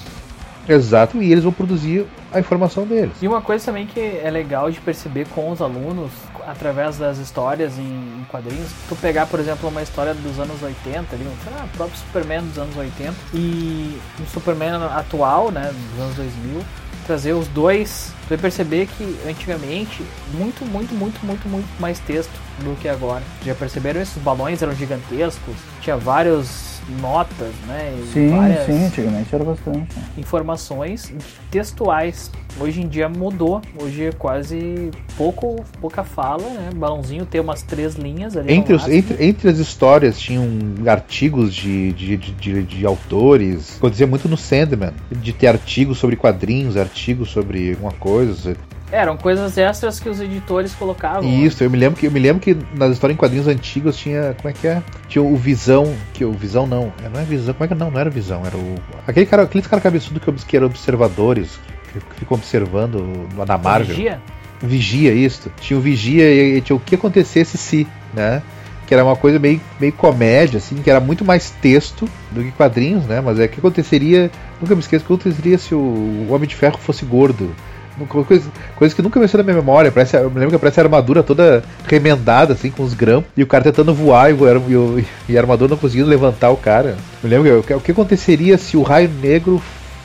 Exato, 0.70 1.22
e 1.22 1.30
eles 1.30 1.44
vão 1.44 1.52
produzir 1.52 2.06
a 2.34 2.40
informação 2.40 2.86
deles. 2.86 3.14
E 3.22 3.28
uma 3.28 3.42
coisa 3.42 3.64
também 3.66 3.86
que 3.86 4.00
é 4.00 4.30
legal 4.30 4.72
de 4.72 4.80
perceber 4.82 5.28
com 5.30 5.52
os 5.52 5.62
alunos, 5.62 6.12
através 6.48 6.98
das 6.98 7.20
histórias 7.20 7.78
em, 7.78 8.26
quadrinhos, 8.30 8.72
tu 8.90 8.96
pegar, 8.96 9.28
por 9.28 9.40
exemplo, 9.40 9.70
uma 9.70 9.82
história 9.82 10.14
dos 10.14 10.40
anos 10.40 10.62
80, 10.62 11.16
ali, 11.16 11.26
o 11.26 11.78
próprio 11.78 11.98
Superman 11.98 12.42
dos 12.42 12.58
anos 12.58 12.76
80, 12.76 13.14
e 13.34 14.00
um 14.20 14.26
Superman 14.26 14.84
atual, 14.96 15.52
né, 15.52 15.72
dos 15.92 16.04
anos 16.04 16.16
2000, 16.16 16.62
trazer 17.06 17.34
os 17.34 17.48
dois, 17.50 18.14
tu 18.24 18.30
vai 18.30 18.38
perceber 18.38 18.88
que 18.88 19.18
antigamente, 19.28 20.04
muito, 20.34 20.66
muito, 20.66 20.94
muito, 20.96 21.26
muito, 21.26 21.48
muito 21.48 21.68
mais 21.80 22.00
texto 22.00 22.32
do 22.60 22.76
que 22.80 22.88
agora. 22.88 23.24
Já 23.46 23.54
perceberam 23.54 24.02
esses 24.02 24.18
balões 24.22 24.62
eram 24.62 24.74
gigantescos, 24.74 25.56
tinha 25.82 25.98
vários 25.98 26.73
notas, 27.00 27.54
né? 27.68 27.94
sim, 28.12 28.32
sim, 28.66 28.86
antigamente 28.86 29.34
era 29.34 29.44
bastante. 29.44 29.96
Informações 30.18 31.14
textuais. 31.50 32.32
Hoje 32.60 32.82
em 32.82 32.88
dia 32.88 33.10
mudou. 33.10 33.62
Hoje 33.82 34.06
é 34.06 34.12
quase 34.12 34.92
pouco, 35.18 35.64
pouca 35.82 36.04
fala, 36.04 36.44
né? 36.44 36.70
Balãozinho 36.76 37.26
tem 37.26 37.42
umas 37.42 37.64
três 37.64 37.96
linhas 37.96 38.38
ali. 38.38 38.54
Entre, 38.54 38.74
os, 38.76 38.88
entre, 38.88 39.26
entre 39.26 39.50
as 39.50 39.58
histórias 39.58 40.20
tinham 40.20 40.46
artigos 40.86 41.54
de, 41.54 41.94
de, 41.94 42.18
de, 42.18 42.32
de, 42.34 42.64
de 42.64 42.86
autores. 42.86 43.78
Acontecia 43.78 44.06
muito 44.06 44.30
no 44.30 44.38
Sandman, 44.38 44.94
de 45.12 45.34
ter 45.34 45.48
artigos 45.48 45.98
sobre 45.98 46.16
quadrinhos, 46.16 46.78
artigos 46.78 47.30
sobre 47.32 47.72
alguma 47.72 47.94
coisa. 47.94 48.56
Eram 48.94 49.18
coisas 49.18 49.58
extras 49.58 50.00
que 50.00 50.08
os 50.08 50.22
editores 50.22 50.76
colocavam. 50.76 51.28
Isso, 51.28 51.64
eu 51.64 51.70
me 51.70 51.78
lembro 51.78 52.00
que 52.00 52.06
eu 52.06 52.12
me 52.12 52.20
lembro 52.20 52.40
que 52.40 52.56
nas 52.76 52.92
histórias 52.92 53.16
em 53.16 53.20
quadrinhos 53.20 53.48
antigos 53.48 53.98
tinha, 53.98 54.36
como 54.38 54.50
é 54.50 54.54
que 54.54 54.68
é? 54.68 54.84
Tinha 55.08 55.24
o 55.24 55.36
Visão, 55.36 55.96
que 56.14 56.24
o 56.24 56.32
Visão 56.32 56.68
não, 56.68 56.94
é, 57.04 57.10
não 57.10 57.20
é 57.20 57.24
Visão, 57.24 57.56
como 57.56 57.66
é 57.66 57.68
que 57.68 57.74
não, 57.74 57.90
não 57.90 58.00
era 58.00 58.12
Visão, 58.12 58.46
era 58.46 58.56
o 58.56 58.76
aquele 59.08 59.26
cara, 59.26 59.42
aqueles 59.42 59.66
cara 59.66 59.82
cabeçudo 59.82 60.20
que, 60.20 60.32
que 60.32 60.56
eram 60.56 60.68
observadores, 60.68 61.60
que 61.92 62.00
ficam 62.20 62.38
observando 62.38 63.28
na 63.36 63.58
Marvel. 63.58 63.96
Vigia? 63.96 64.22
Vigia 64.62 65.12
isso. 65.12 65.52
Tinha 65.60 65.80
o 65.80 65.82
Vigia 65.82 66.32
e, 66.32 66.58
e 66.58 66.62
tinha 66.62 66.76
o 66.76 66.80
que 66.80 66.94
acontecesse 66.94 67.58
se, 67.58 67.88
né? 68.14 68.44
que 68.86 68.94
era 68.94 69.04
uma 69.04 69.16
coisa 69.16 69.40
meio, 69.40 69.60
meio 69.80 69.94
comédia, 69.94 70.58
assim, 70.58 70.76
que 70.76 70.90
era 70.90 71.00
muito 71.00 71.26
mais 71.26 71.50
texto 71.50 72.08
do 72.32 72.44
que 72.44 72.52
quadrinhos, 72.52 73.06
né? 73.06 73.22
Mas 73.22 73.40
é 73.40 73.48
que 73.48 73.60
aconteceria, 73.60 74.30
nunca 74.62 74.76
me 74.76 74.82
esqueço, 74.82 75.04
o 75.04 75.08
que 75.08 75.14
aconteceria 75.14 75.58
se 75.58 75.74
o 75.74 76.28
Homem 76.30 76.48
de 76.48 76.56
Ferro 76.56 76.78
fosse 76.78 77.06
gordo? 77.06 77.56
Coisa, 78.26 78.50
coisa 78.76 78.96
que 78.96 79.02
nunca 79.02 79.20
me 79.20 79.28
na 79.32 79.44
minha 79.44 79.56
memória. 79.56 79.92
Parece, 79.92 80.18
eu 80.18 80.30
me 80.30 80.40
lembro 80.40 80.52
que 80.52 80.58
parece 80.58 80.80
a 80.80 80.84
armadura 80.84 81.22
toda 81.22 81.64
remendada, 81.86 82.54
assim, 82.54 82.72
com 82.72 82.84
os 82.84 82.94
grampos. 82.94 83.30
E 83.38 83.44
o 83.44 83.48
cara 83.48 83.64
tentando 83.64 83.94
voar 83.94 84.32
e, 84.32 84.36
e, 84.36 85.06
e 85.30 85.38
a 85.38 85.42
armadura 85.42 85.70
não 85.70 85.78
conseguindo 85.78 86.10
levantar 86.10 86.50
o 86.50 86.58
cara. 86.58 86.98
Me 87.24 87.30
lembro 87.30 87.64
que, 87.64 87.74
o 87.74 87.80
que 87.80 87.92
aconteceria 87.92 88.58
se 88.58 88.76
o 88.76 88.82
raio 88.82 89.10
negro 89.22 89.62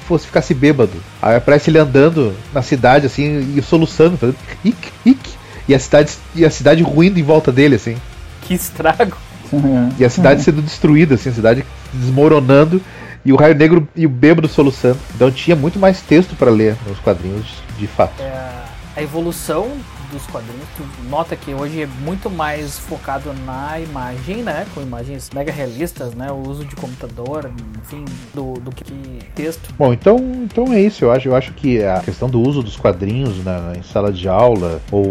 fosse 0.07 0.27
ficasse 0.27 0.55
bêbado. 0.55 0.93
Aí 1.21 1.37
aparece 1.37 1.71
ele 1.71 1.79
andando 1.79 2.35
na 2.53 2.63
cidade, 2.63 3.07
assim, 3.07 3.55
e 3.57 3.63
soluçando, 3.63 4.17
fazendo 4.17 4.39
ic, 4.65 4.77
ic, 5.05 5.31
e 5.69 5.75
a 5.75 5.79
cidade 5.79 6.13
e 6.35 6.45
a 6.45 6.51
cidade 6.51 6.83
ruindo 6.83 7.19
em 7.19 7.23
volta 7.23 7.53
dele, 7.53 7.77
assim. 7.77 7.97
Que 8.43 8.55
estrago. 8.55 9.17
E 9.99 10.05
a 10.05 10.11
cidade 10.11 10.43
sendo 10.43 10.61
destruída, 10.61 11.15
assim, 11.15 11.31
a 11.31 11.33
cidade 11.33 11.65
desmoronando 11.91 12.83
e 13.25 13.33
o 13.33 13.37
Raio 13.37 13.55
Negro 13.55 13.89
e 13.95 14.07
o 14.07 14.09
Bêbado 14.09 14.49
soluçando. 14.49 14.99
Então 15.15 15.31
tinha 15.31 15.57
muito 15.57 15.79
mais 15.79 16.01
texto 16.01 16.35
para 16.37 16.51
ler 16.51 16.77
nos 16.87 16.99
quadrinhos, 16.99 17.63
de 17.79 17.87
fato. 17.87 18.21
É, 18.21 18.51
a 18.97 19.03
evolução 19.03 19.71
dos 20.11 20.27
quadrinhos, 20.27 20.67
tu 20.77 20.83
nota 21.09 21.37
que 21.37 21.53
hoje 21.53 21.83
é 21.83 21.87
muito 21.87 22.31
mais 22.31 22.79
focado 22.79 23.33
na 23.45 23.79
imagem, 23.79 24.43
né? 24.43 24.67
Com 24.75 24.81
imagens 24.81 25.31
mega 25.35 25.53
realistas, 25.53 26.15
né? 26.15 26.31
O 26.31 26.49
uso 26.49 26.65
de 26.65 26.75
computador, 26.75 27.51
enfim, 27.83 28.05
do, 28.35 28.55
do 28.55 28.71
que 28.71 28.85
texto. 29.35 29.73
Bom, 29.79 29.93
então, 29.93 30.19
então 30.45 30.73
é 30.73 30.81
isso. 30.81 31.05
Eu 31.05 31.13
acho, 31.13 31.29
eu 31.29 31.37
acho 31.37 31.53
que 31.53 31.83
a 31.83 32.01
questão 32.01 32.29
do 32.29 32.41
uso 32.41 32.63
dos 32.63 32.77
quadrinhos 32.77 33.45
na, 33.45 33.75
em 33.77 33.83
sala 33.83 34.13
de 34.13 34.29
aula, 34.29 34.81
ou 34.91 35.05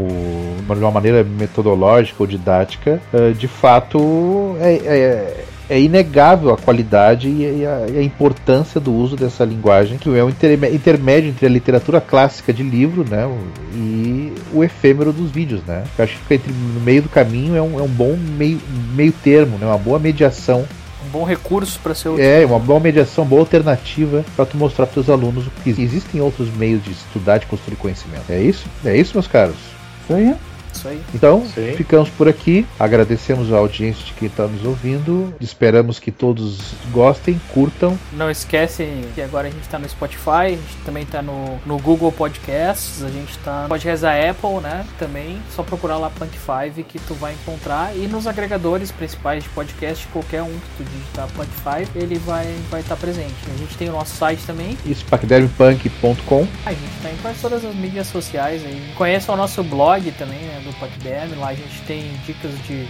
de 0.68 0.80
uma 0.80 0.92
maneira 0.92 1.24
metodológica 1.24 2.18
ou 2.20 2.28
didática, 2.28 3.02
eh, 3.14 3.32
de 3.32 3.48
fato 3.48 4.58
é, 4.60 4.74
é 4.74 5.46
é 5.70 5.80
inegável 5.80 6.52
a 6.52 6.58
qualidade 6.58 7.28
e 7.28 7.66
a, 7.66 7.88
e 7.90 7.98
a, 7.98 8.04
importância 8.04 8.80
do 8.80 8.94
uso 8.94 9.16
dessa 9.16 9.44
linguagem, 9.44 9.98
que 9.98 10.10
é 10.10 10.24
um 10.24 10.30
intermédio 10.30 11.30
entre 11.30 11.46
a 11.46 11.50
literatura 11.50 12.00
clássica 12.00 12.54
de 12.54 12.64
livro 12.64 13.06
né, 13.08 13.28
e 13.74 14.34
o 14.54 14.64
efêmero 14.64 15.12
dos 15.12 15.30
vídeos. 15.32 15.62
Né? 15.66 15.84
Eu 15.98 16.04
acho 16.04 16.18
que 16.28 16.34
entre, 16.34 16.52
no 16.52 16.80
meio 16.80 17.02
do 17.02 17.10
caminho 17.10 17.56
é 17.56 17.62
um, 17.62 17.80
é 17.80 17.84
um 17.84 17.88
bom 17.88 18.16
meio, 18.16 18.60
meio 18.94 19.12
termo, 19.12 19.58
né, 19.58 19.66
uma 19.66 19.78
boa 19.78 20.00
mediação 20.00 20.66
bom 21.08 21.24
recurso 21.24 21.80
para 21.80 21.96
ser 21.96 22.20
É, 22.20 22.46
uma 22.46 22.60
boa 22.60 22.80
mediação, 22.80 23.26
boa 23.26 23.42
alternativa 23.42 24.26
para 24.36 24.46
tu 24.46 24.58
mostrar 24.58 24.86
para 24.86 25.00
os 25.00 25.10
alunos 25.10 25.46
que 25.64 25.70
existem 25.70 26.20
outros 26.22 26.54
meios 26.54 26.84
de 26.84 26.92
estudar, 26.92 27.38
de 27.38 27.46
construir 27.46 27.78
conhecimento. 27.78 28.26
É 28.30 28.42
isso? 28.42 28.66
É 28.84 28.96
isso, 28.96 29.14
meus 29.14 29.28
caros? 29.28 29.56
Isso 30.04 30.14
aí. 30.14 30.36
Isso 30.78 30.88
aí. 30.88 31.02
Então, 31.14 31.46
Sim. 31.46 31.74
ficamos 31.76 32.10
por 32.10 32.28
aqui. 32.28 32.66
Agradecemos 32.80 33.52
a 33.52 33.58
audiência 33.58 34.06
de 34.06 34.14
quem 34.14 34.28
está 34.28 34.48
nos 34.48 34.64
ouvindo. 34.64 35.34
Esperamos 35.42 36.00
que 36.00 36.12
todos 36.12 36.74
gostem, 36.92 37.40
curtam. 37.54 37.98
Não 38.14 38.30
esquece 38.30 38.88
que 39.16 39.22
agora 39.22 39.48
a 39.48 39.52
gente 39.52 39.64
está 39.64 39.80
no 39.80 39.90
Spotify, 39.90 40.30
a 40.30 40.50
gente 40.50 40.78
também 40.86 41.04
está 41.04 41.22
no, 41.22 41.60
no 41.66 41.80
Google 41.80 42.12
Podcasts, 42.12 43.04
a 43.04 43.10
gente 43.10 43.32
está 43.32 43.64
no 43.64 43.70
podcast 43.70 44.02
da 44.02 44.30
Apple, 44.30 44.60
né? 44.62 44.86
Também, 45.00 45.42
só 45.56 45.64
procurar 45.64 45.98
lá 45.98 46.10
Punk 46.10 46.38
5 46.38 46.88
que 46.88 47.00
tu 47.00 47.14
vai 47.16 47.34
encontrar. 47.34 47.96
E 47.96 48.08
nos 48.08 48.28
agregadores 48.28 48.92
principais 48.92 49.44
de 49.44 49.50
podcast, 49.50 50.08
qualquer 50.08 50.44
um 50.44 50.52
que 50.52 50.78
tu 50.78 50.84
digitar 50.84 51.28
Punk 51.36 51.50
5, 51.56 51.98
ele 51.98 52.18
vai 52.20 52.46
estar 52.46 52.70
vai 52.70 52.84
tá 52.84 52.96
presente. 52.96 53.36
A 53.54 53.58
gente 53.58 53.76
tem 53.78 53.90
o 53.90 53.94
nosso 53.94 54.16
site 54.16 54.44
também. 54.46 54.78
Isso, 54.86 55.04
pacdermpunk.com. 55.06 56.48
A 56.66 56.72
gente 56.72 56.96
está 56.98 57.12
em 57.12 57.18
quase 57.18 57.40
todas 57.42 57.66
as 57.66 57.76
mídias 57.76 58.08
sociais 58.08 58.64
aí. 58.64 58.94
Conheça 58.96 59.32
o 59.32 59.36
nosso 59.36 59.64
blog 59.64 60.12
também, 60.12 60.40
né? 60.40 60.62
Do 60.68 60.80
PodBM. 60.80 61.36
Lá 61.36 61.50
a 61.50 61.54
gente 61.54 61.82
tem 61.88 62.12
dicas 62.26 62.52
de, 62.68 62.88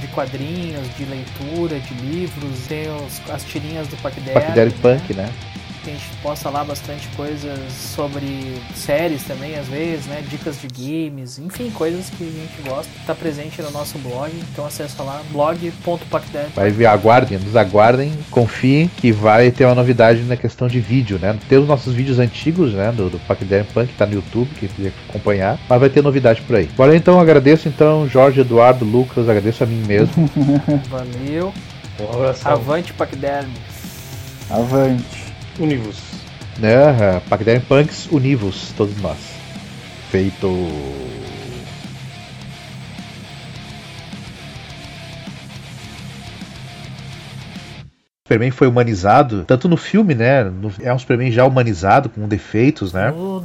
de 0.00 0.06
quadrinhos, 0.08 0.86
de 0.96 1.04
leitura, 1.04 1.80
de 1.80 1.94
livros, 1.94 2.66
tem 2.66 2.88
os, 2.88 3.20
as 3.30 3.44
tirinhas 3.44 3.88
do 3.88 3.96
PacDerm. 3.98 4.34
PacDerm 4.34 4.70
né? 4.70 4.78
Punk, 4.82 5.14
né? 5.14 5.32
A 5.86 5.92
gente 5.92 6.04
posta 6.22 6.50
lá 6.50 6.64
bastante 6.64 7.08
coisas 7.16 7.58
sobre 7.72 8.54
séries 8.74 9.22
também, 9.24 9.56
às 9.56 9.66
vezes, 9.66 10.06
né? 10.06 10.22
Dicas 10.28 10.56
de 10.60 10.68
games, 10.68 11.38
enfim, 11.38 11.70
coisas 11.70 12.10
que 12.10 12.24
a 12.24 12.26
gente 12.26 12.68
gosta. 12.68 12.90
Tá 13.06 13.14
presente 13.14 13.60
no 13.62 13.70
nosso 13.70 13.98
blog, 13.98 14.32
então 14.52 14.66
acessa 14.66 15.02
lá, 15.02 15.22
blog.pacdev. 15.30 16.48
Vai 16.54 16.70
ver, 16.70 16.86
aguardem, 16.86 17.38
nos 17.38 17.56
aguardem, 17.56 18.12
confiem 18.30 18.88
que 18.96 19.12
vai 19.12 19.50
ter 19.50 19.64
uma 19.64 19.74
novidade 19.74 20.22
na 20.22 20.36
questão 20.36 20.68
de 20.68 20.80
vídeo, 20.80 21.18
né? 21.18 21.38
Tem 21.48 21.58
os 21.58 21.68
nossos 21.68 21.94
vídeos 21.94 22.18
antigos, 22.18 22.72
né? 22.72 22.92
Do, 22.92 23.10
do 23.10 23.18
Pacdev 23.20 23.66
Punk, 23.72 23.88
que 23.88 23.98
tá 23.98 24.06
no 24.06 24.14
YouTube, 24.14 24.50
quem 24.58 24.68
quiser 24.68 24.92
acompanhar, 25.08 25.58
mas 25.68 25.80
vai 25.80 25.88
ter 25.88 26.02
novidade 26.02 26.40
por 26.42 26.56
aí. 26.56 26.66
Bora 26.76 26.96
então, 26.96 27.20
agradeço 27.20 27.68
então 27.68 28.08
Jorge, 28.08 28.40
Eduardo, 28.40 28.84
Lucas, 28.84 29.28
agradeço 29.28 29.62
a 29.62 29.66
mim 29.66 29.82
mesmo. 29.86 30.28
Valeu. 30.88 31.52
Um 32.00 32.14
abraço. 32.14 32.48
Avante, 32.48 32.92
Pacderm. 32.92 33.48
Avante. 34.50 35.17
Univos. 35.58 35.96
Né? 36.58 37.20
Pacdarian 37.28 37.60
Punks, 37.60 38.08
univos, 38.10 38.72
todos 38.76 38.96
nós. 39.00 39.18
Feito. 40.10 40.48
Superman 48.28 48.50
foi 48.50 48.66
humanizado, 48.68 49.44
tanto 49.46 49.68
no 49.68 49.76
filme, 49.76 50.14
né? 50.14 50.44
No, 50.44 50.70
é 50.82 50.92
um 50.92 50.98
Superman 50.98 51.32
já 51.32 51.46
humanizado, 51.46 52.10
com 52.10 52.28
defeitos, 52.28 52.92
né? 52.92 53.10
O 53.10 53.40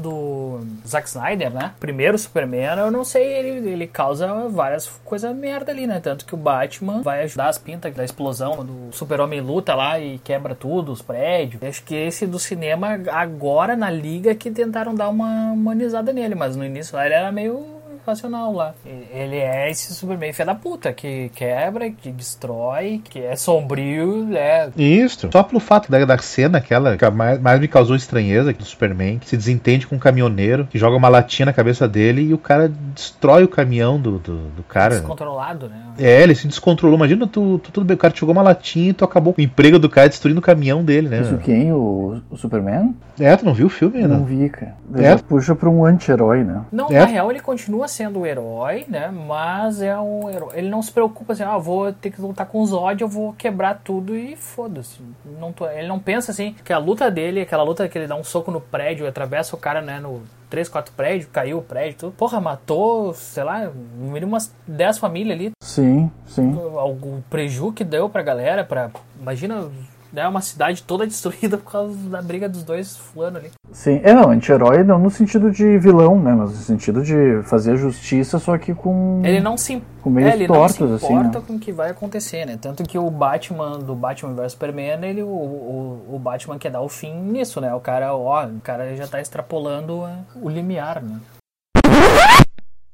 do 0.64 0.88
Zack 0.88 1.07
Snyder, 1.07 1.51
né? 1.51 1.72
Primeiro 1.80 2.18
Superman, 2.18 2.78
eu 2.78 2.91
não 2.91 3.03
sei, 3.03 3.24
ele, 3.24 3.70
ele 3.70 3.88
causa 3.88 4.47
várias 4.49 4.88
coisas 5.03 5.36
merda 5.36 5.72
ali, 5.72 5.88
né? 5.88 5.99
Tanto 5.99 6.26
que 6.26 6.34
o 6.34 6.38
Batman 6.38 7.01
vai 7.01 7.24
ajudar 7.24 7.49
as 7.49 7.57
pintas 7.57 7.93
da 7.93 8.03
explosão, 8.03 8.55
quando 8.55 8.89
o 8.89 8.91
Super-Homem 8.91 9.41
luta 9.41 9.76
lá 9.76 9.99
e 9.99 10.20
quebra 10.20 10.55
tudo, 10.55 10.91
os 10.91 11.01
prédios. 11.01 11.61
Acho 11.64 11.84
que 11.84 11.95
esse 11.95 12.26
do 12.26 12.39
cinema, 12.39 12.99
agora 13.11 13.76
na 13.76 13.89
liga, 13.89 14.36
que 14.36 14.51
tentaram 14.51 14.93
dar 14.95 15.09
uma 15.09 15.51
humanizada 15.51 16.14
nele, 16.14 16.36
mas 16.36 16.55
no 16.55 16.66
início 16.66 16.95
lá 16.95 17.05
ele 17.05 17.16
era 17.16 17.32
meio 17.32 17.73
racional 18.06 18.54
lá. 18.54 18.74
Ele 18.86 19.38
é 19.38 19.70
esse 19.70 19.93
Superman 19.93 20.34
filho 20.34 20.45
da 20.45 20.56
puta, 20.56 20.93
que 20.93 21.30
quebra, 21.36 21.89
que 21.89 22.12
destrói, 22.12 23.01
que 23.04 23.20
é 23.20 23.36
sombrio, 23.36 24.36
é. 24.36 24.70
Isso. 24.78 25.30
Só 25.32 25.43
pelo 25.43 25.60
fato 25.60 25.91
da, 25.91 26.04
da 26.06 26.18
cena 26.18 26.58
aquela 26.58 26.97
que 26.97 27.10
mais, 27.10 27.39
mais 27.39 27.60
me 27.60 27.68
causou 27.68 27.95
estranheza 27.95 28.54
do 28.54 28.66
Superman, 28.66 29.20
que 29.20 29.28
se 29.28 29.38
desentende 29.38 29.88
com 29.88 29.95
um 29.95 29.99
caminhoneiro, 29.99 30.68
que 30.70 30.78
joga 30.78 30.95
uma 30.95 31.10
latinha 31.10 31.45
na 31.47 31.54
cabeça 31.54 31.88
dele 31.88 32.22
e 32.22 32.34
o 32.34 32.38
cara 32.38 32.72
destrói 32.93 33.43
o 33.43 33.47
caminhão 33.47 33.99
do, 33.99 34.20
do, 34.20 34.38
do 34.49 34.64
cara. 34.64 34.95
Descontrolado, 34.95 35.70
né? 35.70 35.78
É, 35.97 36.22
ele 36.22 36.36
se 36.36 36.47
descontrolou. 36.47 36.97
Imagina, 36.97 37.28
tu, 37.28 37.60
tu, 37.60 37.72
tudo 37.72 37.86
bem, 37.86 37.95
o 37.95 37.97
cara 37.97 38.14
te 38.14 38.20
jogou 38.20 38.34
uma 38.34 38.41
latinha 38.41 38.89
e 38.89 38.93
tu 38.93 39.06
acabou 39.06 39.34
com 39.34 39.41
o 39.41 39.43
emprego 39.43 39.80
do 39.80 39.89
cara 39.89 40.10
destruindo 40.10 40.39
o 40.39 40.43
caminhão 40.43 40.84
dele, 40.84 41.10
né? 41.10 41.22
Isso 41.22 41.38
quem? 41.38 41.72
O, 41.72 42.22
o 42.30 42.38
Superman? 42.38 42.95
É, 43.20 43.36
tu 43.36 43.45
não 43.45 43.54
viu 43.54 43.68
o 43.68 43.70
filme 43.70 43.97
ainda? 43.97 44.18
Não 44.18 44.26
vi, 44.26 44.49
cara. 44.49 44.76
é. 44.95 45.16
puxa 45.18 45.56
pra 45.56 45.70
um 45.70 45.86
anti-herói, 45.86 46.43
né? 46.43 46.62
Não, 46.72 46.88
é. 46.89 46.99
na 46.99 47.06
real 47.06 47.32
ele 47.32 47.39
continua 47.39 47.88
sendo 47.94 48.22
o 48.22 48.26
herói, 48.26 48.86
né? 48.88 49.10
Mas 49.10 49.82
é 49.82 49.98
um 49.98 50.30
herói. 50.30 50.50
Ele 50.56 50.70
não 50.70 50.82
se 50.82 50.91
preocupa 50.91 51.34
assim, 51.34 51.44
ah, 51.44 51.58
vou 51.58 51.94
ter 51.94 52.12
que 52.12 52.22
lutar 52.22 52.48
com 52.48 52.62
os 52.62 52.74
ódios, 52.74 53.02
eu 53.02 53.08
vou 53.08 53.34
quebrar 53.34 53.82
tudo 53.84 54.16
e 54.16 54.36
foda-se. 54.36 55.00
Não 55.39 55.54
tô... 55.54 55.68
Ele 55.68 55.88
não 55.88 56.00
pensa 56.00 56.32
assim 56.32 56.56
que 56.64 56.74
a 56.74 56.78
luta 56.78 57.10
dele, 57.10 57.41
aquela 57.41 57.64
luta 57.64 57.88
que 57.88 57.98
ele 57.98 58.08
dá 58.08 58.16
um 58.16 58.24
soco 58.24 58.52
no 58.52 58.60
prédio, 58.60 59.08
atravessa 59.08 59.56
o 59.56 59.60
cara, 59.60 59.82
né, 59.82 60.00
no 60.00 60.22
3, 60.50 60.70
4 60.70 60.94
prédios, 60.94 61.30
caiu 61.32 61.58
o 61.58 61.64
prédio, 61.64 61.98
tudo. 61.98 62.14
Porra, 62.14 62.39
matou, 62.39 63.14
sei 63.14 63.44
lá, 63.44 63.66
no 63.66 64.12
mínimo 64.12 64.34
umas 64.34 64.54
10 64.68 65.00
famílias 65.00 65.36
ali. 65.39 65.52
Sim, 65.64 66.12
sim. 66.28 66.54
O, 66.54 66.91
o 66.91 67.24
preju 67.30 67.72
que 67.72 67.84
deu 67.84 68.08
pra 68.08 68.22
galera, 68.22 68.64
pra. 68.64 68.91
Imagina 69.20 69.68
né, 70.14 70.28
uma 70.28 70.41
cidade 70.41 70.84
toda 70.84 71.05
destruída 71.07 71.57
por 71.57 71.72
causa 71.72 71.97
da 72.09 72.22
briga 72.22 72.47
dos 72.47 72.64
dois 72.64 72.95
fulano 72.95 73.38
ali. 73.38 73.51
Sim, 73.72 73.99
é 74.03 74.14
não, 74.14 74.30
anti-herói 74.30 74.84
não 74.84 74.99
no 74.99 75.09
sentido 75.09 75.51
de 75.51 75.78
vilão, 75.80 76.20
né, 76.20 76.32
mas 76.32 76.51
no 76.51 76.57
sentido 76.57 77.01
de 77.01 77.41
fazer 77.43 77.76
justiça, 77.76 78.38
só 78.38 78.57
que 78.57 78.74
com 78.74 79.22
ele 79.26 79.39
não 79.39 79.57
se 79.57 79.82
com 80.01 80.09
meios 80.09 80.32
é, 80.32 80.36
ele 80.36 80.47
tortos, 80.47 80.80
não 80.80 80.99
se 80.99 81.05
assim, 81.05 81.14
importa 81.14 81.39
né? 81.39 81.45
com 81.47 81.55
o 81.55 81.59
que 81.59 81.72
vai 81.72 81.89
acontecer, 81.89 82.45
né? 82.45 82.59
Tanto 82.61 82.84
que 82.84 82.97
o 82.97 83.09
Batman 83.09 83.80
do 83.80 83.95
Batman 83.95 84.34
vs 84.34 84.51
Superman, 84.51 85.03
ele 85.03 85.24
o, 85.24 85.28
o, 85.28 86.16
o, 86.16 86.20
Batman 86.20 86.59
quer 86.59 86.72
dar 86.72 86.82
o 86.82 86.89
fim 86.89 87.14
nisso, 87.14 87.61
né? 87.61 87.74
O 87.74 87.80
cara, 87.80 88.14
ó, 88.14 88.45
o 88.45 88.59
cara 88.61 88.95
já 88.95 89.07
tá 89.07 89.22
extrapolando 89.22 90.03
o 90.36 90.49
limiar, 90.49 91.01
né? 91.01 91.20